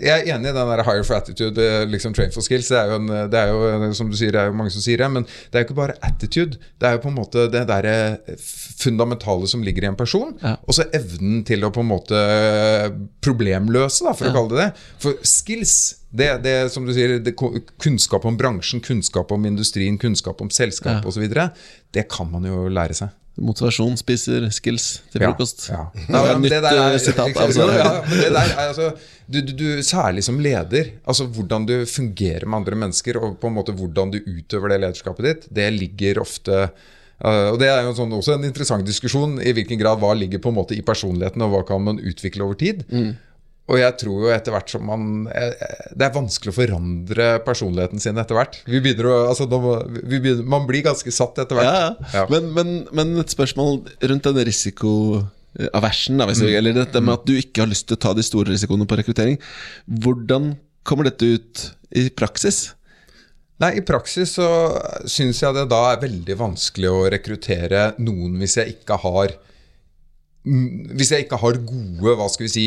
jeg 0.00 0.14
er 0.16 0.32
enig 0.36 0.52
i 0.52 0.56
den 0.56 0.72
der 0.72 0.84
hire 0.86 1.04
for 1.04 1.18
attitude, 1.20 1.68
eh, 1.68 1.84
liksom 1.90 2.16
train 2.16 2.32
for 2.32 2.46
skills. 2.46 2.72
Det 2.72 2.80
er 2.80 2.94
jo, 2.94 3.00
en, 3.02 3.12
det 3.30 3.44
er 3.44 3.52
jo 3.52 3.92
som 4.00 4.08
du 4.08 4.16
sier, 4.16 4.32
det 4.32 4.40
er 4.46 4.48
jo 4.48 4.56
mange 4.56 4.72
som 4.72 4.84
sier 4.84 5.04
det, 5.04 5.10
men 5.12 5.28
det 5.50 5.58
er 5.58 5.64
jo 5.64 5.68
ikke 5.68 5.78
bare 5.80 5.96
attitude. 6.06 6.58
Det 6.78 6.86
er 6.88 6.92
jo 6.96 7.02
på 7.02 7.08
en 7.10 7.16
måte 7.18 7.48
det 7.50 7.64
der 7.68 7.86
eh, 7.90 8.36
fundamentale 8.80 9.48
som 9.50 9.62
ligger 9.66 9.82
i 9.84 9.90
en 9.90 9.96
person, 9.98 10.36
Ja. 10.42 10.56
og 10.66 10.74
så 10.76 10.86
evnen 10.94 11.44
til 11.44 11.64
å 11.66 11.72
på 11.74 11.80
en 11.82 11.90
måte 11.90 12.20
problemløse, 13.24 14.04
da, 14.06 14.12
for 14.16 14.30
å 14.30 14.34
kalle 14.36 14.54
det 14.54 14.60
det. 14.62 14.84
For 15.02 15.18
skills, 15.26 15.74
det, 16.10 16.30
det 16.44 16.56
som 16.74 16.86
du 16.86 16.92
sier, 16.96 17.18
det, 17.22 17.34
kunnskap 17.82 18.24
om 18.28 18.38
bransjen, 18.40 18.82
kunnskap 18.84 19.32
om 19.34 19.46
industrien, 19.48 19.98
kunnskap 20.00 20.40
om 20.44 20.50
selskap 20.54 21.00
Ja. 21.02 21.08
osv., 21.08 21.26
det 21.92 22.08
kan 22.10 22.30
man 22.30 22.44
jo 22.46 22.68
lære 22.70 22.94
seg. 22.94 23.10
Motivasjon 23.40 23.96
spiser 24.00 24.46
skills 24.52 24.86
til 25.12 25.24
frokost. 25.24 25.66
Ja, 25.72 25.86
Det 25.94 26.04
ja. 26.12 26.20
er 26.20 26.30
et 26.34 26.42
nytt 26.44 26.54
det 26.54 26.60
uh, 26.66 26.82
er- 26.84 26.98
sitat. 27.00 27.40
Altså. 27.44 27.66
ja, 27.72 27.90
det 28.10 28.30
der 28.34 28.38
er 28.54 28.62
altså 28.68 28.90
du, 29.30 29.40
du, 29.40 29.52
du, 29.56 29.66
Særlig 29.86 30.24
som 30.26 30.40
leder, 30.42 30.90
altså 31.06 31.26
hvordan 31.30 31.66
du 31.68 31.74
fungerer 31.86 32.44
med 32.46 32.60
andre 32.62 32.78
mennesker, 32.84 33.18
og 33.20 33.38
på 33.40 33.50
en 33.50 33.56
måte 33.56 33.72
hvordan 33.76 34.10
du 34.12 34.18
utøver 34.26 34.74
det 34.74 34.80
lederskapet 34.84 35.28
ditt, 35.28 35.46
det 35.54 35.68
ligger 35.76 36.20
ofte 36.24 36.64
uh, 36.68 37.48
og 37.52 37.58
Det 37.60 37.68
er 37.68 37.82
jo 37.84 37.90
en 37.92 37.98
sånn, 37.98 38.12
også 38.16 38.36
en 38.38 38.46
interessant 38.48 38.86
diskusjon 38.86 39.38
i 39.44 39.52
hvilken 39.56 39.80
grad 39.80 40.00
hva 40.00 40.14
ligger 40.16 40.40
på 40.42 40.52
en 40.52 40.56
måte 40.60 40.76
i 40.76 40.82
personligheten, 40.84 41.42
og 41.44 41.52
hva 41.52 41.64
kan 41.68 41.82
man 41.84 42.00
utvikle 42.00 42.46
over 42.46 42.56
tid. 42.60 42.84
Og 43.70 43.78
jeg 43.78 43.94
tror 44.02 44.24
jo 44.24 44.30
etter 44.34 44.50
hvert 44.54 44.72
som 44.72 44.82
man 44.88 45.02
eh, 45.30 45.52
Det 45.94 46.06
er 46.08 46.14
vanskelig 46.16 46.50
å 46.50 46.56
forandre 46.56 47.26
personligheten 47.46 48.02
sin 48.02 48.18
etter 48.18 48.34
hvert. 48.38 48.58
Vi 48.66 48.80
begynner 48.82 49.06
å, 49.06 49.18
altså, 49.30 49.46
vi 49.48 50.18
begynner, 50.18 50.42
man 50.50 50.66
blir 50.66 50.82
ganske 50.88 51.12
satt 51.14 51.38
etter 51.44 51.58
hvert. 51.60 51.70
Ja, 51.70 52.10
ja. 52.18 52.24
Men, 52.32 52.50
men, 52.56 52.72
men 52.96 53.14
et 53.22 53.30
spørsmål 53.34 53.80
rundt 54.10 54.26
den 54.26 54.40
risikoaversen, 54.50 56.18
da, 56.18 56.26
hvis 56.30 56.42
vi- 56.42 56.56
eller 56.58 56.74
dette 56.80 57.00
med 57.02 57.14
at 57.20 57.26
du 57.30 57.36
ikke 57.38 57.62
har 57.64 57.70
lyst 57.70 57.86
til 57.88 57.96
å 57.98 58.02
ta 58.08 58.14
de 58.18 58.26
store 58.26 58.50
risikoene 58.52 58.86
på 58.90 58.98
rekruttering. 59.00 59.38
Hvordan 59.86 60.56
kommer 60.86 61.06
dette 61.10 61.26
ut 61.36 61.64
i 61.94 62.08
praksis? 62.10 62.72
Nei, 63.60 63.74
I 63.76 63.82
praksis 63.84 64.30
så 64.38 64.46
syns 65.04 65.42
jeg 65.42 65.52
det 65.54 65.66
da 65.68 65.80
er 65.92 66.00
veldig 66.00 66.36
vanskelig 66.40 66.88
å 66.88 67.08
rekruttere 67.12 67.90
noen 68.00 68.38
hvis 68.40 68.56
jeg 68.56 68.72
ikke 68.78 68.96
har 69.02 69.34
mm, 69.36 69.50
hvis 70.42 71.10
jeg 71.12 71.26
ikke 71.26 71.36
har 71.42 71.58
gode 71.68 72.14
hva 72.16 72.26
skal 72.32 72.46
vi 72.46 72.52
si, 72.52 72.62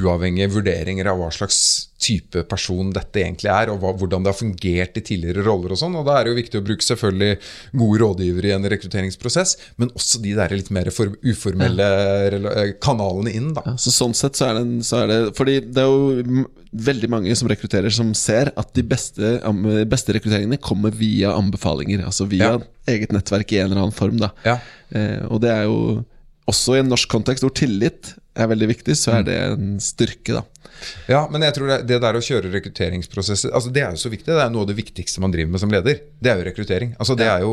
uavhengige 0.00 0.48
vurderinger 0.54 1.10
av 1.10 1.18
hva 1.20 1.26
slags 1.34 1.58
type 2.04 2.42
person 2.48 2.90
dette 2.92 3.20
egentlig 3.20 3.50
er, 3.52 3.70
og 3.72 3.78
hva, 3.82 3.90
hvordan 3.96 4.24
det 4.24 4.32
har 4.32 4.38
fungert 4.38 4.96
i 4.96 5.02
tidligere 5.04 5.44
roller 5.44 5.72
og 5.72 5.78
sånn. 5.80 5.94
Og 6.00 6.04
Da 6.08 6.16
er 6.18 6.24
det 6.24 6.32
jo 6.32 6.38
viktig 6.40 6.60
å 6.60 6.64
bruke 6.64 6.84
selvfølgelig 6.84 7.36
gode 7.80 8.00
rådgivere 8.02 8.48
i 8.50 8.54
en 8.56 8.68
rekrutteringsprosess, 8.72 9.54
men 9.80 9.92
også 9.96 10.20
de 10.24 10.32
der 10.36 10.54
litt 10.56 10.70
mer 10.74 10.88
for, 10.92 11.12
uformelle 11.24 11.88
rela- 12.34 12.54
eh, 12.62 12.72
kanalene 12.80 13.32
inn. 13.36 13.52
da. 13.56 13.62
Ja, 13.66 13.76
så 13.80 13.92
sånn 13.92 14.14
sett 14.16 14.36
så 14.40 14.48
er, 14.50 14.62
det, 14.62 14.84
så 14.88 15.02
er 15.02 15.06
det 15.12 15.20
Fordi 15.36 15.58
det 15.60 15.84
er 15.84 15.88
jo 15.92 16.46
veldig 16.74 17.08
mange 17.12 17.36
som 17.36 17.48
rekrutterer, 17.48 17.92
som 17.92 18.12
ser 18.18 18.50
at 18.56 18.72
de 18.74 18.82
beste, 18.82 19.36
beste 19.88 20.12
rekrutteringene 20.16 20.58
kommer 20.60 20.90
via 20.90 21.32
anbefalinger. 21.36 22.04
Altså 22.04 22.26
via 22.28 22.54
Ja. 22.56 22.58
eget 22.88 23.12
nettverk 23.12 23.52
i 23.52 23.60
en 23.60 23.70
eller 23.70 23.82
annen 23.84 23.92
form. 23.96 24.16
Da. 24.18 24.32
Ja. 24.44 24.58
Eh, 24.92 25.20
og 25.28 25.40
det 25.44 25.50
er 25.52 25.64
jo 25.68 26.04
også 26.50 26.76
i 26.76 26.82
en 26.82 26.90
norsk 26.92 27.08
kontekst 27.10 27.44
hvor 27.44 27.54
tillit 27.56 28.14
er 28.34 28.50
veldig 28.50 28.68
viktig, 28.72 28.96
så 28.98 29.18
er 29.20 29.26
det 29.26 29.36
en 29.54 29.76
styrke, 29.82 30.40
da. 30.40 30.42
Ja, 31.08 31.20
men 31.30 31.44
jeg 31.46 31.54
tror 31.56 31.70
det, 31.70 31.76
det 31.88 32.00
der 32.02 32.16
å 32.18 32.22
kjøre 32.24 32.50
rekrutteringsprosesser 32.52 33.52
altså 33.54 33.70
Det 33.72 33.84
er 33.84 33.94
jo 33.94 34.00
så 34.02 34.10
viktig. 34.12 34.26
Det 34.26 34.42
er 34.42 34.50
noe 34.52 34.64
av 34.64 34.68
det 34.68 34.76
viktigste 34.76 35.22
man 35.22 35.32
driver 35.32 35.52
med 35.54 35.62
som 35.62 35.70
leder. 35.72 36.00
Det 36.18 36.32
er 36.32 36.40
jo 36.40 36.46
rekruttering. 36.48 36.90
Altså 36.98 37.16
Det 37.18 37.28
er 37.30 37.44
jo, 37.44 37.52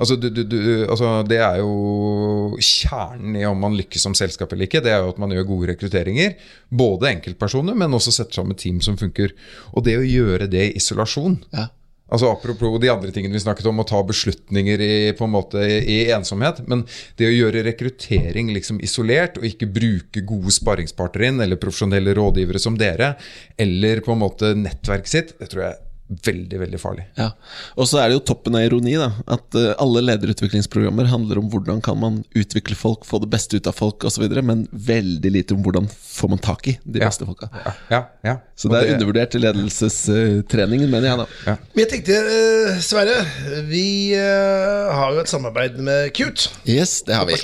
altså, 0.00 0.16
du, 0.18 0.28
du, 0.32 0.40
du, 0.48 0.56
altså, 0.88 1.10
det 1.28 1.38
er 1.44 1.60
jo 1.60 2.56
kjernen 2.58 3.36
i 3.38 3.44
om 3.46 3.60
man 3.62 3.76
lykkes 3.78 4.06
som 4.08 4.16
selskap 4.18 4.54
eller 4.54 4.66
ikke. 4.66 4.82
Det 4.84 4.94
er 4.94 5.04
jo 5.04 5.12
at 5.12 5.20
man 5.22 5.34
gjør 5.36 5.46
gode 5.52 5.70
rekrutteringer. 5.74 6.34
Både 6.72 7.12
enkeltpersoner, 7.12 7.76
men 7.78 7.94
også 7.98 8.14
setter 8.16 8.40
sammen 8.40 8.58
team 8.58 8.80
som 8.84 8.98
funker. 8.98 9.36
Og 9.76 9.86
det 9.86 9.98
å 10.00 10.08
gjøre 10.08 10.50
det 10.50 10.70
i 10.70 10.74
isolasjon 10.80 11.42
Ja. 11.52 11.68
Altså 12.12 12.28
Apropos 12.28 12.76
de 12.82 12.90
andre 12.92 13.12
tingene 13.14 13.32
vi 13.38 13.40
snakket 13.40 13.68
om, 13.70 13.80
å 13.80 13.88
ta 13.88 14.02
beslutninger 14.04 14.82
i, 14.84 14.96
på 15.16 15.24
en 15.24 15.32
måte, 15.32 15.62
i, 15.64 16.02
ensomhet. 16.12 16.60
Men 16.68 16.84
det 17.16 17.30
å 17.30 17.32
gjøre 17.32 17.64
rekruttering 17.64 18.52
liksom 18.52 18.82
isolert, 18.84 19.38
og 19.40 19.48
ikke 19.48 19.70
bruke 19.72 20.24
gode 20.28 20.52
sparringspartnere 20.52 21.32
inn, 21.32 21.40
eller 21.44 21.60
profesjonelle 21.62 22.12
rådgivere 22.18 22.60
som 22.60 22.76
dere, 22.80 23.14
eller 23.56 24.04
på 24.04 24.12
en 24.12 24.22
måte 24.26 24.52
nettverket 24.58 25.14
sitt, 25.14 25.34
det 25.40 25.48
tror 25.54 25.66
jeg 25.70 25.80
veldig, 26.26 26.58
veldig 26.60 26.80
farlig. 26.80 27.06
Ja. 27.16 27.30
Og 27.78 27.88
så 27.88 28.00
er 28.02 28.10
det 28.10 28.18
jo 28.18 28.24
toppen 28.32 28.56
av 28.58 28.64
ironi, 28.66 28.94
da. 29.00 29.10
At 29.32 29.56
uh, 29.56 29.72
alle 29.80 30.02
lederutviklingsprogrammer 30.04 31.08
handler 31.10 31.40
om 31.40 31.48
hvordan 31.52 31.80
kan 31.84 31.98
man 32.00 32.20
utvikle 32.36 32.76
folk, 32.76 33.06
få 33.08 33.20
det 33.22 33.30
beste 33.32 33.56
ut 33.56 33.68
av 33.70 33.76
folk 33.76 34.04
osv., 34.08 34.26
men 34.42 34.66
veldig 34.72 35.32
lite 35.32 35.56
om 35.56 35.62
hvordan 35.64 35.88
får 35.88 36.32
man 36.34 36.42
tak 36.42 36.68
i 36.68 36.76
de 36.84 37.02
Ja. 37.02 37.08
beste 37.08 37.26
folka. 37.28 37.48
Ja, 37.64 37.72
ja, 37.90 38.00
ja. 38.28 38.34
Så 38.56 38.70
det 38.70 38.82
er 38.82 38.94
undervurdert 38.96 39.34
i 39.34 39.42
ledelsestreningen, 39.42 40.90
mener 40.90 41.08
jeg, 41.08 41.22
da. 41.22 41.56
Men 41.72 41.84
jeg 41.84 41.90
tenkte, 41.94 42.18
uh, 42.28 42.82
Sverre, 42.84 43.16
vi 43.70 43.86
uh, 44.18 44.92
har 44.92 45.16
jo 45.16 45.22
et 45.24 45.32
samarbeid 45.32 45.80
med 45.80 46.12
Cute. 46.16 46.50
Yes, 46.68 47.00
det 47.06 47.16
har 47.16 47.28
vi. 47.28 47.38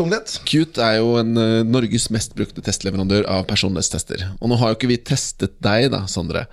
Cute 0.48 0.82
er 0.84 1.00
jo 1.00 1.16
en 1.20 1.34
Norges 1.68 2.08
mest 2.14 2.34
brukte 2.36 2.62
testleverandør 2.64 3.26
av 3.30 3.46
personlighetstester. 3.48 4.26
Og 4.42 4.52
nå 4.52 4.58
har 4.60 4.72
jo 4.72 4.78
ikke 4.78 4.92
vi 4.92 5.00
testet 5.00 5.56
deg, 5.64 5.88
da, 5.94 6.04
Sondre. 6.10 6.46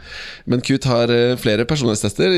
Men 0.46 0.64
Qt 0.66 0.88
har 0.90 1.12
flere 1.42 1.66
personlighetstester. 1.68 1.95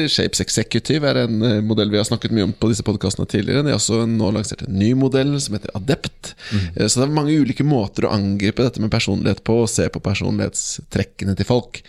Shapes 0.10 0.42
Executive 0.44 1.08
er 1.10 1.20
en 1.26 1.42
eh, 1.44 1.60
modell 1.66 1.90
vi 1.92 1.98
har 2.00 2.06
snakket 2.08 2.34
mye 2.36 2.48
om 2.48 2.54
på 2.54 2.70
disse 2.72 2.86
podkastene 2.86 3.28
tidligere. 3.30 3.64
De 3.66 3.74
har 3.74 3.80
også 3.80 4.04
nå 4.10 4.30
lansert 4.36 4.64
en 4.68 4.78
ny 4.80 4.94
modell 4.98 5.34
som 5.44 5.58
heter 5.58 5.74
Adept. 5.78 6.34
Eh, 6.76 6.88
Så 6.88 7.00
det 7.02 7.08
er 7.08 7.16
mange 7.18 7.36
ulike 7.38 7.66
måter 7.68 8.08
å 8.08 8.14
angripe 8.16 8.64
dette 8.64 8.82
med 8.84 8.92
personlighet 8.94 9.44
på, 9.48 9.62
og 9.66 9.70
se 9.72 9.88
på 9.90 10.02
personlighetstrekkene 10.04 11.36
til 11.38 11.46
folk. 11.50 11.82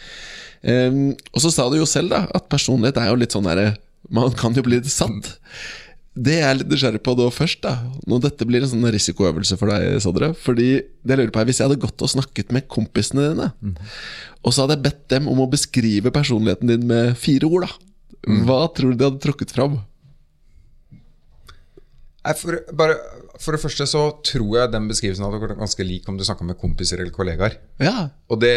Um, 0.62 1.12
og 1.30 1.42
så 1.44 1.52
sa 1.54 1.68
du 1.70 1.76
jo 1.78 1.86
selv 1.86 2.10
da 2.10 2.24
at 2.34 2.48
personlighet 2.50 2.96
er 2.98 3.12
jo 3.12 3.18
litt 3.20 3.30
sånn 3.30 3.46
derre 3.46 3.76
Man 4.10 4.32
kan 4.34 4.56
jo 4.56 4.64
bli 4.66 4.80
litt 4.80 4.90
satt. 4.90 5.36
Det 6.18 6.34
jeg 6.34 6.46
er 6.48 6.56
litt 6.58 6.70
nysgjerrig 6.72 7.00
på 7.06 7.14
da 7.18 7.28
først, 7.30 7.60
da. 7.62 7.74
Når 8.10 8.22
dette 8.24 8.46
blir 8.48 8.64
en 8.64 8.70
sånn 8.70 8.86
risikoøvelse 8.94 9.58
for 9.60 9.70
deg, 9.70 10.00
Sondre 10.02 10.32
Fordi 10.34 10.68
det 10.80 11.14
jeg 11.14 11.20
lurer 11.20 11.34
på 11.34 11.42
er 11.42 11.50
Hvis 11.50 11.60
jeg 11.60 11.68
hadde 11.68 11.82
gått 11.84 12.02
og 12.04 12.10
snakket 12.10 12.54
med 12.54 12.66
kompisene 12.72 13.28
dine, 13.30 13.50
og 14.42 14.54
så 14.54 14.64
hadde 14.64 14.78
jeg 14.78 14.86
bedt 14.88 15.04
dem 15.14 15.28
om 15.30 15.44
å 15.44 15.50
beskrive 15.50 16.14
personligheten 16.14 16.72
din 16.72 16.88
med 16.90 17.14
fire 17.20 17.46
ord, 17.50 17.68
da. 17.68 17.70
Hva 18.48 18.64
tror 18.74 18.92
du 18.92 18.98
de 18.98 19.06
hadde 19.08 19.22
trukket 19.22 19.54
fram? 19.54 19.78
Nei, 22.28 22.34
for, 22.36 22.58
bare, 22.76 22.96
for 23.40 23.56
det 23.56 23.60
første 23.62 23.86
så 23.88 24.02
tror 24.26 24.58
jeg 24.58 24.68
den 24.74 24.88
beskrivelsen 24.90 25.24
hadde 25.24 25.38
vært 25.40 25.56
ganske 25.56 25.84
lik 25.86 26.08
om 26.10 26.18
du 26.18 26.24
snakka 26.26 26.44
med 26.44 26.58
kompiser 26.60 27.00
eller 27.00 27.14
kollegaer. 27.14 27.54
Ja, 27.80 28.10
Og 28.28 28.42
det, 28.42 28.52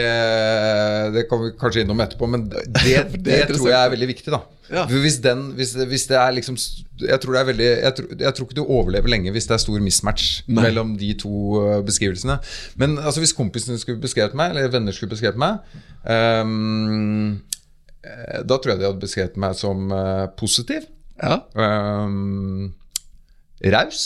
det 1.16 1.24
kan 1.30 1.40
vi 1.40 1.54
kanskje 1.60 1.86
innom 1.86 2.02
etterpå, 2.04 2.28
men 2.28 2.50
det, 2.52 2.66
det, 2.84 3.06
det 3.24 3.38
tror 3.54 3.70
jeg 3.70 3.78
er 3.78 3.94
veldig 3.94 4.10
viktig. 4.10 4.34
da 4.34 4.42
Ja. 4.72 4.84
Hvis, 4.92 5.22
den, 5.24 5.54
hvis, 5.56 5.72
hvis 5.76 6.06
det 6.08 6.16
er 6.16 6.32
liksom 6.32 6.56
Jeg 7.04 7.20
tror 7.20 7.34
det 7.36 7.40
er 7.42 7.48
veldig 7.50 7.70
jeg 7.70 7.94
tror, 7.96 8.06
jeg 8.20 8.34
tror 8.36 8.46
ikke 8.46 8.56
du 8.56 8.64
overlever 8.64 9.12
lenge 9.12 9.32
hvis 9.36 9.48
det 9.50 9.56
er 9.58 9.64
stor 9.64 9.80
mismatch 9.84 10.44
Nei. 10.48 10.64
mellom 10.64 10.94
de 11.00 11.14
to 11.20 11.32
uh, 11.60 11.80
beskrivelsene. 11.84 12.38
Men 12.76 13.00
altså 13.00 13.24
hvis 13.24 13.36
kompisene 13.36 13.80
skulle 13.80 14.04
beskrevet 14.04 14.36
meg, 14.36 14.52
eller 14.52 14.72
venner 14.72 14.96
skulle 14.96 15.16
beskrevet 15.16 15.40
meg 15.40 15.60
eh, 16.12 16.44
Da 18.44 18.58
tror 18.60 18.74
jeg 18.74 18.84
de 18.84 18.90
hadde 18.90 19.04
beskrevet 19.08 19.40
meg 19.40 19.56
som 19.56 19.92
uh, 19.96 20.28
positiv. 20.36 20.92
ja. 21.24 21.40
Um, 21.56 22.74
raus. 23.74 24.02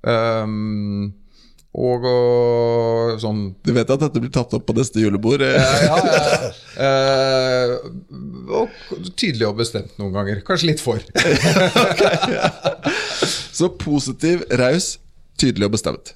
Um, 0.00 1.12
og, 1.76 2.02
og 2.02 3.20
sånn 3.22 3.52
Du 3.62 3.70
vet 3.76 3.90
at 3.92 4.00
dette 4.02 4.18
blir 4.18 4.32
tatt 4.34 4.50
opp 4.56 4.64
på 4.66 4.74
neste 4.74 4.98
julebord? 5.02 5.40
eh? 5.44 5.54
ja, 5.54 5.96
ja, 6.02 6.22
ja. 6.24 6.50
Eh, 6.80 7.70
og 8.50 8.68
tydelig 9.20 9.46
og 9.46 9.56
bestemt 9.60 9.92
noen 10.00 10.12
ganger. 10.16 10.40
Kanskje 10.46 10.66
litt 10.72 10.80
for. 10.82 10.98
Så 13.60 13.68
positiv, 13.78 14.42
raus, 14.58 14.98
tydelig 15.38 15.66
og 15.68 15.72
bestemt. 15.76 16.14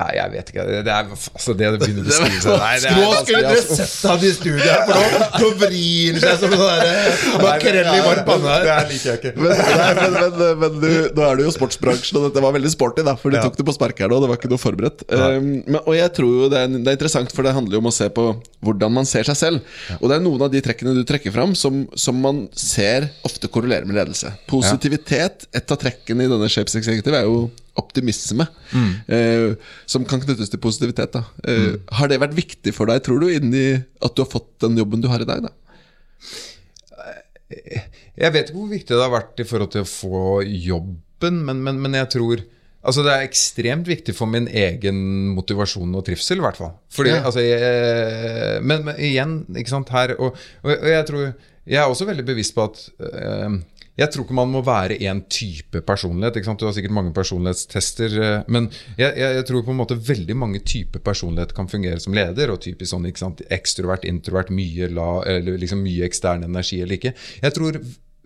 Ja, 0.00 0.06
jeg 0.16 0.32
vet 0.32 0.50
ikke. 0.54 0.64
Det 0.70 0.78
er 0.88 1.08
altså 1.12 1.52
det 1.58 1.66
det 1.74 1.78
begynner 1.82 2.00
å 2.00 2.08
beskrive 2.08 2.38
seg 2.40 2.54
Nei, 2.62 2.70
det 2.80 2.88
er 2.88 2.96
Nå 2.96 3.08
skulle 3.20 3.40
dere 3.44 3.58
altså. 3.60 3.76
sett 3.76 4.08
han 4.08 4.22
i 4.24 4.30
studio 4.32 4.62
her, 4.64 4.84
for 4.88 4.96
nå, 4.96 5.26
nå 5.42 5.50
vrir 5.60 6.16
han 6.16 6.22
seg 6.24 6.38
som 6.40 6.54
en 6.56 6.62
sånn 6.62 7.44
makrell 7.44 7.90
i 7.92 8.00
varm 8.06 8.22
panne 8.30 8.46
Det 8.46 8.54
her. 8.54 8.70
her 8.70 8.88
liker 8.88 9.10
jeg 9.10 9.20
ikke. 9.20 9.32
Men, 9.36 9.60
nei, 9.60 9.90
men, 10.00 10.16
men, 10.40 10.54
men 10.62 10.78
du, 10.80 10.88
nå 11.18 11.26
er 11.28 11.36
du 11.36 11.44
jo 11.44 11.52
sportsbransjen, 11.58 12.16
og 12.20 12.26
dette 12.30 12.44
var 12.46 12.56
veldig 12.56 12.72
sporty, 12.72 13.04
da, 13.06 13.14
for 13.20 13.34
de 13.34 13.40
Ja. 13.40 13.44
tok 13.44 13.58
det 13.60 13.66
på 13.68 13.76
sparket 13.76 14.06
her 14.06 14.12
nå. 14.14 14.22
Det 14.24 14.30
var 14.32 14.40
ikke 14.40 14.50
noe 14.54 14.62
forberedt. 14.64 15.04
Um, 15.12 15.50
men, 15.66 15.80
og 15.84 15.94
jeg 15.98 16.14
tror 16.16 16.32
jo 16.44 16.48
det 16.52 16.62
er, 16.64 16.72
det 16.78 16.80
er 16.94 16.96
interessant, 16.98 17.34
for 17.36 17.44
det 17.46 17.52
handler 17.58 17.76
jo 17.76 17.82
om 17.84 17.90
å 17.92 17.94
se 18.00 18.08
på 18.16 18.26
hvordan 18.64 18.92
man 18.96 19.08
ser 19.08 19.28
seg 19.28 19.36
selv. 19.40 19.76
Og 20.00 20.08
det 20.10 20.16
er 20.18 20.24
noen 20.24 20.46
av 20.48 20.52
de 20.52 20.60
trekkene 20.64 20.96
du 20.96 21.04
trekker 21.08 21.32
fram, 21.36 21.52
som, 21.58 21.82
som 21.98 22.16
man 22.24 22.46
ser 22.56 23.10
ofte 23.28 23.48
korrelerer 23.52 23.88
med 23.88 23.96
ledelse. 24.00 24.32
Positivitet, 24.50 25.46
et 25.56 25.72
av 25.74 25.80
trekkene 25.80 26.24
i 26.26 26.30
denne 26.30 26.48
Shapes 26.52 26.76
Executive, 26.80 27.16
er 27.20 27.28
jo 27.28 27.48
optimisme. 27.80 28.46
eh, 29.08 29.56
som 29.90 30.04
kan 30.08 30.20
knyttes 30.22 30.52
til 30.52 30.60
positivitet. 30.62 31.16
Eh, 31.48 31.74
Har 31.98 32.08
det 32.12 32.20
vært 32.22 32.36
viktig 32.38 32.74
for 32.76 32.86
deg, 32.92 33.02
tror 33.06 33.20
du, 33.24 33.28
inni 33.32 33.66
at 33.80 34.14
du 34.16 34.22
har 34.22 34.30
fått 34.30 34.52
den 34.66 34.76
jobben 34.78 35.02
du 35.02 35.08
har 35.10 35.24
i 35.24 35.28
dag? 35.28 35.42
da? 35.48 35.52
Jeg 38.20 38.32
vet 38.34 38.50
ikke 38.50 38.58
hvor 38.60 38.70
viktig 38.70 38.94
det 38.94 39.02
har 39.02 39.12
vært 39.12 39.40
i 39.42 39.46
forhold 39.48 39.72
til 39.74 39.82
å 39.84 39.88
få 39.90 40.20
jobben, 40.46 41.40
men, 41.46 41.62
men, 41.66 41.80
men 41.82 41.96
jeg 41.98 42.10
tror 42.16 42.44
Altså 42.80 43.02
Det 43.04 43.12
er 43.12 43.26
ekstremt 43.26 43.84
viktig 43.90 44.14
for 44.16 44.24
min 44.32 44.46
egen 44.56 44.96
motivasjon 45.36 45.90
og 45.98 46.04
trivsel, 46.06 46.38
i 46.40 46.44
hvert 46.46 46.56
fall. 46.56 46.70
Fordi, 46.96 47.10
Ja. 47.12 47.18
altså, 47.28 47.42
jeg, 47.44 48.62
men, 48.64 48.86
men 48.86 48.96
igjen, 49.04 49.34
ikke 49.52 49.68
sant, 49.74 49.90
her 49.92 50.14
Og, 50.16 50.38
og, 50.64 50.86
jeg 50.88 51.04
tror 51.10 51.26
Jeg 51.68 51.76
er 51.82 51.90
også 51.92 52.06
veldig 52.08 52.24
bevisst 52.30 52.54
på 52.56 52.64
at 52.70 52.80
eh, 53.04 53.58
jeg 54.00 54.08
tror 54.12 54.24
ikke 54.24 54.36
man 54.38 54.52
må 54.52 54.62
være 54.64 54.96
én 55.04 55.20
type 55.28 55.82
personlighet. 55.86 56.38
Du 56.40 56.66
har 56.66 56.74
sikkert 56.76 56.96
mange 56.96 57.12
personlighetstester. 57.16 58.16
eh, 58.24 58.44
Men 58.48 58.70
jeg, 58.96 59.12
jeg, 59.12 59.34
jeg 59.36 59.46
tror 59.48 59.64
på 59.66 59.74
en 59.74 59.80
måte 59.82 59.98
veldig 60.08 60.36
mange 60.36 60.62
typer 60.64 61.02
personlighet 61.04 61.54
kan 61.56 61.68
fungere 61.68 62.00
som 62.00 62.16
leder. 62.16 62.52
Og 62.52 62.62
typisk 62.64 62.94
sånn 62.94 63.08
ikke 63.10 63.24
sant? 63.24 63.42
ekstrovert, 63.52 64.06
introvert, 64.08 64.52
mye, 64.54 64.88
la, 64.94 65.10
liksom 65.44 65.82
mye 65.84 66.06
ekstern 66.08 66.46
energi 66.46 66.80
eller 66.80 66.96
ikke. 66.96 67.14
Jeg 67.44 67.56
tror, 67.56 67.78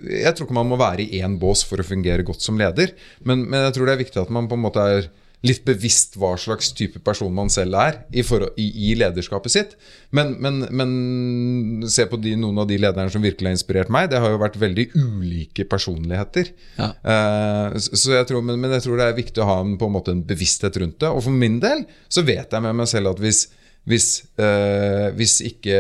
jeg 0.05 0.35
tror 0.35 0.47
ikke 0.49 0.61
man 0.61 0.71
må 0.71 0.79
være 0.81 1.05
i 1.07 1.21
én 1.25 1.39
bås 1.43 1.65
for 1.67 1.83
å 1.83 1.87
fungere 1.87 2.27
godt 2.27 2.45
som 2.45 2.59
leder. 2.61 2.95
Men, 3.27 3.47
men 3.49 3.67
jeg 3.69 3.77
tror 3.77 3.91
det 3.91 3.97
er 3.97 4.05
viktig 4.05 4.23
at 4.23 4.33
man 4.35 4.51
på 4.51 4.59
en 4.59 4.67
måte 4.69 4.89
er 4.95 5.11
litt 5.45 5.65
bevisst 5.67 6.17
hva 6.21 6.33
slags 6.41 6.71
type 6.77 7.01
person 7.05 7.33
man 7.35 7.51
selv 7.53 7.77
er 7.77 7.99
i, 8.11 8.23
forhold, 8.25 8.57
i, 8.61 8.67
i 8.89 8.95
lederskapet 8.97 9.53
sitt. 9.53 9.75
Men, 10.15 10.35
men, 10.41 10.63
men 10.73 11.89
se 11.91 12.07
på 12.09 12.19
de, 12.23 12.33
noen 12.41 12.63
av 12.63 12.69
de 12.71 12.79
lederne 12.81 13.13
som 13.13 13.25
virkelig 13.25 13.51
har 13.51 13.57
inspirert 13.59 13.93
meg. 13.93 14.09
Det 14.13 14.23
har 14.25 14.33
jo 14.33 14.41
vært 14.41 14.57
veldig 14.61 14.87
ulike 14.97 15.67
personligheter. 15.69 16.53
Ja. 16.79 16.93
Eh, 16.97 17.77
så 17.85 18.17
jeg 18.17 18.31
tror, 18.31 18.45
men, 18.47 18.61
men 18.63 18.73
jeg 18.77 18.87
tror 18.87 19.01
det 19.01 19.11
er 19.11 19.21
viktig 19.21 19.45
å 19.45 19.51
ha 19.51 19.59
en, 19.65 19.77
på 19.81 19.91
en 19.91 19.97
måte 19.99 20.15
en 20.15 20.25
bevissthet 20.25 20.81
rundt 20.81 21.01
det. 21.05 21.13
Og 21.13 21.27
for 21.27 21.45
min 21.45 21.61
del 21.63 21.85
så 22.09 22.25
vet 22.25 22.49
jeg 22.49 22.65
med 22.65 22.81
meg 22.81 22.91
selv 22.91 23.13
at 23.13 23.23
hvis 23.23 23.47
hvis, 23.85 24.25
øh, 24.41 25.11
hvis 25.17 25.41
ikke 25.45 25.75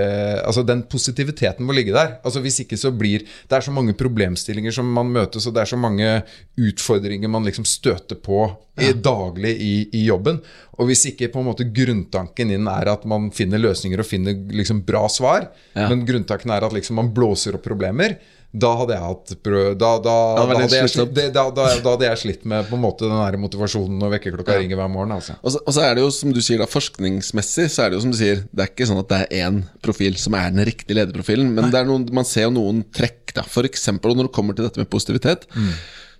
Altså, 0.44 0.62
den 0.62 0.82
positiviteten 0.82 1.64
må 1.64 1.72
ligge 1.72 1.92
der. 1.94 2.18
Altså, 2.24 2.40
hvis 2.44 2.60
ikke 2.60 2.76
så 2.76 2.90
blir 2.92 3.20
Det 3.24 3.56
er 3.56 3.60
så 3.64 3.72
mange 3.72 3.94
problemstillinger 3.96 4.72
som 4.76 4.84
man 4.92 5.06
møtes, 5.12 5.46
og 5.46 5.54
det 5.54 5.62
er 5.62 5.70
så 5.72 5.76
mange 5.80 6.22
utfordringer 6.60 7.28
man 7.32 7.44
liksom 7.46 7.64
støter 7.64 8.16
på 8.20 8.44
i, 8.80 8.92
daglig 8.92 9.54
i, 9.62 9.72
i 9.94 10.04
jobben. 10.08 10.40
Og 10.78 10.86
hvis 10.90 11.06
ikke 11.06 11.28
på 11.32 11.40
en 11.40 11.46
måte 11.48 11.66
grunntanken 11.74 12.50
inn 12.50 12.66
er 12.68 12.90
at 12.92 13.04
man 13.06 13.30
finner 13.34 13.58
løsninger 13.62 14.02
og 14.02 14.08
finner 14.08 14.34
liksom 14.52 14.82
bra 14.86 15.06
svar, 15.08 15.48
Ja. 15.74 15.88
men 15.88 16.04
grunntanken 16.06 16.50
er 16.50 16.64
at 16.66 16.72
liksom 16.74 16.96
man 16.96 17.12
blåser 17.14 17.54
opp 17.56 17.64
problemer, 17.66 18.18
da 18.54 18.70
hadde 18.78 18.94
jeg 18.94 19.02
hatt 19.02 19.32
prøv, 19.42 19.64
da, 19.74 19.88
da, 19.98 20.12
Ja, 20.38 20.42
da, 20.46 20.58
hadde 20.60 20.76
jeg 20.78 20.90
slitt, 20.92 21.16
da, 21.34 21.44
hadde 21.90 22.06
jeg 22.06 22.20
slitt 22.20 22.44
med 22.46 22.68
på 22.68 22.76
en 22.78 22.84
måte 22.84 23.08
den 23.08 23.16
der 23.18 23.38
motivasjonen 23.42 23.98
når 23.98 24.12
vekkerklokka 24.12 24.58
ringer 24.60 24.78
hver 24.78 24.92
morgen. 24.92 25.16
Altså. 25.16 25.34
Og 25.42 25.56
så, 25.56 25.62
og 25.64 25.74
så 25.74 25.82
er 25.88 25.96
det 25.98 26.04
jo, 26.04 26.12
som 26.14 26.34
du 26.34 26.38
sier 26.44 26.62
da, 26.62 26.68
forskningsmessig 26.70 27.66
så 27.74 27.84
er 27.84 27.90
det 27.90 27.98
jo 27.98 28.04
som 28.04 28.14
du 28.14 28.18
sier 28.20 28.44
Det 28.46 28.62
er 28.62 28.70
ikke 28.70 28.86
sånn 28.90 29.02
at 29.02 29.10
det 29.10 29.20
er 29.24 29.48
én 29.48 29.60
profil 29.82 30.18
som 30.22 30.38
er 30.38 30.54
den 30.54 30.62
riktige 30.68 31.00
lederprofilen, 31.00 31.50
men 31.56 31.74
det 31.74 31.82
noen, 31.88 32.06
man 32.14 32.28
ser 32.28 32.46
jo 32.46 32.54
noen 32.54 32.84
trekk, 32.94 33.34
da. 33.34 33.46
Eksempel 33.64 34.14
når 34.14 34.28
det 34.28 34.36
kommer 34.36 34.54
til 34.54 34.68
dette 34.68 34.78
med 34.78 34.90
positivitet, 34.92 35.48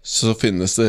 så 0.07 0.35
finnes 0.37 0.75
det 0.77 0.89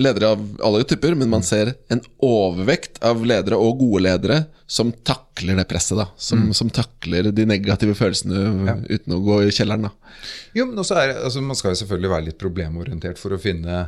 ledere 0.00 0.30
av 0.32 0.44
alle 0.64 0.86
typer, 0.88 1.12
men 1.20 1.28
man 1.28 1.42
ser 1.44 1.74
en 1.92 2.00
overvekt 2.24 2.96
av 3.04 3.20
ledere 3.20 3.58
og 3.60 3.82
gode 3.82 4.06
ledere 4.06 4.38
som 4.64 4.88
takler 5.04 5.58
det 5.60 5.66
presset, 5.68 5.98
da. 6.00 6.06
Som, 6.16 6.46
som 6.56 6.70
takler 6.72 7.28
de 7.28 7.44
negative 7.44 7.92
følelsene 7.98 8.78
uten 8.88 9.18
å 9.18 9.20
gå 9.26 9.42
i 9.44 9.52
kjelleren, 9.52 9.90
da. 9.90 10.14
Jo, 10.56 10.64
men 10.70 10.80
også 10.80 10.96
er, 10.96 11.12
altså, 11.26 11.44
Man 11.44 11.60
skal 11.60 11.74
jo 11.74 11.82
selvfølgelig 11.82 12.12
være 12.14 12.28
litt 12.30 12.40
problemorientert 12.40 13.20
for 13.20 13.36
å 13.36 13.42
finne 13.42 13.82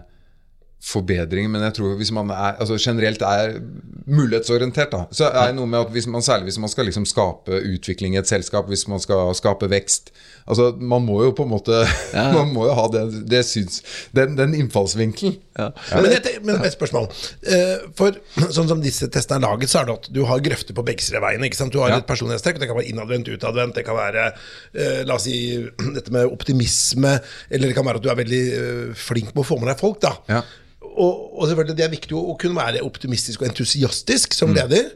forbedringer, 0.86 1.48
men 1.50 1.64
jeg 1.64 1.78
tror 1.78 1.96
hvis 1.96 2.12
man 2.14 2.28
er, 2.30 2.58
altså 2.60 2.76
generelt 2.76 3.22
er 3.24 3.56
mulighetsorientert, 4.04 4.92
da, 4.92 5.06
så 5.08 5.30
er 5.32 5.48
det 5.48 5.56
noe 5.56 5.72
med 5.72 5.86
at 5.86 5.94
hvis 5.94 6.06
man, 6.10 6.22
særlig 6.22 6.50
hvis 6.50 6.60
man 6.62 6.70
skal 6.70 6.86
liksom 6.90 7.08
skape 7.08 7.64
utvikling 7.72 8.14
i 8.14 8.20
et 8.20 8.28
selskap, 8.28 8.68
hvis 8.68 8.84
man 8.92 9.00
skal 9.02 9.32
skape 9.40 9.72
vekst 9.72 10.12
altså 10.46 10.68
Man 10.78 11.02
må 11.06 11.16
jo 11.24 11.32
på 11.36 11.44
en 11.46 11.50
måte 11.50 11.80
Ja. 12.16 12.28
Man 12.32 12.52
må 12.54 12.66
jo 12.68 12.74
ha 12.78 12.84
det, 12.92 13.02
det 13.30 13.40
syns, 13.48 13.80
den, 14.16 14.36
den 14.38 14.54
innfallsvinkelen. 14.54 15.36
Men, 15.56 16.06
et, 16.12 16.26
men 16.44 16.60
et 16.64 16.74
spørsmål. 16.74 17.06
Eh, 17.48 17.86
For 17.98 18.16
sånn 18.52 18.68
som 18.70 18.82
disse 18.84 19.08
testene 19.12 19.40
er 19.40 19.46
laget, 19.48 19.70
så 19.72 19.80
er 19.80 19.88
det 19.88 19.96
at 19.96 20.08
du 20.14 20.20
har 20.28 20.42
grøfter 20.44 20.76
på 20.76 20.84
begge 20.86 21.02
sider 21.04 21.18
av 21.20 21.26
veien. 21.30 21.44
Ikke 21.48 21.58
sant? 21.58 21.72
Du 21.74 21.80
har 21.82 21.90
Ja. 21.94 21.98
et 22.02 22.08
personlighetstrekk. 22.08 22.60
Det 22.60 22.68
kan 22.70 22.76
være 22.78 22.90
innadvendt, 22.92 23.30
utadvendt. 23.32 23.74
Det 23.78 23.84
kan 23.88 23.96
være 23.98 24.26
eh, 24.30 25.02
la 25.08 25.16
oss 25.16 25.26
si, 25.28 25.38
dette 25.96 26.12
med 26.14 26.28
optimisme. 26.30 27.16
Eller 27.50 27.70
det 27.72 27.76
kan 27.78 27.86
være 27.88 28.02
at 28.02 28.06
du 28.06 28.12
er 28.12 28.20
veldig 28.22 28.42
eh, 28.60 28.94
flink 29.08 29.32
på 29.36 29.42
å 29.44 29.48
få 29.50 29.58
med 29.62 29.72
deg 29.72 29.80
folk. 29.82 30.00
da 30.04 30.14
Ja. 30.30 30.42
og, 30.86 31.12
og 31.40 31.48
selvfølgelig 31.50 31.76
det 31.80 31.84
er 31.88 31.92
viktig 31.96 32.16
å, 32.16 32.36
kunne 32.40 32.56
være 32.60 32.84
optimistisk 32.86 33.42
og 33.42 33.48
entusiastisk 33.50 34.36
som 34.36 34.54
leder. 34.56 34.92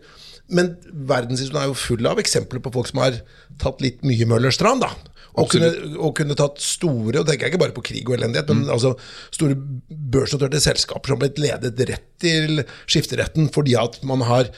Men 0.50 0.72
verdenshistorien 1.06 1.62
er 1.62 1.70
jo 1.70 1.76
full 1.78 2.06
av 2.10 2.18
eksempler 2.18 2.58
på 2.64 2.72
folk 2.74 2.88
som 2.90 2.98
har 3.04 3.20
tatt 3.62 3.80
litt 3.84 4.00
mye 4.06 4.26
Møllerstrand. 4.26 4.82
da 4.82 4.90
og 5.38 5.50
kunne, 5.52 5.70
og 5.98 6.14
kunne 6.18 6.36
tatt 6.38 6.58
store, 6.62 7.20
og 7.20 7.28
tenker 7.28 7.46
jeg 7.46 7.54
ikke 7.54 7.62
bare 7.62 7.76
på 7.76 7.84
krig 7.86 8.02
og 8.08 8.16
elendighet, 8.16 8.50
men 8.50 8.72
altså 8.72 8.94
store 9.30 9.56
børsnoterte 9.88 10.62
selskaper 10.62 11.12
som 11.12 11.18
har 11.18 11.24
blitt 11.24 11.40
ledet 11.42 11.86
rett 11.90 12.06
til 12.20 12.64
skifteretten 12.90 13.50
fordi 13.54 13.76
at 13.78 14.00
man 14.06 14.24
har 14.26 14.50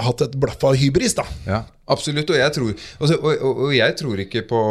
hatt 0.00 0.22
et 0.24 0.36
blaff 0.40 0.62
av 0.64 0.78
hybris. 0.80 1.14
da 1.18 1.24
Ja, 1.44 1.60
absolutt. 1.92 2.30
Og 2.32 2.38
jeg, 2.40 2.54
tror, 2.56 2.72
altså, 3.00 3.18
og, 3.18 3.30
og, 3.34 3.62
og 3.66 3.74
jeg 3.76 3.96
tror 4.00 4.22
ikke 4.24 4.44
på 4.48 4.62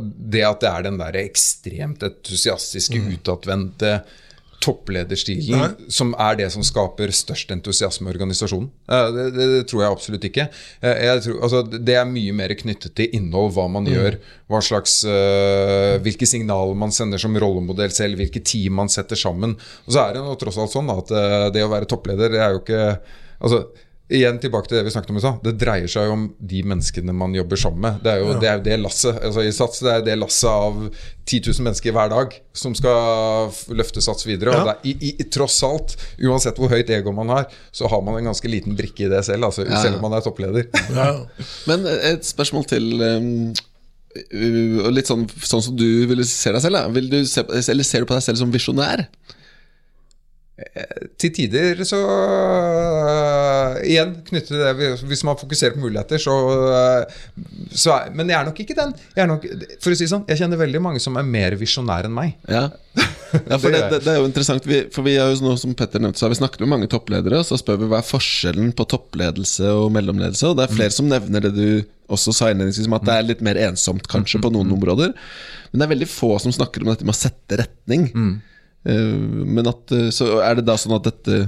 det 0.00 0.44
at 0.48 0.62
det 0.64 0.70
er 0.70 0.86
den 0.88 1.00
der 1.00 1.18
ekstremt 1.24 2.04
entusiastiske, 2.08 3.00
utadvendte 3.12 3.98
topplederstilen 4.62 5.58
Nei. 5.60 5.90
som 5.92 6.12
er 6.20 6.38
det 6.38 6.48
som 6.54 6.64
skaper 6.66 7.12
størst 7.14 7.50
entusiasme 7.54 8.08
i 8.08 8.12
organisasjonen. 8.14 8.70
Eh, 8.88 9.08
Det, 9.16 9.26
det, 9.36 9.48
det 9.56 9.62
tror 9.70 9.82
jeg 9.82 9.96
absolutt 9.96 10.26
ikke. 10.28 10.48
Eh, 10.80 11.02
Jeg 11.08 11.22
tror, 11.26 11.38
altså, 11.42 11.62
det 11.72 11.96
er 11.98 12.08
mye 12.08 12.32
mer 12.36 12.54
knyttet 12.58 12.94
til 12.98 13.12
innhold, 13.18 13.52
hva 13.56 13.68
man 13.68 13.88
gjør, 13.90 14.18
hva 14.52 14.60
slags, 14.64 14.98
uh, 15.08 15.98
hvilke 16.04 16.26
signaler 16.28 16.76
man 16.78 16.92
sender 16.94 17.20
som 17.20 17.36
rollemodell 17.36 17.92
selv, 17.94 18.20
hvilke 18.20 18.42
team 18.44 18.76
man 18.78 18.90
setter 18.92 19.18
sammen. 19.18 19.56
Og 19.86 19.94
så 19.94 20.06
er 20.06 20.14
det 20.14 20.22
jo 20.22 20.36
tross 20.40 20.60
alt 20.60 20.74
sånn 20.74 20.90
at 20.92 21.12
det 21.54 21.64
å 21.64 21.70
være 21.72 21.88
toppleder, 21.88 22.32
det 22.32 22.42
er 22.42 22.52
jo 22.54 22.60
ikke 22.62 22.82
altså, 23.40 23.64
Igjen 24.12 24.38
tilbake 24.42 24.68
til 24.68 24.76
det 24.76 24.84
vi 24.84 24.92
snakket 24.92 25.12
om 25.14 25.18
i 25.18 25.22
stad. 25.22 25.38
Det 25.46 25.52
dreier 25.60 25.88
seg 25.88 26.04
jo 26.08 26.14
om 26.18 26.24
de 26.52 26.60
menneskene 26.68 27.14
man 27.16 27.32
jobber 27.36 27.60
sammen 27.60 27.80
med. 27.86 28.02
Det 28.04 28.12
er 28.12 28.20
jo 28.20 28.34
det, 28.42 28.48
er 28.50 28.62
det 28.64 28.76
lasset 28.82 29.16
altså 29.24 29.44
i 29.46 29.52
Sats, 29.56 29.80
det 29.84 29.92
er 29.94 30.04
det 30.04 30.16
lasset 30.20 30.50
av 30.50 30.82
10 31.24 31.40
000 31.48 31.66
mennesker 31.68 31.96
hver 31.96 32.12
dag 32.12 32.36
som 32.62 32.76
skal 32.76 33.52
løfte 33.72 34.04
Sats 34.04 34.28
videre. 34.28 34.52
Ja. 34.52 34.60
Og 34.60 34.68
det 34.68 34.74
er, 34.74 34.92
i, 34.92 35.12
i, 35.24 35.28
tross 35.32 35.56
alt, 35.66 35.96
uansett 36.20 36.60
hvor 36.60 36.72
høyt 36.72 36.92
ego 36.92 37.14
man 37.16 37.32
har, 37.32 37.48
så 37.72 37.88
har 37.88 38.04
man 38.04 38.20
en 38.20 38.28
ganske 38.32 38.52
liten 38.52 38.76
brikke 38.78 39.06
i 39.06 39.12
det 39.12 39.24
selv. 39.28 39.48
Altså, 39.48 39.64
Ja. 39.64 39.80
Selv 39.80 39.96
om 39.96 40.08
man 40.08 40.18
er 40.18 40.24
toppleder. 40.24 40.68
Ja. 40.92 41.12
Men 41.70 41.86
et 41.88 42.26
spørsmål 42.26 42.66
til 42.68 42.90
um, 43.00 43.52
Litt 44.92 45.08
sånn, 45.08 45.24
sånn 45.40 45.62
som 45.64 45.76
du 45.78 45.86
ville 46.10 46.26
se 46.28 46.52
deg 46.52 46.60
selv. 46.60 46.76
Da. 46.76 46.90
Vil 46.92 47.08
du 47.08 47.22
se, 47.24 47.46
eller 47.48 47.86
ser 47.86 48.04
du 48.04 48.10
på 48.10 48.18
deg 48.18 48.26
selv 48.26 48.42
som 48.42 48.52
visjonær? 48.52 49.06
Til 51.20 51.32
tider 51.34 51.82
så 51.86 51.98
uh, 52.00 53.78
Igjen 53.86 54.14
knyttet 54.26 54.50
til 54.52 54.60
det 54.62 54.90
Hvis 55.08 55.24
man 55.26 55.38
fokuserer 55.40 55.74
på 55.76 55.82
muligheter, 55.82 56.20
så, 56.22 56.34
uh, 56.34 57.36
så 57.70 57.94
er, 57.96 58.12
Men 58.16 58.30
jeg 58.30 58.38
er 58.38 58.48
nok 58.48 58.60
ikke 58.64 58.76
den. 58.78 58.94
Er 59.16 59.30
nok, 59.30 59.46
for 59.82 59.94
å 59.94 59.98
si 59.98 60.08
sånn, 60.10 60.24
jeg 60.30 60.42
kjenner 60.42 60.60
veldig 60.60 60.82
mange 60.84 61.02
som 61.02 61.18
er 61.20 61.26
mer 61.26 61.56
visjonære 61.60 62.10
enn 62.10 62.16
meg. 62.16 62.36
Ja, 62.50 62.68
ja 63.48 63.58
for 63.58 63.72
Det 63.74 63.80
det, 63.90 64.02
det, 64.04 64.12
er 64.12 64.20
jo 64.20 64.28
interessant. 64.28 64.66
Vi, 64.68 64.82
For 64.94 65.06
vi 65.06 65.16
har 65.18 65.32
jo 65.32 65.40
nå, 65.44 65.56
som 65.60 65.74
Petter 65.78 66.02
nevnte, 66.02 66.20
så 66.20 66.26
har 66.26 66.34
vi 66.34 66.40
snakket 66.40 66.64
med 66.64 66.72
mange 66.74 66.90
toppledere 66.92 67.40
Og 67.40 67.48
så 67.48 67.58
spør 67.60 67.80
vi 67.80 67.88
hva 67.90 68.02
er 68.02 68.06
forskjellen 68.06 68.74
på 68.76 68.86
toppledelse 68.92 69.72
og 69.78 69.88
mellomledelse 69.94 70.50
Og 70.50 70.58
det 70.58 70.66
er 70.66 70.76
flere 70.76 70.94
som 70.94 71.08
nevner 71.10 71.48
det 71.48 71.54
du 71.56 71.66
også 72.12 72.34
sa 72.36 72.50
innledningsvis 72.52 72.90
at 72.92 73.06
det 73.06 73.14
er 73.16 73.24
litt 73.24 73.42
mer 73.44 73.56
ensomt 73.70 74.04
kanskje 74.10 74.42
på 74.42 74.50
noen 74.52 74.74
områder. 74.74 75.14
Men 75.70 75.80
det 75.80 75.86
er 75.86 75.92
veldig 75.94 76.08
få 76.12 76.34
som 76.42 76.52
snakker 76.52 76.84
om 76.84 76.90
dette 76.92 77.06
med 77.08 77.14
å 77.14 77.16
sette 77.16 77.56
retning. 77.62 78.10
Eh, 78.10 78.51
Men 78.82 79.68
at, 79.70 79.92
eh, 79.94 80.08
så 80.10 80.40
er 80.42 80.58
det 80.58 80.66
da 80.66 80.74
sånn 80.80 80.96
at 80.96 81.06
dette 81.06 81.44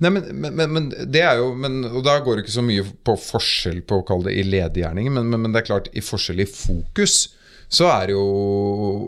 Nei, 0.00 0.08
men, 0.14 0.22
men, 0.40 0.62
men, 0.72 0.86
det 1.12 1.20
er 1.20 1.42
jo 1.42 1.50
men, 1.52 1.82
Og 1.84 2.00
da 2.06 2.14
går 2.24 2.38
det 2.38 2.46
ikke 2.46 2.54
så 2.54 2.64
mye 2.64 2.84
på 3.04 3.16
forskjell 3.20 3.82
på 3.84 4.00
å 4.00 4.06
kalle 4.08 4.30
det 4.30 4.38
i 4.40 4.46
ledergjerningen, 4.48 5.18
men, 5.18 5.28
men, 5.28 5.44
men 5.44 5.52
det 5.52 5.62
er 5.62 5.68
klart, 5.68 5.90
i 5.92 6.04
forskjell 6.04 6.40
i 6.44 6.48
fokus 6.48 7.26
så 7.68 7.84
er 7.92 8.08
det 8.08 8.14
jo 8.14 8.22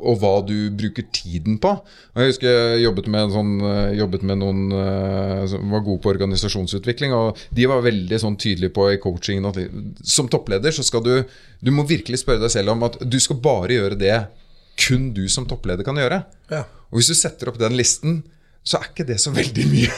Og 0.04 0.18
hva 0.20 0.32
du 0.44 0.68
bruker 0.76 1.06
tiden 1.16 1.56
på. 1.62 1.70
Og 1.80 2.20
Jeg 2.20 2.34
husker 2.34 2.50
jeg 2.50 2.82
jobbet 2.84 3.06
med, 3.08 3.22
en 3.22 3.32
sånn, 3.32 3.54
eh, 3.64 3.94
jobbet 3.96 4.26
med 4.28 4.40
noen 4.42 4.74
eh, 4.76 5.44
som 5.48 5.72
var 5.72 5.84
gode 5.86 6.02
på 6.04 6.12
organisasjonsutvikling, 6.12 7.14
og 7.16 7.40
de 7.56 7.68
var 7.70 7.80
veldig 7.86 8.18
sånn 8.20 8.36
tydelige 8.40 8.74
på 8.76 8.90
i 8.92 8.98
coachingen 9.00 9.48
at 9.48 9.62
som 10.04 10.28
toppleder 10.28 10.76
så 10.76 10.84
skal 10.84 11.04
du 11.06 11.14
Du 11.60 11.72
må 11.72 11.86
virkelig 11.88 12.20
spørre 12.20 12.44
deg 12.44 12.52
selv 12.52 12.74
om 12.74 12.84
at 12.84 13.00
du 13.00 13.16
skal 13.20 13.40
bare 13.40 13.72
gjøre 13.78 13.98
det 14.00 14.18
kun 14.80 15.10
du 15.16 15.26
som 15.28 15.48
toppleder 15.48 15.84
kan 15.84 15.96
gjøre. 15.96 16.22
Ja. 16.52 16.64
Og 16.90 17.00
hvis 17.00 17.10
du 17.12 17.14
setter 17.18 17.50
opp 17.52 17.58
den 17.60 17.76
listen, 17.78 18.20
så 18.66 18.76
er 18.76 18.90
ikke 18.90 19.06
det 19.08 19.16
så 19.22 19.30
veldig 19.32 19.62
mye. 19.70 19.88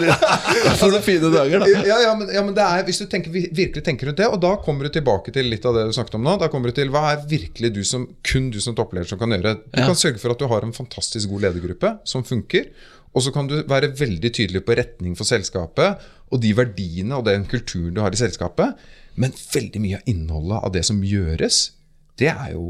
For 0.80 0.90
noen 0.90 1.04
fine 1.04 1.28
dager 1.30 1.62
da 1.62 1.68
ja, 1.70 1.98
ja, 2.02 2.14
men, 2.18 2.30
ja, 2.34 2.42
men 2.42 2.56
det 2.56 2.64
er, 2.64 2.82
hvis 2.88 2.98
du 2.98 3.06
tenker, 3.10 3.30
virkelig 3.30 3.84
tenker 3.86 4.08
rundt 4.10 4.18
det, 4.18 4.26
og 4.26 4.40
da 4.42 4.50
kommer 4.64 4.88
du 4.88 4.94
tilbake 4.96 5.30
til 5.34 5.46
litt 5.52 5.66
av 5.68 5.76
det 5.78 5.84
du 5.86 5.94
snakket 5.94 6.16
om 6.18 6.24
nå. 6.26 6.34
Da 6.42 6.48
kommer 6.52 6.72
du 6.72 6.76
til 6.80 6.90
Hva 6.90 7.04
er 7.12 7.22
virkelig 7.30 7.70
du 7.76 7.82
som, 7.86 8.08
kun 8.26 8.48
du 8.50 8.58
som 8.64 8.74
toppleder 8.78 9.06
som 9.12 9.20
kan 9.20 9.30
gjøre? 9.36 9.54
Du 9.62 9.78
Ja. 9.78 9.86
kan 9.92 9.98
sørge 10.00 10.18
for 10.22 10.34
at 10.34 10.42
du 10.42 10.48
har 10.50 10.66
en 10.66 10.74
fantastisk 10.76 11.30
god 11.30 11.46
ledergruppe 11.46 11.92
som 12.04 12.24
funker. 12.26 12.70
Og 13.14 13.22
så 13.26 13.32
kan 13.34 13.46
du 13.50 13.60
være 13.66 13.92
veldig 13.98 14.30
tydelig 14.34 14.64
på 14.66 14.76
retning 14.78 15.14
for 15.18 15.26
selskapet 15.26 16.02
og 16.30 16.42
de 16.42 16.52
verdiene 16.54 17.16
og 17.18 17.24
den 17.26 17.46
kulturen 17.50 17.94
du 17.94 18.00
har 18.02 18.14
i 18.14 18.18
selskapet. 18.20 18.74
Men 19.18 19.32
veldig 19.54 19.80
mye 19.82 19.98
av 19.98 20.10
innholdet 20.10 20.60
av 20.66 20.72
det 20.74 20.84
som 20.86 21.00
gjøres, 21.02 21.70
det 22.20 22.28
er 22.30 22.50
jo 22.52 22.62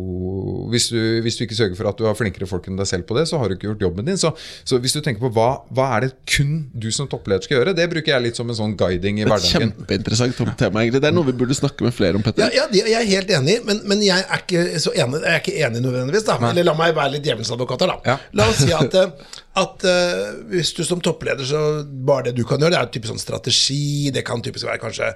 hvis 0.71 0.87
du, 0.93 0.99
hvis 1.25 1.37
du 1.39 1.43
ikke 1.45 1.57
sørger 1.59 1.75
for 1.79 1.89
at 1.91 1.99
du 1.99 2.05
har 2.07 2.15
flinkere 2.15 2.47
folk 2.47 2.69
enn 2.71 2.77
deg 2.79 2.87
selv 2.87 3.07
på 3.09 3.17
det, 3.19 3.25
så 3.27 3.41
har 3.41 3.51
du 3.51 3.57
ikke 3.57 3.67
gjort 3.73 3.83
jobben 3.83 4.07
din. 4.07 4.19
Så, 4.21 4.31
så 4.69 4.79
hvis 4.83 4.95
du 4.95 5.01
tenker 5.03 5.25
på 5.25 5.31
hva, 5.35 5.49
hva 5.75 5.87
er 5.97 6.07
det 6.07 6.11
kun 6.31 6.69
du 6.71 6.87
som 6.95 7.09
toppleder 7.11 7.43
skal 7.47 7.59
gjøre, 7.59 7.75
det 7.75 7.89
bruker 7.91 8.15
jeg 8.15 8.25
litt 8.29 8.39
som 8.39 8.49
en 8.53 8.59
sånn 8.59 8.77
guiding 8.79 9.19
i 9.19 9.25
Et 9.27 9.31
hverdagen. 9.33 9.73
kjempeinteressant 9.75 10.39
tema 10.61 10.85
egentlig 10.85 11.03
Det 11.03 11.11
er 11.11 11.17
noe 11.17 11.27
vi 11.27 11.35
burde 11.43 11.57
snakke 11.59 11.83
med 11.89 11.97
flere 11.97 12.21
om, 12.21 12.23
Petter 12.27 12.55
ja, 12.55 12.69
det- 12.71 12.87
jeg 12.87 13.01
er 13.01 13.11
helt 13.11 13.35
enig, 13.41 13.59
men, 13.67 13.83
men 13.91 14.03
jeg 14.07 14.23
er 14.23 14.45
ikke 14.45 14.65
så 14.83 14.95
enig 14.95 15.21
Jeg 15.25 15.35
er 15.35 15.43
ikke 15.43 15.57
enig 15.67 15.83
nødvendigvis. 15.85 16.25
da 16.31 16.39
Eller 16.51 16.65
la 16.71 16.75
meg 16.79 16.95
være 16.95 17.17
litt 17.17 17.27
djevelens 17.27 17.51
advokat 17.55 17.85
her, 17.87 17.95
da. 17.97 17.99
Ja. 18.15 18.19
La 18.39 18.49
oss 18.53 18.63
si 18.63 18.71
at, 18.77 18.95
eh, 18.95 19.37
at 19.61 19.85
uh, 19.85 20.25
hvis 20.55 20.71
du 20.77 20.85
som 20.87 21.01
toppleder, 21.03 21.43
så 21.45 21.61
bare 22.07 22.29
det 22.31 22.37
du 22.39 22.45
kan 22.47 22.61
gjøre, 22.63 22.71
det 22.77 22.81
er 22.81 22.93
typisk 22.95 23.11
sånn 23.17 23.23
strategi. 23.23 24.11
Det 24.15 24.23
kan 24.27 24.43
typisk 24.45 24.69
være 24.71 24.79
kanskje 24.83 25.11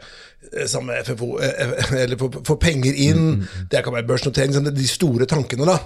samme 0.68 0.96
FFO, 1.06 1.38
eh, 1.40 1.72
eller 2.02 2.18
få 2.20 2.28
få 2.44 2.56
penger 2.60 2.96
inn. 3.06 3.46
Det 3.70 3.80
kan 3.86 3.94
være 3.94 4.06
børsnotering. 4.24 4.74
De 4.74 4.86
store 4.88 5.26
tankene, 5.30 5.66
da. 5.68 5.78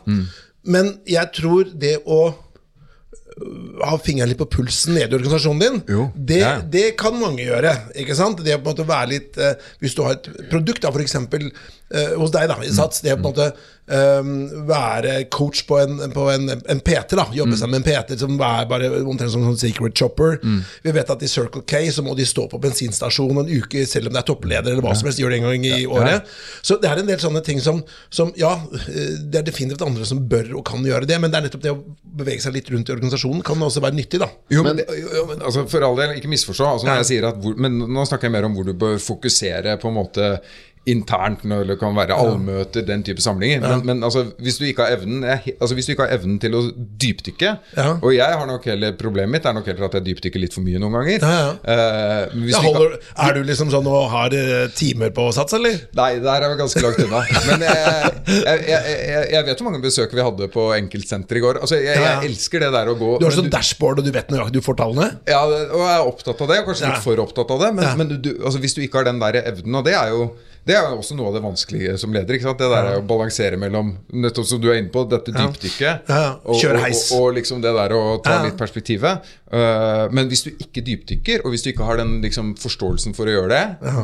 Men 0.68 0.94
jeg 1.08 1.30
tror 1.36 1.70
det 1.78 1.96
å 2.04 2.20
øh, 2.28 3.82
ha 3.86 3.96
fingeren 4.02 4.28
litt 4.32 4.40
på 4.40 4.48
pulsen 4.50 4.96
nede 4.98 5.14
i 5.14 5.18
organisasjonen 5.18 5.60
din, 5.62 5.78
Jo, 5.88 6.08
det, 6.14 6.40
ja. 6.42 6.56
det 6.60 6.96
kan 6.98 7.14
mange 7.18 7.44
gjøre. 7.46 7.72
ikke 7.94 8.16
sant? 8.18 8.42
Det 8.44 8.56
å 8.56 8.60
på 8.62 8.70
en 8.70 8.74
måte 8.74 8.88
være 8.88 9.10
litt 9.12 9.38
eh, 9.38 9.54
Hvis 9.80 9.94
du 9.96 10.02
har 10.04 10.18
et 10.18 10.28
produkt, 10.50 10.82
da, 10.82 10.90
eksempel 11.06 11.46
eh, 11.48 12.14
hos 12.18 12.34
deg 12.34 12.48
da, 12.50 12.58
i 12.66 12.72
Sats, 12.74 13.00
det 13.04 13.14
å 13.14 13.20
på 13.20 13.30
en 13.30 13.36
måte 13.36 13.50
være 13.88 15.14
coach 15.32 15.64
på 15.68 15.78
en, 15.80 15.98
på 16.12 16.26
en, 16.32 16.50
en 16.52 16.80
PT. 16.84 17.16
da 17.16 17.26
Jobbe 17.34 17.56
sammen 17.56 17.80
med 17.80 17.88
en 17.88 18.04
PT 18.06 18.18
som 18.20 18.34
er 18.36 18.66
bare 18.70 18.90
omtrent 19.00 19.32
som 19.32 19.42
en 19.42 19.52
sånn 19.52 19.60
secret 19.60 19.96
chopper. 19.96 20.38
Vi 20.84 20.94
vet 20.94 21.10
at 21.14 21.22
i 21.24 21.30
Circle 21.30 21.64
K 21.68 21.80
så 21.94 22.04
må 22.04 22.14
de 22.18 22.26
stå 22.28 22.48
på 22.52 22.60
bensinstasjon 22.62 23.42
en 23.42 23.48
uke 23.50 23.84
selv 23.88 24.10
om 24.10 24.16
det 24.16 24.22
er 24.22 24.28
toppleder 24.28 24.74
eller 24.74 24.84
hva 24.84 24.94
som 24.98 25.08
helst. 25.08 25.20
Gjør 25.22 25.34
det 25.34 25.40
en 25.40 25.48
gang 25.48 25.66
i 25.68 25.86
året. 25.86 26.28
Så 26.62 26.78
det 26.82 26.90
er 26.90 27.02
en 27.02 27.08
del 27.08 27.20
sånne 27.22 27.42
ting 27.46 27.62
som, 27.64 27.82
som 28.10 28.32
Ja, 28.38 28.54
eh, 28.88 29.16
det 29.24 29.42
er 29.42 29.48
definitivt 29.48 29.84
andre 29.86 30.06
som 30.08 30.20
bør 30.30 30.52
og 30.60 30.66
kan 30.68 30.84
gjøre 30.86 31.08
det, 31.08 31.18
men 31.22 31.32
det 31.32 31.40
er 31.40 31.48
nettopp 31.48 31.64
det 31.64 31.74
å 31.74 31.80
bevege 32.18 32.42
seg 32.44 32.56
litt 32.56 32.70
rundt 32.72 32.90
i 32.90 32.94
organisasjonen 32.96 33.44
kan 33.46 33.62
også 33.62 33.82
være 33.84 33.98
nyttig. 33.98 34.20
da 34.22 34.30
Jo, 34.52 34.64
men, 34.66 34.82
jo, 34.84 35.26
men 35.30 35.42
altså, 35.42 35.66
For 35.70 35.84
all 35.86 35.98
del, 35.98 36.16
ikke 36.18 36.30
misforstå. 36.32 36.70
Altså, 36.76 36.88
når 36.88 37.02
jeg 37.02 37.10
sier 37.12 37.28
at 37.30 37.38
hvor, 37.42 37.56
men 37.60 37.78
nå 37.88 38.06
snakker 38.08 38.28
jeg 38.28 38.36
mer 38.36 38.48
om 38.48 38.56
hvor 38.56 38.66
du 38.68 38.74
bør 38.78 38.98
fokusere 39.02 39.78
på 39.80 39.90
en 39.90 39.98
måte 39.98 40.32
internt 40.88 41.44
når 41.48 41.66
det 41.72 41.78
kan 41.80 41.96
være 41.96 42.16
allmøter, 42.16 42.84
den 42.86 43.02
type 43.06 43.22
samlinger. 43.22 43.62
Men, 43.64 43.84
men 43.86 44.04
altså, 44.06 44.24
hvis, 44.42 44.58
du 44.60 44.64
evnen, 44.68 45.24
jeg, 45.26 45.54
altså, 45.58 45.74
hvis 45.76 45.88
du 45.88 45.94
ikke 45.94 46.06
har 46.06 46.18
evnen 46.18 46.38
til 46.42 46.54
å 46.54 46.62
dypdykke 46.72 47.54
Ja. 47.78 47.88
Og 48.02 48.12
jeg 48.14 48.38
har 48.38 48.46
nok 48.48 48.64
heller 48.68 48.94
problemet 48.98 49.38
mitt 49.38 49.46
er 49.48 49.54
nok 49.56 49.66
heller 49.68 49.88
at 49.88 49.96
jeg 49.98 50.06
dypdykker 50.08 50.40
litt 50.40 50.54
for 50.54 50.64
mye 50.64 50.80
noen 50.80 50.96
ganger. 50.98 51.24
Ja, 51.24 51.38
ja. 51.38 52.28
Uh, 52.28 52.36
du 52.38 52.48
ikke 52.48 53.00
er 53.18 53.36
du 53.36 53.42
liksom 53.46 53.72
sånn 53.72 53.86
og 53.88 54.08
har 54.12 54.34
eh, 54.36 54.68
timer 54.76 55.12
på 55.14 55.26
sats, 55.34 55.54
eller? 55.56 55.76
Nei, 55.98 56.10
der 56.22 56.44
er 56.44 56.52
vi 56.52 56.58
ganske 56.60 56.82
langt 56.84 57.00
unna. 57.04 57.22
Men 57.48 57.64
jeg, 57.66 58.12
jeg, 58.28 58.64
jeg, 58.68 59.24
jeg, 59.34 59.44
vet 59.48 59.60
hvor 59.60 59.68
mange 59.68 59.82
besøk 59.84 60.14
vi 60.16 60.24
hadde 60.24 60.50
på 60.52 60.66
enkeltsenter 60.76 61.40
i 61.40 61.44
går. 61.44 61.60
Altså, 61.64 61.78
jeg, 61.82 62.02
elsker 62.28 62.64
det 62.64 62.72
der 62.74 62.92
å 62.92 62.96
gå 62.98 63.14
Du 63.20 63.26
har 63.28 63.36
sånn 63.36 63.52
dashboard, 63.52 64.02
og 64.02 64.08
du 64.08 64.12
vet 64.14 64.32
nøyaktig 64.32 64.58
du 64.58 64.64
får 64.64 64.78
tallene? 64.80 65.10
Ja, 65.28 65.42
og 65.46 65.82
jeg 65.84 65.94
er 65.94 66.10
opptatt 66.10 66.44
av 66.44 66.52
det, 66.52 66.60
kanskje 66.66 66.92
litt 66.92 67.04
for 67.04 67.24
opptatt 67.24 67.54
av 67.54 67.64
det. 67.64 67.72
Men, 67.78 67.90
men 68.00 68.14
du, 68.16 68.30
altså, 68.38 68.60
hvis 68.62 68.76
du 68.76 68.82
ikke 68.84 69.02
har 69.02 69.10
den 69.10 69.22
der 69.22 69.42
evnen, 69.44 69.80
og 69.80 69.86
det 69.86 69.96
er 69.98 70.14
jo 70.14 70.30
det 70.68 70.76
er 70.76 70.90
jo 70.92 70.98
også 71.00 71.16
noe 71.16 71.30
av 71.30 71.36
det 71.38 71.40
vanskelige 71.46 71.94
som 72.00 72.12
leder. 72.12 72.36
ikke 72.36 72.44
sant? 72.44 72.58
Det 72.60 72.68
der 72.68 72.88
er 72.92 72.98
å 73.00 73.04
balansere 73.08 73.56
mellom 73.60 73.94
Nettopp 74.12 74.46
som 74.50 74.60
du 74.60 74.66
er 74.68 74.82
inne 74.82 74.92
på, 74.92 75.06
dette 75.08 75.32
dypdykket. 75.32 76.10
Ja, 76.12 76.18
ja. 76.20 76.32
Og, 76.44 76.60
og, 76.60 76.82
og, 76.84 77.04
og 77.22 77.28
liksom 77.38 77.62
det 77.64 77.72
der 77.76 77.94
å 77.96 78.02
ta 78.20 78.34
Ja, 78.34 78.42
ja. 78.42 78.48
litt 78.50 78.58
perspektivet. 78.60 79.24
Uh, 79.48 80.04
men 80.12 80.28
hvis 80.28 80.42
du 80.44 80.50
ikke 80.60 80.82
dypdykker, 80.84 81.40
og 81.46 81.54
hvis 81.54 81.64
du 81.64 81.70
ikke 81.72 81.86
har 81.88 81.96
den 82.02 82.18
liksom, 82.20 82.50
forståelsen 82.60 83.16
for 83.16 83.30
å 83.30 83.32
gjøre 83.38 83.48
det, 83.54 83.94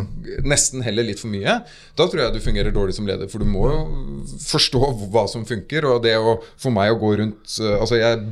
nesten 0.49 0.81
heller 0.87 1.05
litt 1.05 1.21
for 1.21 1.29
mye, 1.35 1.59
da 2.01 2.07
tror 2.09 2.23
jeg 2.25 2.33
du 2.39 2.41
fungerer 2.47 2.73
dårlig 2.73 2.97
som 2.97 3.05
leder. 3.09 3.29
For 3.29 3.45
du 3.45 3.51
må 3.53 3.67
jo 3.69 3.83
forstå 4.47 4.81
hva 5.13 5.27
som 5.29 5.45
funker. 5.49 5.85
Og 5.93 6.01
det 6.09 6.17
å 6.17 6.39
for 6.57 6.73
meg 6.73 6.95
å 6.95 6.99
gå 7.05 7.13
rundt 7.21 7.59
uh, 7.61 7.75
Altså 7.85 7.99
Jeg 8.01 8.23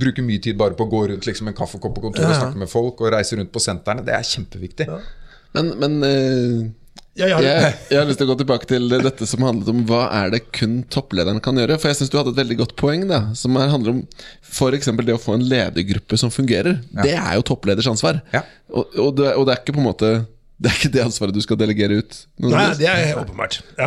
bruker 0.00 0.26
mye 0.26 0.42
tid 0.42 0.58
bare 0.58 0.74
på 0.74 0.88
å 0.88 0.90
gå 0.90 1.04
rundt 1.12 1.30
liksom, 1.30 1.48
en 1.52 1.56
kaffekopp 1.56 1.94
på 2.00 2.02
kontoret 2.08 2.26
og 2.26 2.32
Ja, 2.32 2.36
ja. 2.36 2.42
snakke 2.48 2.64
med 2.66 2.70
folk 2.74 3.00
og 3.06 3.14
reise 3.14 3.38
rundt 3.38 3.54
på 3.54 3.62
sentrene. 3.62 4.02
Det 4.06 4.16
er 4.18 4.26
kjempeviktig. 4.26 4.90
Men, 5.54 5.72
men 5.82 5.96
Ja, 6.02 6.79
jeg 7.18 7.32
har- 7.34 7.42
jeg, 7.42 7.74
jeg 7.90 7.98
har 7.98 8.06
lyst 8.06 8.18
til 8.22 8.26
å 8.28 8.32
gå 8.32 8.38
tilbake 8.38 8.66
til 8.70 8.88
dette 8.88 9.26
som 9.26 9.42
handlet 9.42 9.68
om 9.72 9.84
hva 9.88 10.02
er 10.22 10.30
det 10.30 10.42
kun 10.56 10.82
topplederen 10.88 11.40
kan 11.42 11.56
gjøre. 11.58 11.78
For 11.80 11.88
jeg 11.90 11.96
syns 12.00 12.10
du 12.12 12.18
hadde 12.20 12.30
et 12.34 12.40
veldig 12.40 12.58
godt 12.62 12.76
poeng, 12.76 13.06
da 13.10 13.34
som 13.34 13.56
er, 13.56 13.68
handler 13.68 13.90
om 13.96 14.02
f.eks. 14.46 14.86
det 14.86 15.14
å 15.16 15.20
få 15.20 15.34
en 15.34 15.46
ledergruppe 15.48 16.16
som 16.20 16.30
fungerer. 16.30 16.80
Det 17.02 17.16
er 17.18 17.34
jo 17.36 17.42
toppleders 17.42 17.86
ansvar. 17.90 18.22
Ja. 18.32 18.44
Og, 18.70 18.86
og, 18.96 19.16
det, 19.18 19.34
og 19.36 19.46
det 19.46 19.56
er 19.56 19.62
ikke 19.64 19.74
på 19.76 19.82
en 19.82 19.90
måte 19.90 20.12
Det 20.60 20.68
er 20.68 20.74
ikke 20.76 20.90
det 20.92 21.00
ansvaret 21.06 21.32
du 21.32 21.40
skal 21.40 21.56
delegere 21.56 21.96
ut. 22.02 22.16
Nei, 22.44 22.66
det 22.76 22.84
er 22.90 23.16
åpenbart. 23.16 23.62
Ja. 23.78 23.86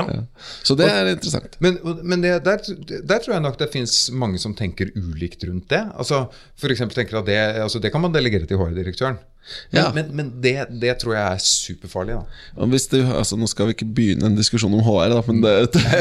Så 0.65 0.73
det 0.75 0.87
er 0.89 1.11
interessant. 1.11 1.53
Men, 1.61 1.77
men 2.01 2.23
det, 2.25 2.31
der, 2.47 2.63
der 3.05 3.19
tror 3.21 3.35
jeg 3.35 3.43
nok 3.45 3.59
det 3.59 3.67
fins 3.75 4.09
mange 4.09 4.39
som 4.41 4.55
tenker 4.57 4.89
ulikt 4.97 5.45
rundt 5.45 5.67
det. 5.69 5.83
Altså, 5.93 6.23
for 6.57 6.73
tenker 6.73 7.19
at 7.21 7.29
det, 7.29 7.37
altså, 7.61 7.77
det 7.79 7.91
kan 7.93 8.01
man 8.01 8.11
delegere 8.15 8.49
til 8.49 8.57
HR-direktøren. 8.57 9.19
Men, 9.71 9.79
Ja. 9.81 9.91
men, 9.95 10.09
men 10.15 10.31
det, 10.41 10.55
det 10.81 10.95
tror 11.01 11.15
jeg 11.17 11.23
er 11.35 11.41
superfarlig. 11.43 12.17
Du, 12.91 12.97
altså 13.11 13.37
Nå 13.39 13.47
skal 13.51 13.67
vi 13.69 13.75
ikke 13.75 13.89
begynne 13.95 14.29
en 14.29 14.37
diskusjon 14.37 14.73
om 14.73 14.83
HR, 14.85 15.11
da, 15.17 15.21
men 15.27 15.41
det, 15.43 15.53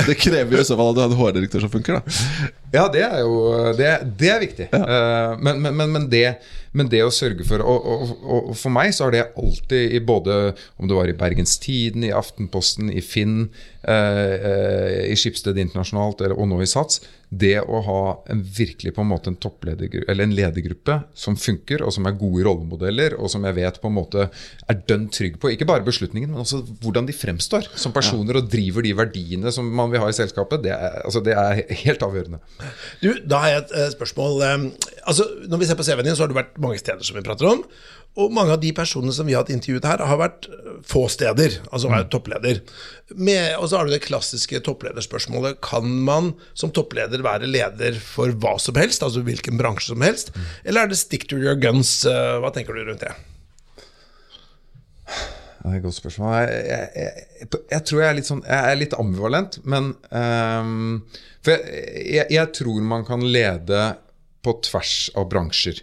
det 0.09 0.17
krever 0.21 0.57
jo 0.59 0.63
i 0.63 0.69
så 0.69 0.77
fall 0.79 0.93
at 0.93 0.99
du 0.99 1.03
har 1.03 1.11
en 1.13 1.19
HR-direktør 1.19 1.65
som 1.67 1.73
funker. 1.73 1.99
da 1.99 2.51
Ja, 2.73 2.87
det 2.93 3.03
er 3.05 3.19
jo 3.21 3.35
Det, 3.77 3.89
det 4.21 4.31
er 4.33 4.41
viktig. 4.41 4.69
Eh, 4.73 5.33
men, 5.43 5.61
men, 5.93 6.07
det, 6.13 6.25
men 6.73 6.89
det 6.93 7.03
å 7.05 7.11
sørge 7.13 7.45
for 7.49 7.61
og, 7.65 7.89
og, 7.95 8.13
og, 8.23 8.39
og 8.53 8.57
for 8.57 8.73
meg 8.73 8.95
så 8.97 9.09
har 9.09 9.17
det 9.17 9.25
alltid 9.37 9.97
i 9.99 10.01
både 10.01 10.39
Om 10.79 10.89
det 10.89 10.97
var 10.97 11.11
i 11.11 11.17
Bergens 11.19 11.59
Tiden, 11.61 12.07
i 12.07 12.13
Aftenposten, 12.17 12.89
i 12.93 13.03
Finn, 13.05 13.51
eh, 13.83 14.37
eh, 14.53 15.01
i 15.13 15.19
Skipsted 15.19 15.59
Internasjonalt 15.61 16.23
eller, 16.23 16.39
og 16.39 16.49
nå 16.53 16.63
i 16.65 16.71
Sats 16.71 17.03
Det 17.33 17.57
å 17.65 17.79
ha 17.87 18.01
en 18.33 18.43
virkelig 18.45 18.93
på 18.93 19.01
en 19.01 19.09
måte 19.09 19.31
en 19.33 19.39
toppledergruppe 19.41 20.11
Eller 20.13 20.27
en 20.27 20.35
ledergruppe 20.37 20.99
som 21.17 21.37
funker, 21.41 21.81
og 21.81 21.95
som 21.97 22.05
er 22.09 22.19
gode 22.21 22.45
rollemodeller, 22.45 23.17
og 23.17 23.31
som 23.33 23.47
jeg 23.49 23.57
vet 23.57 23.79
på 23.81 23.89
en 23.89 23.97
måte 23.97 24.27
er 24.29 24.83
dønn 24.89 25.07
trygg 25.13 25.39
på 25.41 25.53
ikke 25.55 25.69
bare 25.69 25.87
beslutningen, 25.87 26.33
men 26.33 26.45
også 26.45 26.61
hvordan 26.83 27.09
de 27.09 27.17
fremstår 27.17 27.71
som 27.73 27.95
personer 27.95 28.37
og 28.41 28.51
driver 28.53 28.85
de 28.85 28.93
verdiene 28.99 29.53
som 29.55 29.69
man 29.81 29.93
vil 29.93 30.03
ha 30.05 30.11
i 30.13 30.17
selskapet, 30.17 30.63
det 30.67 30.75
er, 30.77 31.01
altså, 31.07 31.23
det 31.25 31.37
er 31.39 31.63
helt 31.87 32.05
avgjørende. 32.05 32.43
Du, 33.01 33.11
Da 33.29 33.41
har 33.43 33.55
jeg 33.55 33.65
et 33.65 33.75
eh, 33.81 33.91
spørsmål. 33.97 34.45
Eh, 34.47 34.69
altså, 35.09 35.29
Når 35.49 35.63
vi 35.63 35.71
ser 35.71 35.79
på 35.79 35.89
CV-en 35.89 36.07
din, 36.07 36.17
så 36.19 36.27
har 36.27 36.33
du 36.33 36.39
vært 36.39 36.61
mange 36.61 36.81
steder, 36.83 37.03
som 37.07 37.17
vi 37.17 37.25
prater 37.25 37.49
om. 37.49 37.65
Og 38.21 38.33
mange 38.37 38.53
av 38.53 38.61
de 38.61 38.69
personene 38.77 39.15
som 39.17 39.25
vi 39.25 39.33
har 39.33 39.45
hatt 39.45 39.53
intervjuet 39.55 39.87
her, 39.89 40.03
har 40.05 40.19
vært 40.21 40.49
eh, 40.53 40.73
få 40.85 41.07
steder. 41.13 41.59
Altså 41.73 41.89
er 41.97 42.09
toppleder. 42.13 42.61
Med, 43.17 43.55
og 43.57 43.71
så 43.71 43.79
har 43.79 43.89
du 43.89 43.95
det 43.95 44.03
klassiske 44.05 44.61
topplederspørsmålet. 44.67 45.61
Kan 45.65 45.89
man 46.05 46.33
som 46.53 46.73
toppleder 46.77 47.25
være 47.25 47.49
leder 47.49 47.97
for 48.05 48.35
hva 48.43 48.59
som 48.61 48.77
helst? 48.81 49.05
Altså 49.05 49.25
hvilken 49.25 49.57
bransje 49.61 49.95
som 49.95 50.05
helst? 50.05 50.35
Eller 50.65 50.85
er 50.85 50.93
det 50.93 51.01
stick 51.01 51.25
to 51.31 51.41
your 51.41 51.57
guns? 51.61 52.03
Eh, 52.05 52.35
Hva 52.43 52.53
tenker 52.53 52.77
du 52.77 52.85
rundt 52.85 53.05
det? 53.07 53.15
Det 55.63 55.71
er 55.71 55.77
et 55.79 55.85
godt 55.85 55.95
spørsmål. 55.95 56.33
Jeg, 56.43 56.63
jeg, 56.67 56.87
jeg, 57.39 57.61
jeg 57.71 57.85
tror 57.87 58.01
jeg 58.03 58.09
er 58.09 58.17
litt, 58.19 58.29
sånn, 58.29 58.43
er 58.51 58.79
litt 58.81 58.97
ambivalent, 58.99 59.61
men 59.63 59.93
um, 60.11 60.97
For 61.47 61.55
jeg, 61.55 62.49
tror 62.59 62.81
man 62.87 63.07
kan 63.07 63.23
lede 63.23 63.85
på 64.43 64.57
tvers 64.67 64.97
av 65.19 65.29
bransjer. 65.31 65.79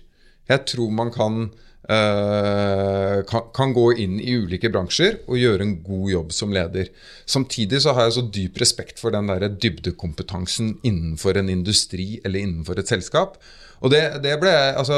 Jeg 0.52 0.66
tror 0.68 0.92
man 0.92 1.14
kan, 1.16 1.48
kan, 1.90 3.48
kan 3.56 3.72
gå 3.74 3.86
inn 4.04 4.20
i 4.22 4.36
ulike 4.38 4.70
bransjer 4.70 5.24
og 5.26 5.40
gjøre 5.42 5.66
en 5.66 5.72
god 5.82 6.12
jobb 6.12 6.36
som 6.38 6.54
leder. 6.54 6.92
Samtidig 7.26 7.80
så 7.82 7.96
har 7.98 8.06
jeg 8.06 8.18
så 8.20 8.26
dyp 8.36 8.60
respekt 8.62 9.02
for 9.02 9.16
den 9.16 9.32
der 9.32 9.48
dybdekompetansen 9.50 10.76
innenfor 10.86 11.40
en 11.42 11.50
industri 11.50 12.20
eller 12.22 12.46
innenfor 12.46 12.78
et 12.78 12.94
selskap. 12.94 13.40
Og 13.80 13.92
det, 13.94 14.02
det 14.24 14.36
ble 14.42 14.52
altså, 14.52 14.98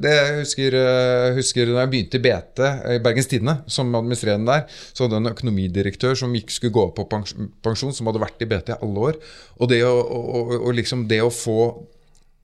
det 0.00 0.12
jeg 0.14 0.36
husker, 0.40 0.76
eh, 0.78 1.36
husker 1.36 1.68
da 1.68 1.82
jeg 1.82 1.92
begynte 1.92 2.20
i 2.20 2.24
BT 2.24 2.62
i 2.94 3.00
Bergens 3.04 3.28
Tidende 3.28 3.58
som 3.68 3.92
administrerende 3.96 4.56
der, 4.56 4.80
så 4.92 5.04
hadde 5.04 5.18
jeg 5.18 5.26
en 5.26 5.32
økonomidirektør 5.34 6.16
som 6.16 6.36
ikke 6.36 6.56
skulle 6.56 6.76
gå 6.78 6.86
på 6.96 7.06
pensjon, 7.10 7.92
som 7.96 8.08
hadde 8.08 8.22
vært 8.22 8.44
i 8.44 8.48
BT 8.48 8.72
i 8.72 8.78
alle 8.78 9.08
år. 9.10 9.20
Og 9.60 9.72
det 9.72 9.82
å, 9.84 9.92
å, 10.00 10.44
og 10.62 10.76
liksom 10.78 11.04
det 11.10 11.20
å 11.24 11.32
få 11.34 11.60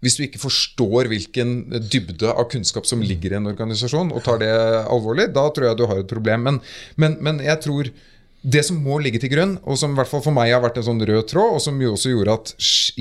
hvis 0.06 0.18
du 0.18 0.26
ikke 0.26 0.42
forstår 0.42 1.10
hvilken 1.10 1.56
dybde 1.90 2.30
av 2.30 2.46
kunnskap 2.52 2.86
som 2.88 3.02
ligger 3.02 3.34
i 3.34 3.40
en 3.40 3.50
organisasjon, 3.50 4.14
og 4.14 4.22
tar 4.26 4.38
det 4.42 4.52
alvorlig, 4.86 5.32
da 5.34 5.48
tror 5.50 5.70
jeg 5.70 5.80
du 5.80 5.88
har 5.90 6.02
et 6.02 6.12
problem. 6.12 6.46
Men, 6.46 6.60
men, 6.96 7.18
men 7.26 7.42
jeg 7.44 7.62
tror 7.66 7.90
det 8.46 8.62
som 8.62 8.78
må 8.78 9.00
ligge 9.02 9.18
til 9.18 9.32
grunn, 9.32 9.56
og 9.66 9.78
som 9.80 9.94
i 9.94 9.98
hvert 9.98 10.10
fall 10.10 10.22
for 10.22 10.34
meg 10.34 10.52
har 10.52 10.62
vært 10.62 10.78
en 10.78 10.86
sånn 10.86 11.02
rød 11.08 11.26
tråd, 11.32 11.56
og 11.56 11.62
som 11.64 11.80
jo 11.82 11.96
også 11.96 12.12
gjorde 12.12 12.36
at 12.38 12.52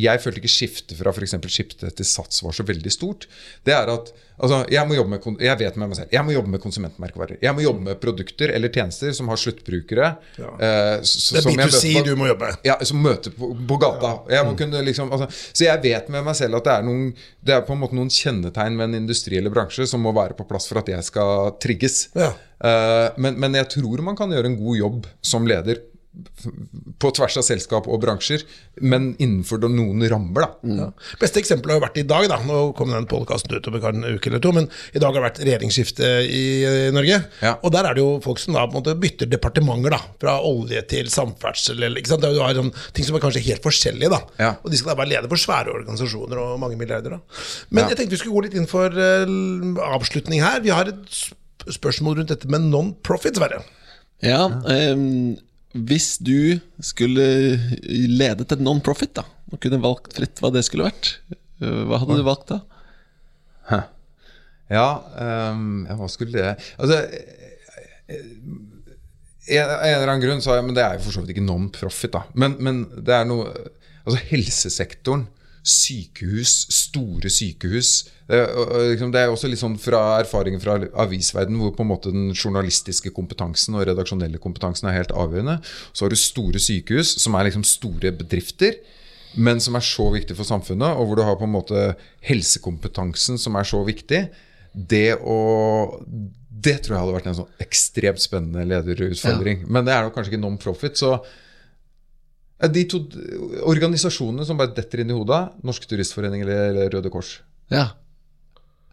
jeg 0.02 0.22
følte 0.24 0.42
ikke 0.42 0.54
skiftet 0.56 0.96
fra 0.98 1.14
f.eks. 1.14 1.36
skiftet 1.54 2.00
til 2.00 2.08
Sats 2.10 2.42
var 2.42 2.56
så 2.58 2.66
veldig 2.66 2.94
stort, 2.94 3.28
det 3.68 3.76
er 3.78 3.92
at 3.94 4.10
altså, 4.40 4.58
jeg, 4.72 4.88
må 4.88 4.96
jobbe 4.96 5.10
med, 5.16 5.42
jeg 5.42 5.58
vet 5.60 5.76
med 5.78 5.90
meg 5.92 5.98
selv, 5.98 6.10
jeg 6.12 6.26
må 6.26 6.34
jobbe 6.36 6.52
med 6.54 6.62
konsumentmerkevarer. 6.64 7.38
Jeg 7.42 7.56
må 7.56 7.62
jobbe 7.64 7.82
med 7.88 8.00
produkter 8.04 8.52
eller 8.56 8.70
tjenester 8.74 9.12
som 9.14 9.28
har 9.32 9.38
sluttbrukere. 9.42 10.10
eh, 10.38 11.00
s- 11.02 11.32
Det 11.34 11.42
er 11.46 11.50
B2C 11.50 11.56
møter 11.58 12.00
på- 12.02 12.06
du 12.06 12.16
må 12.16 12.28
jobbe. 12.28 12.46
med. 12.52 12.58
ja, 12.64 12.78
som 12.84 13.02
møter 13.04 13.32
på, 13.32 13.52
på 13.68 13.80
gata. 13.80 14.12
Jeg 14.30 14.46
må 14.46 14.56
kunne 14.58 14.84
liksom, 14.86 15.12
altså, 15.12 15.28
så 15.54 15.64
jeg 15.66 15.82
vet 15.84 16.10
med 16.10 16.24
meg 16.26 16.36
selv 16.36 16.56
at 16.56 16.64
det 16.64 16.74
er, 16.74 16.84
noen, 16.84 17.14
det 17.44 17.54
er 17.56 17.62
på 17.62 17.74
en 17.74 17.80
måte 17.80 17.94
noen 17.96 18.10
kjennetegn 18.10 18.78
ved 18.78 18.84
en 18.90 18.96
industri 19.04 19.38
eller 19.38 19.50
bransje 19.52 19.88
som 19.88 20.02
må 20.02 20.12
være 20.14 20.36
på 20.38 20.48
plass 20.48 20.68
for 20.68 20.80
at 20.80 20.88
jeg 20.88 21.04
skal 21.04 21.52
trigges. 21.60 22.10
Ja. 22.16 22.34
Eh, 22.64 23.10
men, 23.18 23.40
men 23.40 23.54
jeg 23.54 23.68
tror 23.70 24.02
man 24.02 24.16
kan 24.16 24.30
gjøre 24.32 24.46
en 24.46 24.58
god 24.58 24.78
jobb 24.78 25.06
som 25.22 25.46
leder 25.48 25.82
på 27.00 27.10
tvers 27.16 27.38
av 27.40 27.44
selskap 27.44 27.88
og 27.92 28.02
bransjer, 28.04 28.44
men 28.82 29.14
innenfor 29.22 29.60
noen 29.66 30.04
rammer. 30.10 30.46
da 30.46 30.50
Ja. 30.76 30.88
Beste 31.20 31.40
eksempelet 31.42 31.76
har 31.80 31.82
vært 31.90 31.98
i 31.98 32.04
dag. 32.08 32.28
da 32.30 32.38
Nå 32.44 32.74
kom 32.76 32.92
den 32.92 33.06
podkasten 33.06 33.56
ut 33.56 33.68
om 33.68 33.76
en 33.76 34.04
uke 34.16 34.28
eller 34.28 34.40
to, 34.40 34.52
men 34.52 34.70
i 34.94 35.00
dag 35.00 35.14
har 35.14 35.22
det 35.22 35.26
vært 35.26 35.44
regjeringsskifte 35.46 36.06
i, 36.30 36.64
eh, 36.64 36.92
Norge. 36.92 37.26
Ja. 37.42 37.56
Og 37.64 37.72
der 37.72 37.86
er 37.86 37.94
det 37.96 38.02
jo 38.04 38.20
folk 38.22 38.40
som 38.40 38.54
da 38.54 38.66
på 38.68 38.76
en 38.78 38.84
måte 38.84 39.00
bytter 39.00 39.26
departementer, 39.30 39.90
da 39.92 40.00
fra 40.20 40.40
olje 40.42 40.82
til 40.88 41.06
samferdsel. 41.08 41.82
Eller, 41.84 42.00
ikke 42.02 42.08
sant? 42.14 42.22
Det 42.22 42.30
er 42.32 42.54
jo 42.54 42.62
sånn, 42.64 42.74
ting 42.94 43.06
som 43.06 43.16
er 43.16 43.20
kanskje 43.20 43.44
helt 43.44 43.62
forskjellige. 43.64 44.10
da 44.10 44.22
Ja. 44.40 44.56
Og 44.64 44.72
de 44.72 44.78
skal 44.78 44.96
da 44.96 45.02
være 45.04 45.10
leder 45.10 45.28
for 45.30 45.38
svære 45.38 45.74
organisasjoner 45.74 46.38
og 46.38 46.60
mange 46.60 46.78
milliarder. 46.78 47.10
da 47.10 47.20
Men 47.72 47.84
Ja. 47.84 47.90
jeg 47.90 47.98
tenkte 47.98 48.12
vi 48.12 48.18
skulle 48.18 48.36
gå 48.36 48.44
litt 48.44 48.54
inn 48.56 48.68
for 48.68 48.88
uh, 48.88 49.26
avslutning 49.96 50.42
her. 50.42 50.60
Vi 50.62 50.70
har 50.70 50.86
et 50.88 51.06
sp- 51.10 51.34
spørsmål 51.68 52.18
rundt 52.18 52.28
dette 52.28 52.48
med 52.48 52.62
non-profit, 52.62 53.36
Sverre. 53.36 53.64
Ja, 54.22 54.48
ehm, 54.50 55.38
Hvis 55.76 56.16
du 56.24 56.58
skulle 56.80 57.26
ledet 57.84 58.52
et 58.56 58.62
non-profit, 58.64 59.16
da 59.18 59.26
og 59.52 59.62
kunne 59.62 59.82
valgt 59.84 60.16
fritt 60.18 60.42
hva 60.42 60.52
det 60.54 60.66
skulle 60.68 60.88
vært, 60.88 61.16
øh, 61.62 61.84
hva 61.90 62.02
hadde 62.02 62.18
du 62.20 62.26
valgt 62.26 62.52
da? 62.54 62.62
Ja, 64.72 64.88
um, 65.54 65.84
hva 65.86 66.08
skulle 66.10 66.34
det 66.34 66.56
Altså 66.82 66.96
eh, 66.98 67.52
eh, 68.10 68.24
en, 69.54 69.70
en 69.70 69.92
eller 69.92 70.10
annen 70.10 70.24
grunn 70.24 70.42
så 70.42 70.56
Men 70.66 70.74
det 70.74 70.82
er 70.82 70.96
jo 70.98 71.04
for 71.06 71.14
så 71.14 71.22
vidt 71.22 71.36
ikke 71.36 71.46
non-profit, 71.46 72.16
da. 72.16 72.24
Men, 72.34 72.56
men 72.66 72.80
det 72.98 73.14
er 73.14 73.28
noe 73.30 73.52
Altså 74.06 74.22
helsesektoren, 74.32 75.28
sykehus, 75.66 76.54
store 76.74 77.30
sykehus. 77.34 77.94
Det, 78.30 78.42
og 78.58 78.74
liksom, 78.92 79.14
er 79.18 79.32
også 79.34 79.50
litt 79.50 79.62
sånn 79.62 79.78
fra 79.82 80.02
erfaringen 80.22 80.62
fra 80.62 80.78
avisverden 81.06 81.58
hvor 81.62 81.74
på 81.78 81.86
en 81.86 81.92
måte 81.92 82.14
den 82.14 82.32
journalistiske 82.34 83.14
kompetansen 83.14 83.78
og 83.78 83.88
redaksjonelle 83.90 84.42
kompetansen 84.42 84.90
er 84.90 85.00
helt 85.00 85.14
avgjørende. 85.14 85.60
Så 85.94 86.06
har 86.06 86.14
du 86.14 86.20
store 86.20 86.62
sykehus, 86.62 87.18
som 87.22 87.38
er 87.38 87.50
liksom 87.50 87.66
store 87.68 88.14
bedrifter 88.16 88.78
men 89.36 89.60
som 89.60 89.76
er 89.76 89.84
så 89.84 90.08
viktig 90.14 90.36
for 90.38 90.48
samfunnet, 90.48 90.96
og 90.96 91.10
hvor 91.10 91.20
du 91.20 91.26
har 91.28 91.38
på 91.40 91.48
en 91.48 91.56
måte 91.56 91.86
helsekompetansen 92.26 93.40
som 93.42 93.58
er 93.60 93.68
så 93.68 93.82
viktig, 93.88 94.28
det 94.74 95.10
å 95.22 95.40
Det 96.66 96.80
tror 96.82 96.96
jeg 96.96 97.02
hadde 97.04 97.14
vært 97.14 97.26
en 97.30 97.36
sånn 97.38 97.60
ekstremt 97.62 98.22
spennende 98.24 98.64
lederutfordring. 98.66 99.68
Men 99.70 99.86
det 99.86 99.92
er 99.94 100.06
nok 100.06 100.16
kanskje 100.16 100.32
ikke 100.32 100.42
non-profit, 100.42 100.96
så 100.98 101.12
eh, 101.14 101.26
de 102.72 102.86
to 102.88 103.02
organisasjonene 103.68 104.46
som 104.48 104.58
bare 104.60 104.72
detter 104.78 105.04
inn 105.04 105.12
i 105.12 105.18
hodet, 105.18 105.42
Norsk 105.68 105.86
Turistforening 105.92 106.46
eller, 106.46 106.70
eller 106.72 106.94
Røde 106.96 107.12
Kors. 107.12 107.38
Ja. 107.74 107.90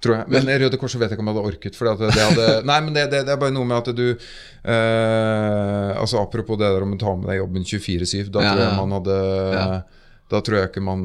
Tror 0.02 0.16
jeg. 0.18 0.32
Men 0.34 0.50
Røde 0.64 0.78
Kors 0.82 0.96
vet 0.98 1.06
jeg 1.12 1.14
ikke 1.14 1.22
om 1.22 1.30
jeg 1.30 1.36
hadde 1.36 1.50
orket. 1.52 1.76
Fordi 1.78 1.92
at 1.92 2.00
det 2.16 2.24
hadde, 2.26 2.46
nei, 2.72 2.78
men 2.82 2.96
det, 2.96 3.04
det, 3.12 3.20
det 3.28 3.36
er 3.36 3.38
bare 3.38 3.54
noe 3.54 3.68
med 3.70 3.78
at 3.78 3.94
du 3.94 4.06
eh, 4.10 5.90
altså 5.94 6.18
Apropos 6.24 6.58
det 6.58 6.70
der 6.74 6.82
om 6.82 6.96
å 6.96 7.00
ta 7.00 7.14
med 7.14 7.30
deg 7.30 7.38
jobben 7.38 7.66
24-7. 7.68 8.30
Da 8.34 8.42
Ja, 8.42 8.54
tror 8.54 8.62
jeg 8.64 8.70
ja. 8.72 8.78
man 8.80 8.96
hadde 8.98 9.18
Ja. 9.56 9.66
Da 10.32 10.38
tror 10.40 10.56
jeg 10.56 10.70
ikke 10.70 10.80
man 10.80 11.02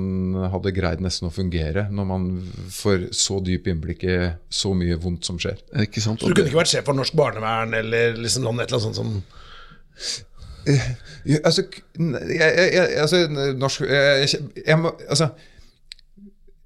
hadde 0.54 0.72
greid 0.72 1.02
nesten 1.04 1.28
å 1.28 1.34
fungere, 1.36 1.82
når 1.92 2.06
man 2.08 2.28
får 2.72 3.10
så 3.18 3.42
dyp 3.44 3.66
innblikk 3.68 4.06
i 4.08 4.14
så 4.48 4.72
mye 4.72 4.96
vondt 5.04 5.28
som 5.28 5.36
skjer. 5.42 5.58
Ikke 5.84 6.00
sant? 6.00 6.22
Så 6.24 6.30
du 6.32 6.38
kunne 6.38 6.48
ikke 6.48 6.62
vært 6.62 6.72
sjef 6.72 6.88
for 6.88 6.96
norsk 6.96 7.18
barnevern 7.20 7.76
eller 7.76 8.16
liksom 8.16 8.48
et 8.48 8.54
eller 8.54 8.78
annet 8.78 8.86
sånt 8.88 8.96
som 8.96 9.18
altså, 10.68 11.64
jeg, 11.98 12.40
jeg, 12.40 12.74
jeg, 12.74 12.88
altså, 13.04 13.22
norsk, 13.58 13.86
jeg, 13.88 14.80
må, 14.82 14.92
altså 15.08 15.30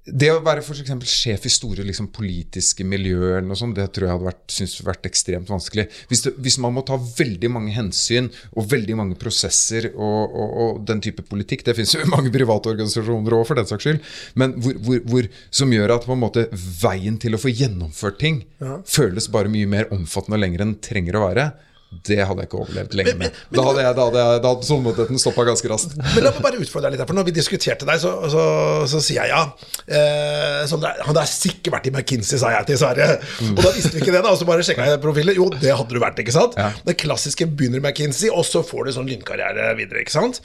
Det 0.02 0.28
å 0.32 0.40
være 0.42 0.64
for 0.66 0.74
eksempel 0.82 1.06
sjef 1.06 1.46
i 1.46 1.52
store 1.52 1.84
liksom, 1.86 2.08
politiske 2.14 2.82
miljøer, 2.86 3.44
sånt, 3.58 3.76
det 3.78 3.86
tror 3.94 4.08
jeg 4.08 4.16
hadde 4.16 4.26
vært, 4.26 4.42
synes 4.50 4.74
vært 4.82 5.06
ekstremt 5.06 5.50
vanskelig. 5.52 5.86
Hvis, 6.10 6.24
det, 6.26 6.34
hvis 6.42 6.58
man 6.62 6.74
må 6.74 6.82
ta 6.86 6.98
veldig 6.98 7.52
mange 7.54 7.74
hensyn 7.76 8.26
og 8.56 8.66
veldig 8.72 8.98
mange 8.98 9.18
prosesser 9.20 9.92
og, 9.92 10.34
og, 10.34 10.56
og 10.64 10.84
den 10.90 11.02
type 11.06 11.22
politikk 11.28 11.62
Det 11.68 11.76
finnes 11.78 11.94
jo 11.94 12.10
mange 12.10 12.34
private 12.34 12.74
organisasjoner 12.74 13.38
òg, 13.38 13.46
for 13.46 13.60
den 13.60 13.70
saks 13.70 13.86
skyld. 13.86 14.14
Men 14.42 14.56
hvor, 14.58 14.78
hvor, 14.82 15.02
hvor, 15.12 15.30
som 15.54 15.74
gjør 15.74 15.94
at 15.96 16.08
måte 16.18 16.48
veien 16.82 17.20
til 17.22 17.38
å 17.38 17.42
få 17.42 17.54
gjennomført 17.54 18.18
ting 18.22 18.42
føles 18.86 19.30
bare 19.30 19.52
mye 19.52 19.70
mer 19.70 19.92
omfattende 19.94 20.40
og 20.40 20.42
lengre 20.42 20.66
enn 20.66 20.74
den 20.74 20.82
trenger 20.82 21.18
å 21.20 21.28
være. 21.30 21.52
Det 22.08 22.16
hadde 22.24 22.42
jeg 22.42 22.48
ikke 22.48 22.58
overlevd 22.62 22.94
lenge 22.98 23.12
med. 23.20 23.36
Da 23.52 23.62
hadde, 23.66 23.82
jeg, 23.84 23.94
da 23.98 24.06
hadde, 24.08 24.22
jeg, 24.22 24.40
da 24.42 24.50
hadde 24.54 24.66
tålmodigheten 24.68 25.20
stoppa 25.22 25.44
ganske 25.46 25.68
raskt. 25.70 25.92
Men 26.00 26.24
la 26.24 26.32
meg 26.34 26.42
bare 26.46 26.60
utfordre 26.64 26.88
deg 26.90 26.96
litt. 26.96 27.04
For 27.10 27.18
når 27.18 27.26
vi 27.28 27.34
diskuterte 27.36 27.86
deg, 27.88 28.00
så, 28.02 28.12
så, 28.32 28.44
så 28.90 29.00
sier 29.04 29.20
jeg 29.26 29.32
ja. 29.34 29.42
Eh, 29.86 30.62
Sondre, 30.70 30.94
han 31.04 31.18
har 31.20 31.28
sikkert 31.30 31.74
vært 31.76 31.88
i 31.90 31.92
McKinsey, 31.94 32.40
sa 32.40 32.50
jeg 32.54 32.68
til 32.70 32.80
Sverre. 32.80 33.08
Og 33.52 33.60
da 33.60 33.72
visste 33.76 33.92
vi 33.94 34.02
ikke 34.02 34.14
det, 34.14 34.22
da. 34.24 34.32
Og 34.32 34.40
så 34.40 34.48
bare 34.48 34.64
sjekka 34.66 34.86
jeg 34.88 35.02
profilen. 35.04 35.36
Jo, 35.38 35.50
det 35.52 35.74
hadde 35.76 35.92
du 35.94 36.00
vært, 36.02 36.22
ikke 36.24 36.34
sant? 36.34 36.56
Ja. 36.58 36.70
Den 36.86 36.98
klassiske 37.02 37.46
begynner 37.50 37.82
i 37.82 37.84
McKinsey, 37.84 38.30
og 38.32 38.46
så 38.48 38.64
får 38.66 38.88
du 38.88 38.94
sånn 38.96 39.10
lynkarriere 39.12 39.68
videre, 39.78 40.02
ikke 40.06 40.14
sant? 40.16 40.40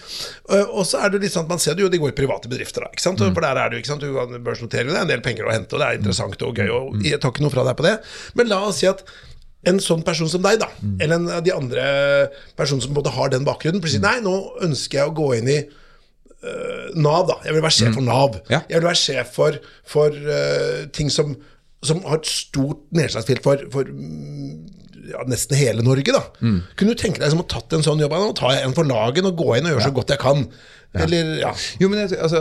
Eh, 0.51 0.65
Og 0.67 0.83
så 0.89 1.01
er 1.05 1.13
det 1.15 1.23
litt 1.25 1.33
sånn 1.35 1.47
man 1.49 1.61
ser 1.63 1.77
det 1.77 1.85
jo, 1.85 1.89
de 1.93 2.01
går 2.01 2.11
i 2.13 2.17
private 2.17 2.51
bedrifter, 2.51 2.83
da. 2.85 2.91
ikke 2.93 3.05
sant? 3.07 3.23
For 3.23 3.43
der 3.45 3.61
er 3.63 3.71
du, 3.71 3.79
ikke 3.79 3.93
sant, 3.93 4.03
du 4.03 4.13
kan 4.17 4.35
børsnotere, 4.43 4.89
det 4.91 4.97
er 4.99 5.05
en 5.05 5.11
del 5.15 5.23
penger 5.25 5.47
å 5.47 5.53
hente, 5.55 5.73
og 5.77 5.81
det 5.81 5.87
er 5.87 6.01
interessant 6.01 6.43
og 6.43 6.59
gøy, 6.59 6.69
og 6.73 7.01
jeg 7.07 7.21
tar 7.23 7.33
ikke 7.33 7.45
noe 7.45 7.53
fra 7.53 7.63
deg 7.67 7.77
på 7.79 7.85
det. 7.87 7.95
Men 8.37 8.51
la 8.51 8.59
oss 8.67 8.81
si 8.83 8.89
at 8.89 9.05
en 9.65 9.81
sånn 9.81 10.03
person 10.05 10.29
som 10.29 10.43
deg, 10.45 10.59
da, 10.61 10.69
eller 11.01 11.17
en 11.17 11.27
av 11.39 11.43
de 11.43 11.53
andre 11.55 11.83
personene 12.59 12.85
som 12.85 12.95
både 12.95 13.13
har 13.15 13.33
den 13.33 13.47
bakgrunnen, 13.47 13.81
plutselig 13.83 14.05
Nei, 14.05 14.19
nå 14.23 14.35
ønsker 14.63 15.01
jeg 15.01 15.11
å 15.11 15.15
gå 15.17 15.31
inn 15.39 15.49
i 15.51 15.57
uh, 15.65 16.87
Nav, 16.95 17.25
da. 17.31 17.39
Jeg 17.47 17.57
vil 17.57 17.65
være 17.65 17.77
sjef 17.79 17.97
for 17.97 18.05
Nav. 18.05 18.37
Ja. 18.53 18.61
Jeg 18.69 18.79
vil 18.79 18.87
være 18.87 19.01
sjef 19.01 19.33
for, 19.35 19.59
for 19.87 20.13
uh, 20.13 20.85
ting 20.95 21.11
som, 21.13 21.35
som 21.85 22.03
har 22.05 22.21
et 22.21 22.29
stort 22.29 22.85
nedslagsfelt 22.95 23.43
for, 23.43 23.65
for 23.73 23.89
mm, 23.89 24.77
ja, 25.11 25.25
nesten 25.29 25.57
hele 25.59 25.85
Norge. 25.85 26.13
da 26.13 26.23
Kunne 26.77 26.93
du 26.93 26.99
tenke 26.99 27.23
deg 27.23 27.33
som 27.33 27.43
å 27.43 27.49
tatt 27.49 27.73
en 27.75 27.85
sånn 27.85 28.01
jobb? 28.03 28.15
Nå 28.15 28.33
tar 28.37 28.57
jeg 28.57 28.67
en 28.67 28.77
for 28.77 28.87
lagen 28.87 29.29
og 29.29 29.39
går 29.39 29.57
inn 29.57 29.69
og 29.69 29.75
gjør 29.75 29.87
så 29.89 29.93
godt 29.95 30.13
jeg 30.15 30.23
kan. 30.23 30.47
Eller, 30.95 31.33
ja. 31.41 31.51
Jo, 31.81 31.89
men 31.91 31.99
jeg, 31.99 32.15
altså, 32.23 32.39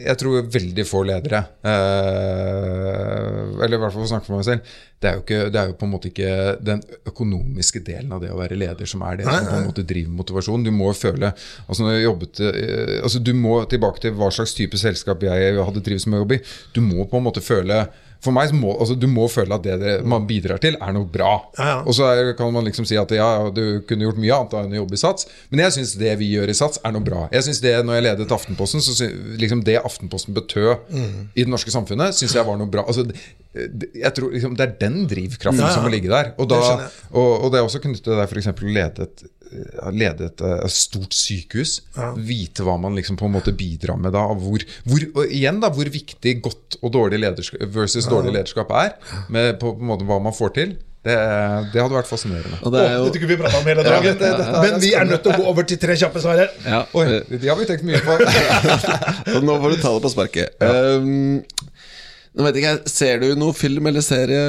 jeg 0.00 0.16
tror 0.18 0.46
veldig 0.50 0.84
få 0.88 1.02
ledere 1.06 1.42
eh, 1.68 3.60
Eller 3.62 3.76
i 3.76 3.80
hvert 3.82 3.92
fall 3.92 4.00
for 4.00 4.06
å 4.06 4.10
snakke 4.14 4.28
for 4.30 4.38
meg 4.38 4.46
selv. 4.46 4.72
Det 5.02 5.10
er, 5.10 5.18
jo 5.18 5.24
ikke, 5.24 5.40
det 5.52 5.60
er 5.60 5.70
jo 5.70 5.76
på 5.78 5.86
en 5.86 5.92
måte 5.92 6.10
ikke 6.12 6.32
den 6.62 6.82
økonomiske 7.10 7.82
delen 7.84 8.14
av 8.14 8.22
det 8.22 8.30
å 8.32 8.38
være 8.38 8.58
leder 8.58 8.88
som 8.88 9.02
er 9.06 9.18
det 9.18 9.26
som 9.26 9.48
på 9.48 9.56
en 9.58 9.66
måte 9.66 9.84
driver 9.86 10.14
motivasjon. 10.22 10.64
Du 10.66 10.70
må 10.74 10.92
jo 10.92 10.98
føle 11.00 11.32
altså 11.34 11.82
når 11.82 11.96
jeg 11.96 12.06
jobbet, 12.06 12.42
eh, 12.48 12.94
altså 13.02 13.22
Du 13.22 13.32
må 13.38 13.58
tilbake 13.70 14.04
til 14.04 14.16
hva 14.18 14.30
slags 14.34 14.54
type 14.56 14.80
selskap 14.80 15.26
jeg 15.26 15.58
hadde 15.58 15.84
trivdes 15.84 16.08
med 16.08 16.20
å 16.20 16.24
jobbe 16.24 16.38
i. 16.40 16.46
Du 16.74 16.80
må 16.86 17.06
på 17.10 17.20
en 17.20 17.28
måte 17.28 17.44
føle 17.44 17.84
for 18.22 18.30
meg 18.36 18.48
så 18.52 18.54
må, 18.54 18.72
altså, 18.78 18.94
Du 18.98 19.08
må 19.10 19.24
føle 19.28 19.54
at 19.56 19.64
det 19.66 19.80
det 19.82 19.94
man 20.06 20.26
bidrar 20.28 20.60
til, 20.62 20.76
er 20.80 20.92
noe 20.94 21.08
bra. 21.10 21.32
Ja, 21.58 21.64
ja. 21.72 21.78
Og 21.82 21.94
så 21.98 22.06
er, 22.12 22.32
kan 22.38 22.52
man 22.54 22.64
liksom 22.68 22.86
si 22.86 22.94
at 22.96 23.10
ja, 23.10 23.28
du 23.50 23.80
kunne 23.88 24.06
gjort 24.06 24.20
mye 24.22 24.36
annet 24.36 24.54
enn 24.60 24.76
å 24.76 24.80
jobbe 24.82 24.94
i 24.94 25.02
Sats, 25.02 25.26
men 25.50 25.64
jeg 25.64 25.74
syns 25.76 25.96
det 25.98 26.12
vi 26.20 26.28
gjør 26.36 26.52
i 26.52 26.54
Sats, 26.54 26.78
er 26.86 26.94
noe 26.94 27.02
bra. 27.02 27.24
Jeg 27.34 27.42
synes 27.48 27.60
det 27.64 27.74
Når 27.84 27.98
jeg 27.98 28.06
ledet 28.06 28.32
Aftenposten, 28.38 28.80
så 28.84 28.94
sy- 28.94 29.10
liksom 29.42 29.64
det 29.66 29.80
Aftenposten 29.82 30.34
betød 30.34 30.86
Mm. 30.92 31.28
i 31.34 31.42
det 31.44 31.48
norske 31.50 31.70
samfunnet, 31.74 32.14
syns 32.14 32.34
jeg 32.34 32.46
var 32.46 32.56
noe 32.56 32.70
bra. 32.70 32.84
Altså, 32.86 33.04
jeg 33.52 34.12
tror 34.16 34.30
liksom, 34.32 34.54
Det 34.56 34.64
er 34.68 34.76
den 34.80 35.06
drivkraften 35.10 35.68
som 35.74 35.82
må 35.84 35.90
ligge 35.92 36.08
der. 36.08 36.32
Og, 36.38 36.48
da, 36.48 36.60
Det 36.60 36.90
og, 37.12 37.44
og 37.44 37.52
det 37.52 37.58
er 37.60 37.66
også 37.66 37.80
knyttet 37.82 38.04
til 38.06 38.16
det 38.16 38.28
for 38.30 38.38
eksempel 38.40 38.70
å 38.70 38.74
lede 38.76 39.02
et, 39.08 39.24
lede 39.92 40.28
et 40.30 40.40
et 40.42 40.70
stort 40.74 41.14
sykehus. 41.16 41.78
Vite 42.16 42.64
hva 42.66 42.78
man 42.80 42.96
liksom 42.98 43.16
på 43.20 43.26
en 43.28 43.34
måte 43.36 43.52
bidrar 43.56 43.98
med 44.00 44.12
da. 44.16 44.26
Hvor, 44.38 44.62
hvor, 44.88 45.04
og 45.16 45.26
igjen 45.32 45.60
da, 45.62 45.70
hvor 45.74 45.90
viktig 45.92 46.38
godt 46.44 46.78
og 46.82 46.92
dårlig 46.94 47.20
lederskap 47.24 47.60
versus 47.74 48.08
dårlig 48.10 48.32
lederskap 48.38 48.70
er. 48.70 48.96
Med 49.32 49.58
på, 49.60 49.74
på 49.76 49.84
en 49.84 49.92
måte 49.92 50.08
hva 50.08 50.20
man 50.22 50.36
får 50.36 50.56
til. 50.60 50.74
Det, 51.02 51.14
det 51.72 51.80
hadde 51.82 51.96
vært 51.96 52.06
fascinerende. 52.06 52.60
Og 52.62 52.70
det 52.70 52.82
er 52.86 52.92
jo 52.94 53.06
Dette 53.08 53.18
kunne 53.18 53.32
vi 53.32 53.38
prata 53.40 53.58
om 53.58 53.64
hele 53.66 53.82
dagen. 53.82 54.18
det- 54.20 54.28
er 54.30 54.60
Men 54.62 54.80
vi 54.84 54.92
er 54.94 55.04
nødt 55.08 55.24
til 55.24 55.32
å 55.32 55.38
gå 55.40 55.46
over 55.50 55.66
til 55.66 55.80
tre 55.82 55.96
kjappe 55.98 56.22
svar 56.22 56.38
her. 56.38 56.52
ja, 56.62 56.84
Oi, 56.94 57.06
eh, 57.16 57.38
de 57.42 57.48
har 57.50 57.58
vi 57.58 57.66
tenkt 57.66 57.82
mye 57.88 57.98
på. 58.06 58.14
Nå 59.48 59.56
får 59.64 59.74
du 59.74 59.80
ta 59.82 59.90
det 59.96 60.02
på 60.04 60.12
sparket. 60.12 60.62
Um, 60.62 61.42
nå 62.32 62.46
vet 62.46 62.56
ikke 62.58 62.70
jeg, 62.70 62.90
Ser 62.92 63.20
du 63.20 63.26
noe 63.36 63.52
film 63.56 63.88
eller 63.90 64.04
serie? 64.04 64.40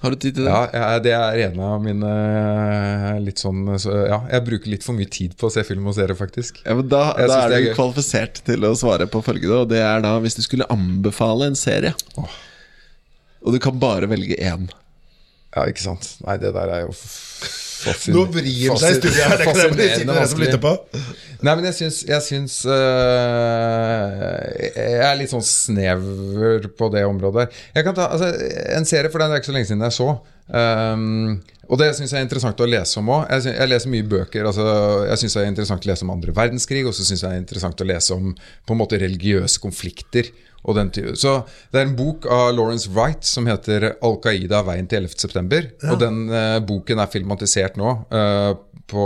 Har 0.00 0.14
du 0.14 0.16
tid 0.16 0.38
til 0.38 0.46
det? 0.46 0.52
Ja, 0.54 0.62
jeg, 0.72 1.02
det 1.04 1.12
er 1.18 1.42
en 1.48 1.60
av 1.66 1.82
mine 1.84 2.12
eh, 2.12 3.18
litt 3.24 3.42
sånn 3.42 3.66
så, 3.80 3.92
Ja, 4.08 4.22
jeg 4.32 4.46
bruker 4.46 4.72
litt 4.72 4.86
for 4.86 4.96
mye 4.96 5.10
tid 5.12 5.36
på 5.36 5.50
å 5.50 5.52
se 5.52 5.64
film 5.68 5.90
og 5.90 5.96
serie, 5.98 6.16
faktisk. 6.16 6.62
Ja, 6.64 6.78
men 6.78 6.88
da, 6.88 7.10
da 7.18 7.42
er 7.44 7.56
er 7.58 7.68
du 7.68 7.76
kvalifisert 7.76 8.40
til 8.48 8.64
å 8.64 8.72
svare 8.78 9.08
på 9.12 9.20
følgende, 9.26 9.64
og 9.66 9.72
det 9.74 9.82
er 9.84 10.04
da 10.04 10.14
hvis 10.24 10.38
du 10.38 10.44
skulle 10.46 10.68
anbefale 10.72 11.50
en 11.50 11.58
serie. 11.58 11.92
Og 12.18 13.54
du 13.54 13.60
kan 13.62 13.76
bare 13.80 14.08
velge 14.10 14.38
én. 14.40 14.70
Ja, 15.56 15.64
ikke 15.64 15.80
sant. 15.80 16.10
Nei, 16.26 16.36
det 16.42 16.52
der 16.56 16.74
er 16.74 16.84
jo 16.86 16.92
Nå 18.10 18.24
vrir 18.34 18.42
de 18.42 18.78
seg 18.80 18.96
i 18.96 18.96
studiet 18.98 19.20
her. 19.22 19.38
Det 19.38 19.44
er 19.46 19.58
jeg 19.60 19.68
men 19.70 19.78
det 19.78 20.06
dere 20.10 20.26
som 20.28 20.40
lytter 20.42 20.60
på. 20.62 20.72
Nei, 21.46 21.52
men 21.52 21.68
jeg 21.68 21.76
syns, 21.78 21.98
jeg 22.08 22.24
syns 22.26 22.56
øh, 22.66 24.48
Jeg 24.74 25.04
er 25.06 25.14
litt 25.20 25.30
sånn 25.30 25.44
snever 25.46 26.66
på 26.78 26.88
det 26.94 27.04
området. 27.06 27.46
Jeg 27.76 27.86
kan 27.86 27.94
ta 27.96 28.08
altså, 28.16 28.32
en 28.74 28.88
serie, 28.88 29.12
for 29.12 29.22
den 29.22 29.30
er 29.30 29.38
ikke 29.38 29.52
så 29.52 29.54
lenge 29.54 29.70
siden 29.70 29.86
jeg 29.86 29.94
så. 29.94 30.08
Um, 30.48 31.38
og 31.68 31.80
det 31.80 31.90
syns 31.96 32.14
jeg 32.14 32.22
er 32.22 32.24
interessant 32.24 32.60
å 32.64 32.68
lese 32.68 32.96
om 33.00 33.10
òg. 33.12 33.26
Jeg, 33.28 33.52
jeg 33.58 33.68
leser 33.68 33.92
mye 33.92 34.06
bøker. 34.08 34.46
Altså, 34.48 34.64
jeg 35.10 35.20
syns 35.22 35.36
det 35.36 35.42
er 35.42 35.50
interessant 35.52 35.84
å 35.84 35.90
lese 35.90 36.06
om 36.06 36.12
andre 36.14 36.34
verdenskrig, 36.36 36.84
og 36.88 36.96
så 36.96 37.04
syns 37.04 37.22
jeg 37.22 37.28
det 37.28 37.36
er 37.36 37.42
interessant 37.42 37.84
å 37.84 37.88
lese 37.88 38.16
om 38.16 38.30
på 38.32 38.74
en 38.74 38.80
måte 38.80 39.00
religiøse 39.02 39.60
konflikter. 39.60 40.30
Og 40.64 40.74
den 40.74 40.90
type. 40.90 41.14
så 41.16 41.44
Det 41.70 41.80
er 41.80 41.86
en 41.86 41.96
bok 41.96 42.26
av 42.26 42.54
Lawrence 42.56 42.90
Wright 42.90 43.24
som 43.24 43.46
heter 43.46 43.94
'Al 44.02 44.18
Qaida 44.24 44.64
veien 44.66 44.88
til 44.88 45.04
11. 45.04 45.14
september'. 45.20 45.70
Og 45.92 46.00
den 46.00 46.30
eh, 46.30 46.58
boken 46.60 46.98
er 46.98 47.12
filmatisert 47.12 47.76
nå 47.76 47.92
eh, 48.10 48.54
på 48.88 49.04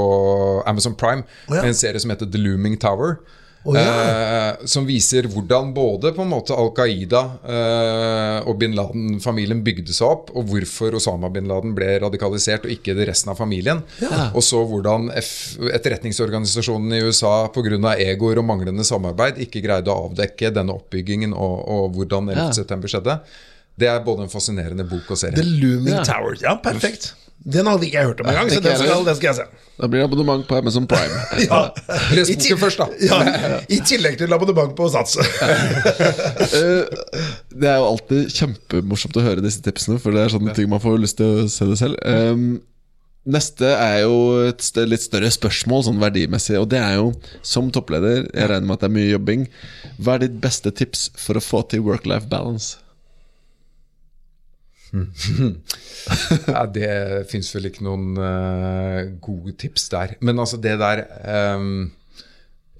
Amazon 0.66 0.94
Prime. 0.94 1.26
Oh, 1.50 1.56
ja. 1.56 1.66
En 1.66 1.74
serie 1.74 2.00
som 2.00 2.10
heter 2.10 2.30
The 2.30 2.38
Looming 2.38 2.78
Tower. 2.78 3.18
Å 3.62 3.74
ja. 3.76 3.82
eh, 3.86 4.64
som 4.66 4.86
viser 4.88 5.28
hvordan 5.30 5.68
både 5.76 6.10
på 6.16 6.24
en 6.24 6.32
måte 6.32 6.56
Al 6.58 6.72
Qaida 6.74 7.20
eh, 7.46 8.48
og 8.50 8.56
bin 8.58 8.74
Laden-familien 8.74 9.60
bygde 9.62 9.94
seg 9.94 10.08
opp, 10.08 10.32
og 10.34 10.48
hvorfor 10.50 10.96
Osama 10.98 11.30
bin 11.30 11.46
Laden 11.50 11.76
ble 11.76 11.92
radikalisert, 12.02 12.66
og 12.66 12.74
ikke 12.74 12.96
det 12.98 13.06
resten 13.12 13.30
av 13.30 13.38
familien. 13.38 13.84
Og 14.32 14.42
så 14.42 14.64
hvordan 14.66 15.12
F 15.20 15.30
etterretningsorganisasjonen 15.70 16.96
i 16.98 17.02
USA 17.06 17.46
pga. 17.54 17.94
egoer 18.02 18.42
og 18.42 18.48
manglende 18.48 18.84
samarbeid 18.84 19.38
ikke 19.46 19.62
greide 19.62 19.92
å 19.94 20.08
avdekke 20.08 20.50
denne 20.54 20.74
oppbyggingen 20.74 21.32
og, 21.32 21.56
og 21.70 21.96
hvordan 21.96 22.32
11. 22.34 22.42
Ja. 22.42 22.50
september 22.56 22.90
skjedde. 22.90 23.18
Det 23.78 23.88
er 23.88 24.02
både 24.04 24.26
en 24.26 24.32
fascinerende 24.32 24.84
bok 24.84 25.14
og 25.14 25.18
serie. 25.22 25.38
The. 25.38 25.46
Looming 25.62 25.94
Ja. 25.94 26.04
Tower. 26.04 26.36
Ja, 26.42 26.56
perfekt. 26.60 27.12
Den 27.45 27.66
hadde 27.66 27.86
ikke 27.88 27.99
jeg 27.99 28.07
hørt 28.07 28.20
om 28.22 28.28
engang, 28.30 28.51
så 28.53 28.61
den 28.62 28.76
skal, 28.78 29.05
den 29.07 29.16
skal 29.18 29.28
jeg 29.28 29.36
se. 29.40 29.47
Da 29.80 29.88
blir 29.90 30.03
det 30.03 30.07
abonnement 30.07 30.45
på 30.47 30.57
Amazon 30.61 30.86
Prime. 30.86 31.22
Ja. 31.43 31.62
Les 32.16 32.30
boken 32.30 32.61
først, 32.61 32.78
da. 32.78 32.86
Ja, 33.03 33.20
I 33.76 33.80
tillegg 33.88 34.18
til 34.20 34.32
abonnement 34.32 34.76
på 34.78 34.88
Sats. 34.93 35.16
Eh, 35.18 36.82
det 37.51 37.70
er 37.70 37.80
jo 37.80 37.88
alltid 37.88 38.30
kjempemorsomt 38.36 39.18
å 39.18 39.24
høre 39.26 39.45
disse 39.45 39.62
tipsene, 39.64 39.99
for 40.03 40.14
det 40.14 40.26
er 40.26 40.36
sånne 40.36 40.55
ting 40.57 40.70
man 40.70 40.82
får 40.82 41.01
lyst 41.03 41.18
til 41.18 41.43
å 41.43 41.49
se 41.51 41.66
det 41.72 41.80
selv. 41.82 41.99
Um, 42.07 42.61
Neste 43.22 43.68
er 43.78 44.01
jo 44.03 44.14
et 44.49 44.64
litt 44.90 45.05
større 45.05 45.28
spørsmål 45.30 45.84
sånn 45.86 46.01
verdimessig, 46.03 46.57
og 46.59 46.66
det 46.72 46.80
er 46.82 46.97
jo 46.99 47.12
som 47.47 47.68
toppleder 47.70 48.24
Jeg 48.26 48.49
regner 48.51 48.66
med 48.66 48.74
at 48.74 48.82
det 48.82 48.88
er 48.88 48.95
mye 48.97 49.12
jobbing. 49.12 49.45
Hva 50.03 50.16
er 50.16 50.24
ditt 50.24 50.40
beste 50.43 50.72
tips 50.74 51.05
for 51.14 51.38
å 51.38 51.45
få 51.45 51.62
til 51.70 51.84
work-life 51.86 52.26
balance? 52.32 52.82
Ja, 56.53 56.64
det 56.68 56.88
fins 57.30 57.51
vel 57.55 57.70
ikke 57.70 57.84
noen 57.86 58.16
uh, 58.18 59.01
gode 59.24 59.55
tips 59.61 59.88
der. 59.93 60.16
Men 60.20 60.40
altså, 60.43 60.59
det 60.61 60.74
der 60.80 61.05
um, 61.57 61.93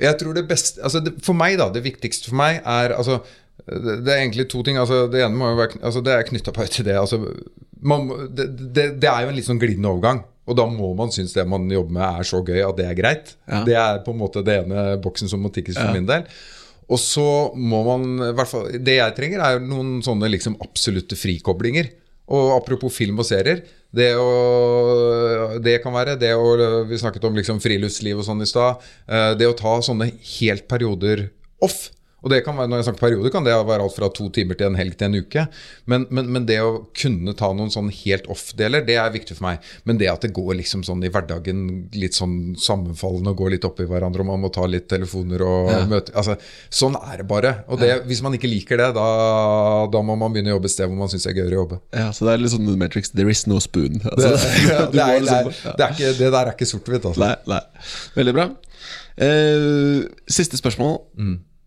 Jeg 0.01 0.19
tror 0.21 0.37
det 0.37 0.47
beste 0.51 0.83
altså 0.85 1.01
det, 1.05 1.15
For 1.25 1.37
meg, 1.39 1.57
da, 1.61 1.71
det 1.73 1.85
viktigste 1.85 2.33
for 2.33 2.41
meg 2.41 2.61
er 2.61 2.97
altså 2.99 3.21
det, 3.63 4.01
det 4.03 4.11
er 4.11 4.23
egentlig 4.23 4.49
to 4.51 4.63
ting. 4.67 4.79
Altså, 4.81 5.07
det 5.13 5.23
ene 5.23 5.39
må 5.39 5.53
jo 5.53 5.61
være 5.61 5.81
altså, 5.83 6.03
Det 6.05 6.15
er 6.15 6.29
knytta 6.29 6.55
bare 6.57 6.73
til 6.73 6.87
det. 6.89 6.97
Altså, 6.99 7.21
man, 7.83 8.09
det, 8.35 8.49
det, 8.75 9.09
er 9.09 9.25
jo 9.25 9.33
en 9.33 9.39
litt 9.39 9.49
sånn 9.49 9.61
glidende 9.63 9.93
overgang. 9.93 10.25
Og 10.51 10.59
da 10.59 10.65
må 10.67 10.91
man 10.99 11.13
synes 11.15 11.35
det 11.37 11.45
man 11.47 11.69
jobber 11.71 11.95
med 11.95 12.03
er 12.09 12.27
så 12.27 12.41
gøy 12.43 12.59
at 12.65 12.79
det 12.79 12.89
er 12.89 12.99
greit. 12.99 13.37
Ja. 13.47 13.63
Det 13.67 13.77
er 13.79 14.03
på 14.03 14.15
en 14.15 14.19
måte 14.19 14.43
det 14.47 14.65
ene 14.65 14.97
boksen 15.03 15.31
som 15.31 15.45
må 15.45 15.53
tikkes 15.55 15.79
for 15.79 15.95
min 15.95 16.09
del. 16.09 16.27
Og 16.93 16.99
så 17.01 17.27
må 17.55 17.85
man 17.87 18.09
i 18.27 18.33
hvert 18.37 18.51
fall, 18.51 18.67
Det 18.83 18.99
jeg 18.99 19.15
trenger, 19.17 19.45
er 19.45 19.63
noen 19.63 20.01
sånne 20.05 20.29
liksom 20.33 20.59
absolutte 20.65 21.17
frikoblinger. 21.17 21.93
Og 22.33 22.53
apropos 22.57 22.95
film 22.97 23.21
og 23.21 23.27
serier. 23.29 23.61
Det, 23.93 24.15
å, 24.17 25.59
det 25.61 25.75
kan 25.85 25.93
være 25.93 26.15
det 26.17 26.31
å 26.33 26.85
Vi 26.89 26.97
snakket 27.01 27.27
om 27.29 27.37
liksom 27.37 27.59
friluftsliv 27.61 28.23
og 28.23 28.25
sånn 28.25 28.41
i 28.45 28.49
stad. 28.49 28.81
Eh, 29.07 29.33
Det 29.37 29.49
å 29.51 29.57
ta 29.59 29.75
sånne 29.85 30.09
helt 30.39 30.65
perioder 30.71 31.27
off. 31.63 31.91
Og 32.23 32.31
det 32.31 32.43
kan 32.47 32.55
være, 32.59 32.71
når 32.71 32.81
jeg 32.81 32.87
snakker 32.87 33.03
periode, 33.03 33.31
kan 33.35 33.45
det 33.47 33.55
være 33.67 33.83
alt 33.83 33.97
fra 33.97 34.09
to 34.15 34.29
timer 34.35 34.55
til 34.59 34.69
en 34.71 34.77
helg 34.79 34.95
til 34.99 35.09
en 35.11 35.17
uke. 35.25 35.43
Men, 35.91 36.05
men, 36.15 36.29
men 36.31 36.45
det 36.47 36.61
å 36.63 36.85
kunne 36.95 37.35
ta 37.39 37.49
noen 37.57 37.73
sånn 37.75 37.89
helt 37.93 38.29
off-deler, 38.31 38.85
det 38.87 38.95
er 39.03 39.11
viktig 39.15 39.37
for 39.39 39.49
meg. 39.49 39.67
Men 39.89 39.99
det 39.99 40.11
at 40.13 40.23
det 40.27 40.31
går 40.37 40.55
liksom 40.61 40.85
sånn 40.87 41.03
i 41.03 41.11
hverdagen 41.13 41.65
litt 41.99 42.15
sånn 42.19 42.55
sammenfallende 42.63 43.35
og 43.35 43.43
går 43.43 43.55
litt 43.57 43.67
opp 43.67 43.83
i 43.83 43.89
hverandre, 43.91 44.23
og 44.23 44.31
man 44.31 44.45
må 44.45 44.53
ta 44.55 44.69
litt 44.71 44.87
telefoner 44.93 45.43
og 45.47 45.73
møte 45.91 46.15
altså, 46.15 46.39
Sånn 46.73 46.95
er 47.01 47.21
det 47.23 47.27
bare. 47.31 47.53
Og 47.73 47.83
det, 47.83 47.91
hvis 48.09 48.23
man 48.25 48.35
ikke 48.39 48.51
liker 48.51 48.79
det, 48.81 48.91
da, 48.97 49.07
da 49.93 50.03
må 50.07 50.15
man 50.19 50.33
begynne 50.35 50.55
å 50.55 50.57
jobbe 50.57 50.71
et 50.71 50.77
sted 50.77 50.89
hvor 50.91 50.99
man 51.03 51.11
syns 51.13 51.27
det 51.27 51.35
er 51.35 51.41
gøyere 51.43 51.59
å 51.59 51.63
jobbe. 51.65 51.81
Ja, 51.99 52.09
Så 52.15 52.27
det 52.29 52.35
er 52.37 52.43
litt 52.45 52.55
sånn 52.55 52.71
Matrix 52.81 53.11
There 53.13 53.31
is 53.35 53.45
no 53.51 53.59
spoon. 53.63 53.99
Altså, 54.15 54.33
Det, 54.39 54.59
det, 54.63 54.73
er, 54.73 54.91
det, 54.93 55.03
er, 55.03 55.23
liksom- 55.27 55.73
er 55.75 55.97
ikke, 55.97 56.13
det 56.23 56.29
der 56.33 56.43
er 56.43 56.55
ikke 56.55 56.69
sort-hvitt, 56.71 57.07
altså. 57.11 57.23
Nei, 57.27 57.35
nei. 57.51 57.63
Veldig 58.17 58.35
bra. 58.39 58.49
Uh, 59.21 60.05
siste 60.31 60.57
spørsmål. 60.61 61.01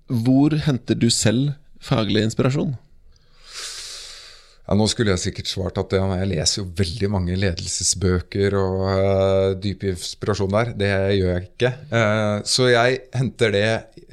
Hvor 0.06 0.54
henter 0.68 0.98
du 0.98 1.10
selv 1.10 1.56
faglig 1.82 2.26
inspirasjon? 2.28 2.76
Ja, 4.66 4.74
nå 4.74 4.88
skulle 4.90 5.14
jeg 5.14 5.22
sikkert 5.22 5.50
svart 5.50 5.78
at 5.78 5.92
det, 5.94 6.00
jeg 6.02 6.30
leser 6.32 6.64
jo 6.64 6.70
veldig 6.78 7.10
mange 7.14 7.36
ledelsesbøker 7.38 8.56
og 8.58 8.80
uh, 8.90 9.50
dyp 9.62 9.84
inspirasjon 9.92 10.56
der. 10.56 10.72
Det 10.78 10.90
gjør 11.20 11.36
jeg 11.36 11.44
ikke. 11.46 11.72
Uh, 11.92 12.38
så 12.50 12.72
jeg 12.72 13.04
henter 13.14 13.54
det 13.54 13.68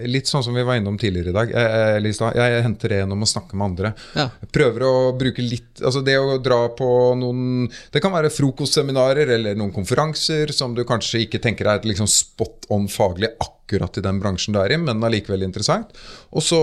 litt 0.09 0.29
sånn 0.29 0.45
som 0.45 0.57
vi 0.57 0.65
var 0.67 0.77
innom 0.77 0.99
tidligere 1.01 1.33
i 1.33 1.37
dag. 1.39 1.55
Uh, 1.57 1.97
Lisa, 2.05 2.35
jeg 2.37 2.61
henter 2.67 2.93
det 2.93 3.01
gjennom 3.01 3.25
å 3.25 3.31
snakke 3.33 3.57
med 3.57 3.71
andre. 3.71 3.95
Ja. 4.19 4.29
Prøver 4.53 4.85
å 4.85 4.93
bruke 5.17 5.45
litt 5.45 5.81
Altså 5.83 6.03
det 6.05 6.19
å 6.21 6.37
dra 6.43 6.59
på 6.77 6.87
noen 7.17 7.65
Det 7.91 8.01
kan 8.05 8.13
være 8.13 8.31
frokostseminarer 8.31 9.33
eller 9.39 9.57
noen 9.59 9.73
konferanser 9.75 10.53
som 10.55 10.77
du 10.77 10.85
kanskje 10.87 11.25
ikke 11.25 11.41
tenker 11.43 11.71
er 11.73 11.89
liksom 11.89 12.11
spot 12.11 12.69
on 12.77 12.85
faglig 12.93 13.33
akkurat 13.33 13.62
i 13.81 14.05
den 14.05 14.19
bransjen 14.21 14.53
du 14.55 14.61
er 14.61 14.73
i, 14.73 14.77
men 14.77 15.01
allikevel 15.05 15.43
interessant. 15.47 15.93
Og 16.33 16.43
så 16.45 16.59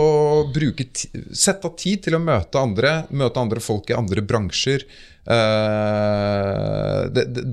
bruke 0.54 0.86
ti- 0.94 1.10
sett 1.34 1.66
av 1.66 1.74
tid 1.80 2.04
til 2.06 2.16
å 2.16 2.22
møte 2.22 2.60
andre, 2.62 3.06
møte 3.10 3.40
andre 3.42 3.60
folk 3.64 3.90
i 3.90 3.98
andre 3.98 4.22
bransjer. 4.22 4.86
Uh, 5.30 7.06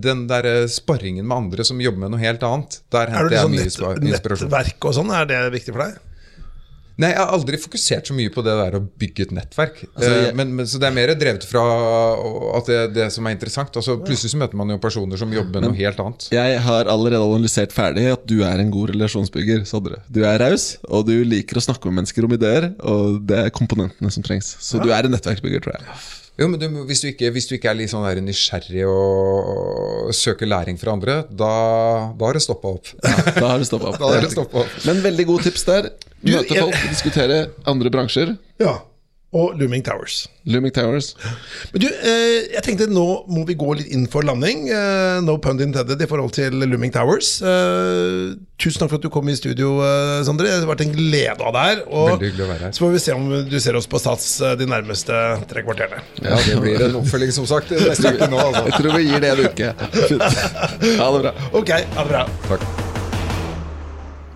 den 0.06 0.26
der 0.30 0.66
sparringen 0.70 1.26
med 1.28 1.36
andre 1.36 1.64
som 1.66 1.80
jobber 1.82 2.04
med 2.06 2.14
noe 2.14 2.22
helt 2.22 2.42
annet, 2.46 2.78
der 2.94 3.06
Er 3.10 3.14
henter 3.16 3.36
jeg 3.36 3.50
liksom 3.52 3.52
mye 3.52 4.12
inspirasjon. 4.12 4.48
nettverk 4.50 4.88
og 4.90 4.94
sånn? 4.96 5.10
Er 5.12 5.26
det 5.30 5.40
viktig 5.54 5.74
for 5.76 5.84
deg? 5.84 5.98
Nei, 6.96 7.10
jeg 7.12 7.18
har 7.20 7.32
aldri 7.36 7.58
fokusert 7.60 8.08
så 8.08 8.14
mye 8.16 8.30
på 8.32 8.40
det 8.40 8.54
der 8.56 8.76
å 8.78 8.80
bygge 8.80 9.26
et 9.26 9.32
nettverk. 9.36 9.82
Altså, 9.92 10.08
jeg- 10.14 10.28
Eh, 10.30 10.34
men, 10.38 10.54
men, 10.56 10.64
så 10.66 10.78
det 10.80 10.86
er 10.88 10.94
mer 10.96 11.10
drevet 11.14 11.44
fra 11.44 11.60
at 12.56 12.66
det, 12.70 12.78
det 12.96 13.08
som 13.12 13.26
er 13.28 13.34
interessant. 13.36 13.76
Altså, 13.76 13.98
plutselig 14.00 14.32
så 14.32 14.38
møter 14.40 14.56
man 14.56 14.72
jo 14.72 14.78
personer 14.80 15.20
som 15.20 15.30
jobber 15.34 15.60
med 15.60 15.66
noe 15.68 15.76
helt 15.76 16.00
annet. 16.00 16.28
Jeg 16.32 16.58
har 16.64 16.88
allerede 16.88 17.20
analysert 17.20 17.74
ferdig 17.76 18.06
at 18.14 18.24
du 18.26 18.38
er 18.48 18.62
en 18.64 18.70
god 18.72 18.94
relasjonsbygger. 18.94 19.66
Sondre. 19.68 20.00
Du 20.08 20.22
er 20.24 20.38
raus, 20.40 20.78
og 20.88 21.04
du 21.10 21.14
liker 21.24 21.60
å 21.60 21.64
snakke 21.68 21.84
med 21.90 22.00
mennesker 22.00 22.24
om 22.24 22.32
ideer. 22.32 22.70
Og 22.80 23.20
det 23.28 23.42
er 23.44 23.50
komponentene 23.52 24.10
som 24.12 24.24
trengs. 24.24 24.54
Så 24.64 24.80
du 24.82 24.88
er 24.90 25.04
en 25.04 25.12
nettverksbygger, 25.12 25.60
tror 25.66 25.76
jeg. 25.76 25.84
Jo, 26.36 26.48
men 26.52 26.60
du, 26.60 26.66
hvis, 26.88 27.00
du 27.00 27.08
ikke, 27.08 27.30
hvis 27.32 27.46
du 27.48 27.54
ikke 27.56 27.70
er 27.70 27.78
litt 27.78 27.88
sånn 27.92 28.04
der 28.04 28.18
nysgjerrig 28.24 28.82
og, 28.88 30.08
og 30.08 30.16
søker 30.16 30.44
læring 30.48 30.76
fra 30.80 30.92
andre, 30.92 31.22
da, 31.32 31.52
da 32.16 32.26
har 32.28 32.36
det 32.36 32.42
stoppa 32.44 32.72
opp. 32.76 32.90
Da 33.00 33.46
har 33.52 33.58
det 33.60 33.68
stoppa 33.68 33.92
opp. 33.94 34.00
Opp. 34.64 34.74
Men 34.84 35.00
veldig 35.04 35.24
gode 35.30 35.46
tips 35.48 35.64
der. 35.68 35.88
Du, 36.26 36.32
Møte 36.34 36.52
jeg- 36.58 36.66
folk, 36.66 36.82
diskutere 36.90 37.40
andre 37.70 37.90
bransjer. 37.94 38.36
Ja. 38.60 38.76
Og 39.36 39.58
Looming 39.58 39.82
Towers. 39.84 40.28
Looming 40.48 40.72
Towers. 40.72 41.10
Men 41.72 41.82
du, 41.82 41.86
eh, 41.88 42.46
jeg 42.54 42.62
tenkte 42.64 42.86
nå 42.88 43.26
må 43.28 43.42
vi 43.44 43.56
gå 43.58 43.74
litt 43.76 43.90
inn 43.92 44.06
for 44.08 44.22
landing. 44.24 44.68
Eh, 44.72 45.18
no 45.26 45.34
pun 45.42 45.58
intended 45.60 46.00
i 46.00 46.06
forhold 46.08 46.32
til 46.32 46.54
Looming 46.62 46.92
Towers. 46.94 47.42
Eh, 47.42 48.36
tusen 48.56 48.78
takk 48.80 48.88
for 48.94 48.96
at 48.96 49.02
du 49.04 49.10
kom 49.12 49.28
i 49.28 49.34
studio, 49.36 49.74
eh, 49.84 50.22
Sondre. 50.24 50.46
Det 50.46 50.62
har 50.64 50.70
vært 50.70 50.86
en 50.86 50.94
glede 50.94 51.42
av 51.42 51.52
deg 51.52 51.66
her. 51.66 51.82
Og 51.90 52.08
Veldig 52.14 52.30
hyggelig 52.30 52.46
å 52.46 52.50
være 52.54 52.64
her. 52.68 52.70
så 52.78 52.86
får 52.86 52.92
vi 52.92 52.98
se 53.04 53.12
om 53.18 53.28
du 53.50 53.58
ser 53.60 53.76
oss 53.76 53.86
på 53.90 54.00
Stats 54.00 54.40
eh, 54.40 54.54
de 54.62 54.64
nærmeste 54.72 55.20
tre 55.50 55.66
kvarterene. 55.66 56.00
Ja, 56.22 56.36
det 56.46 56.56
blir 56.62 56.80
en 56.88 56.96
oppfølging, 57.02 57.32
som 57.32 57.44
sagt. 57.50 57.68
Neste 57.76 58.14
uke 58.16 58.30
nå, 58.30 58.38
altså. 58.40 58.64
Jeg 58.70 58.78
tror 58.80 58.96
vi 58.96 59.04
gir 59.10 59.20
det 59.20 59.34
en 59.36 59.44
uke. 59.50 59.74
Fint. 60.06 60.22
Ha 61.02 61.12
det 61.12 61.22
bra. 61.26 61.34
Ok, 61.52 61.70
ha 61.76 62.02
det 62.06 62.08
bra. 62.14 62.28
Takk. 62.48 62.85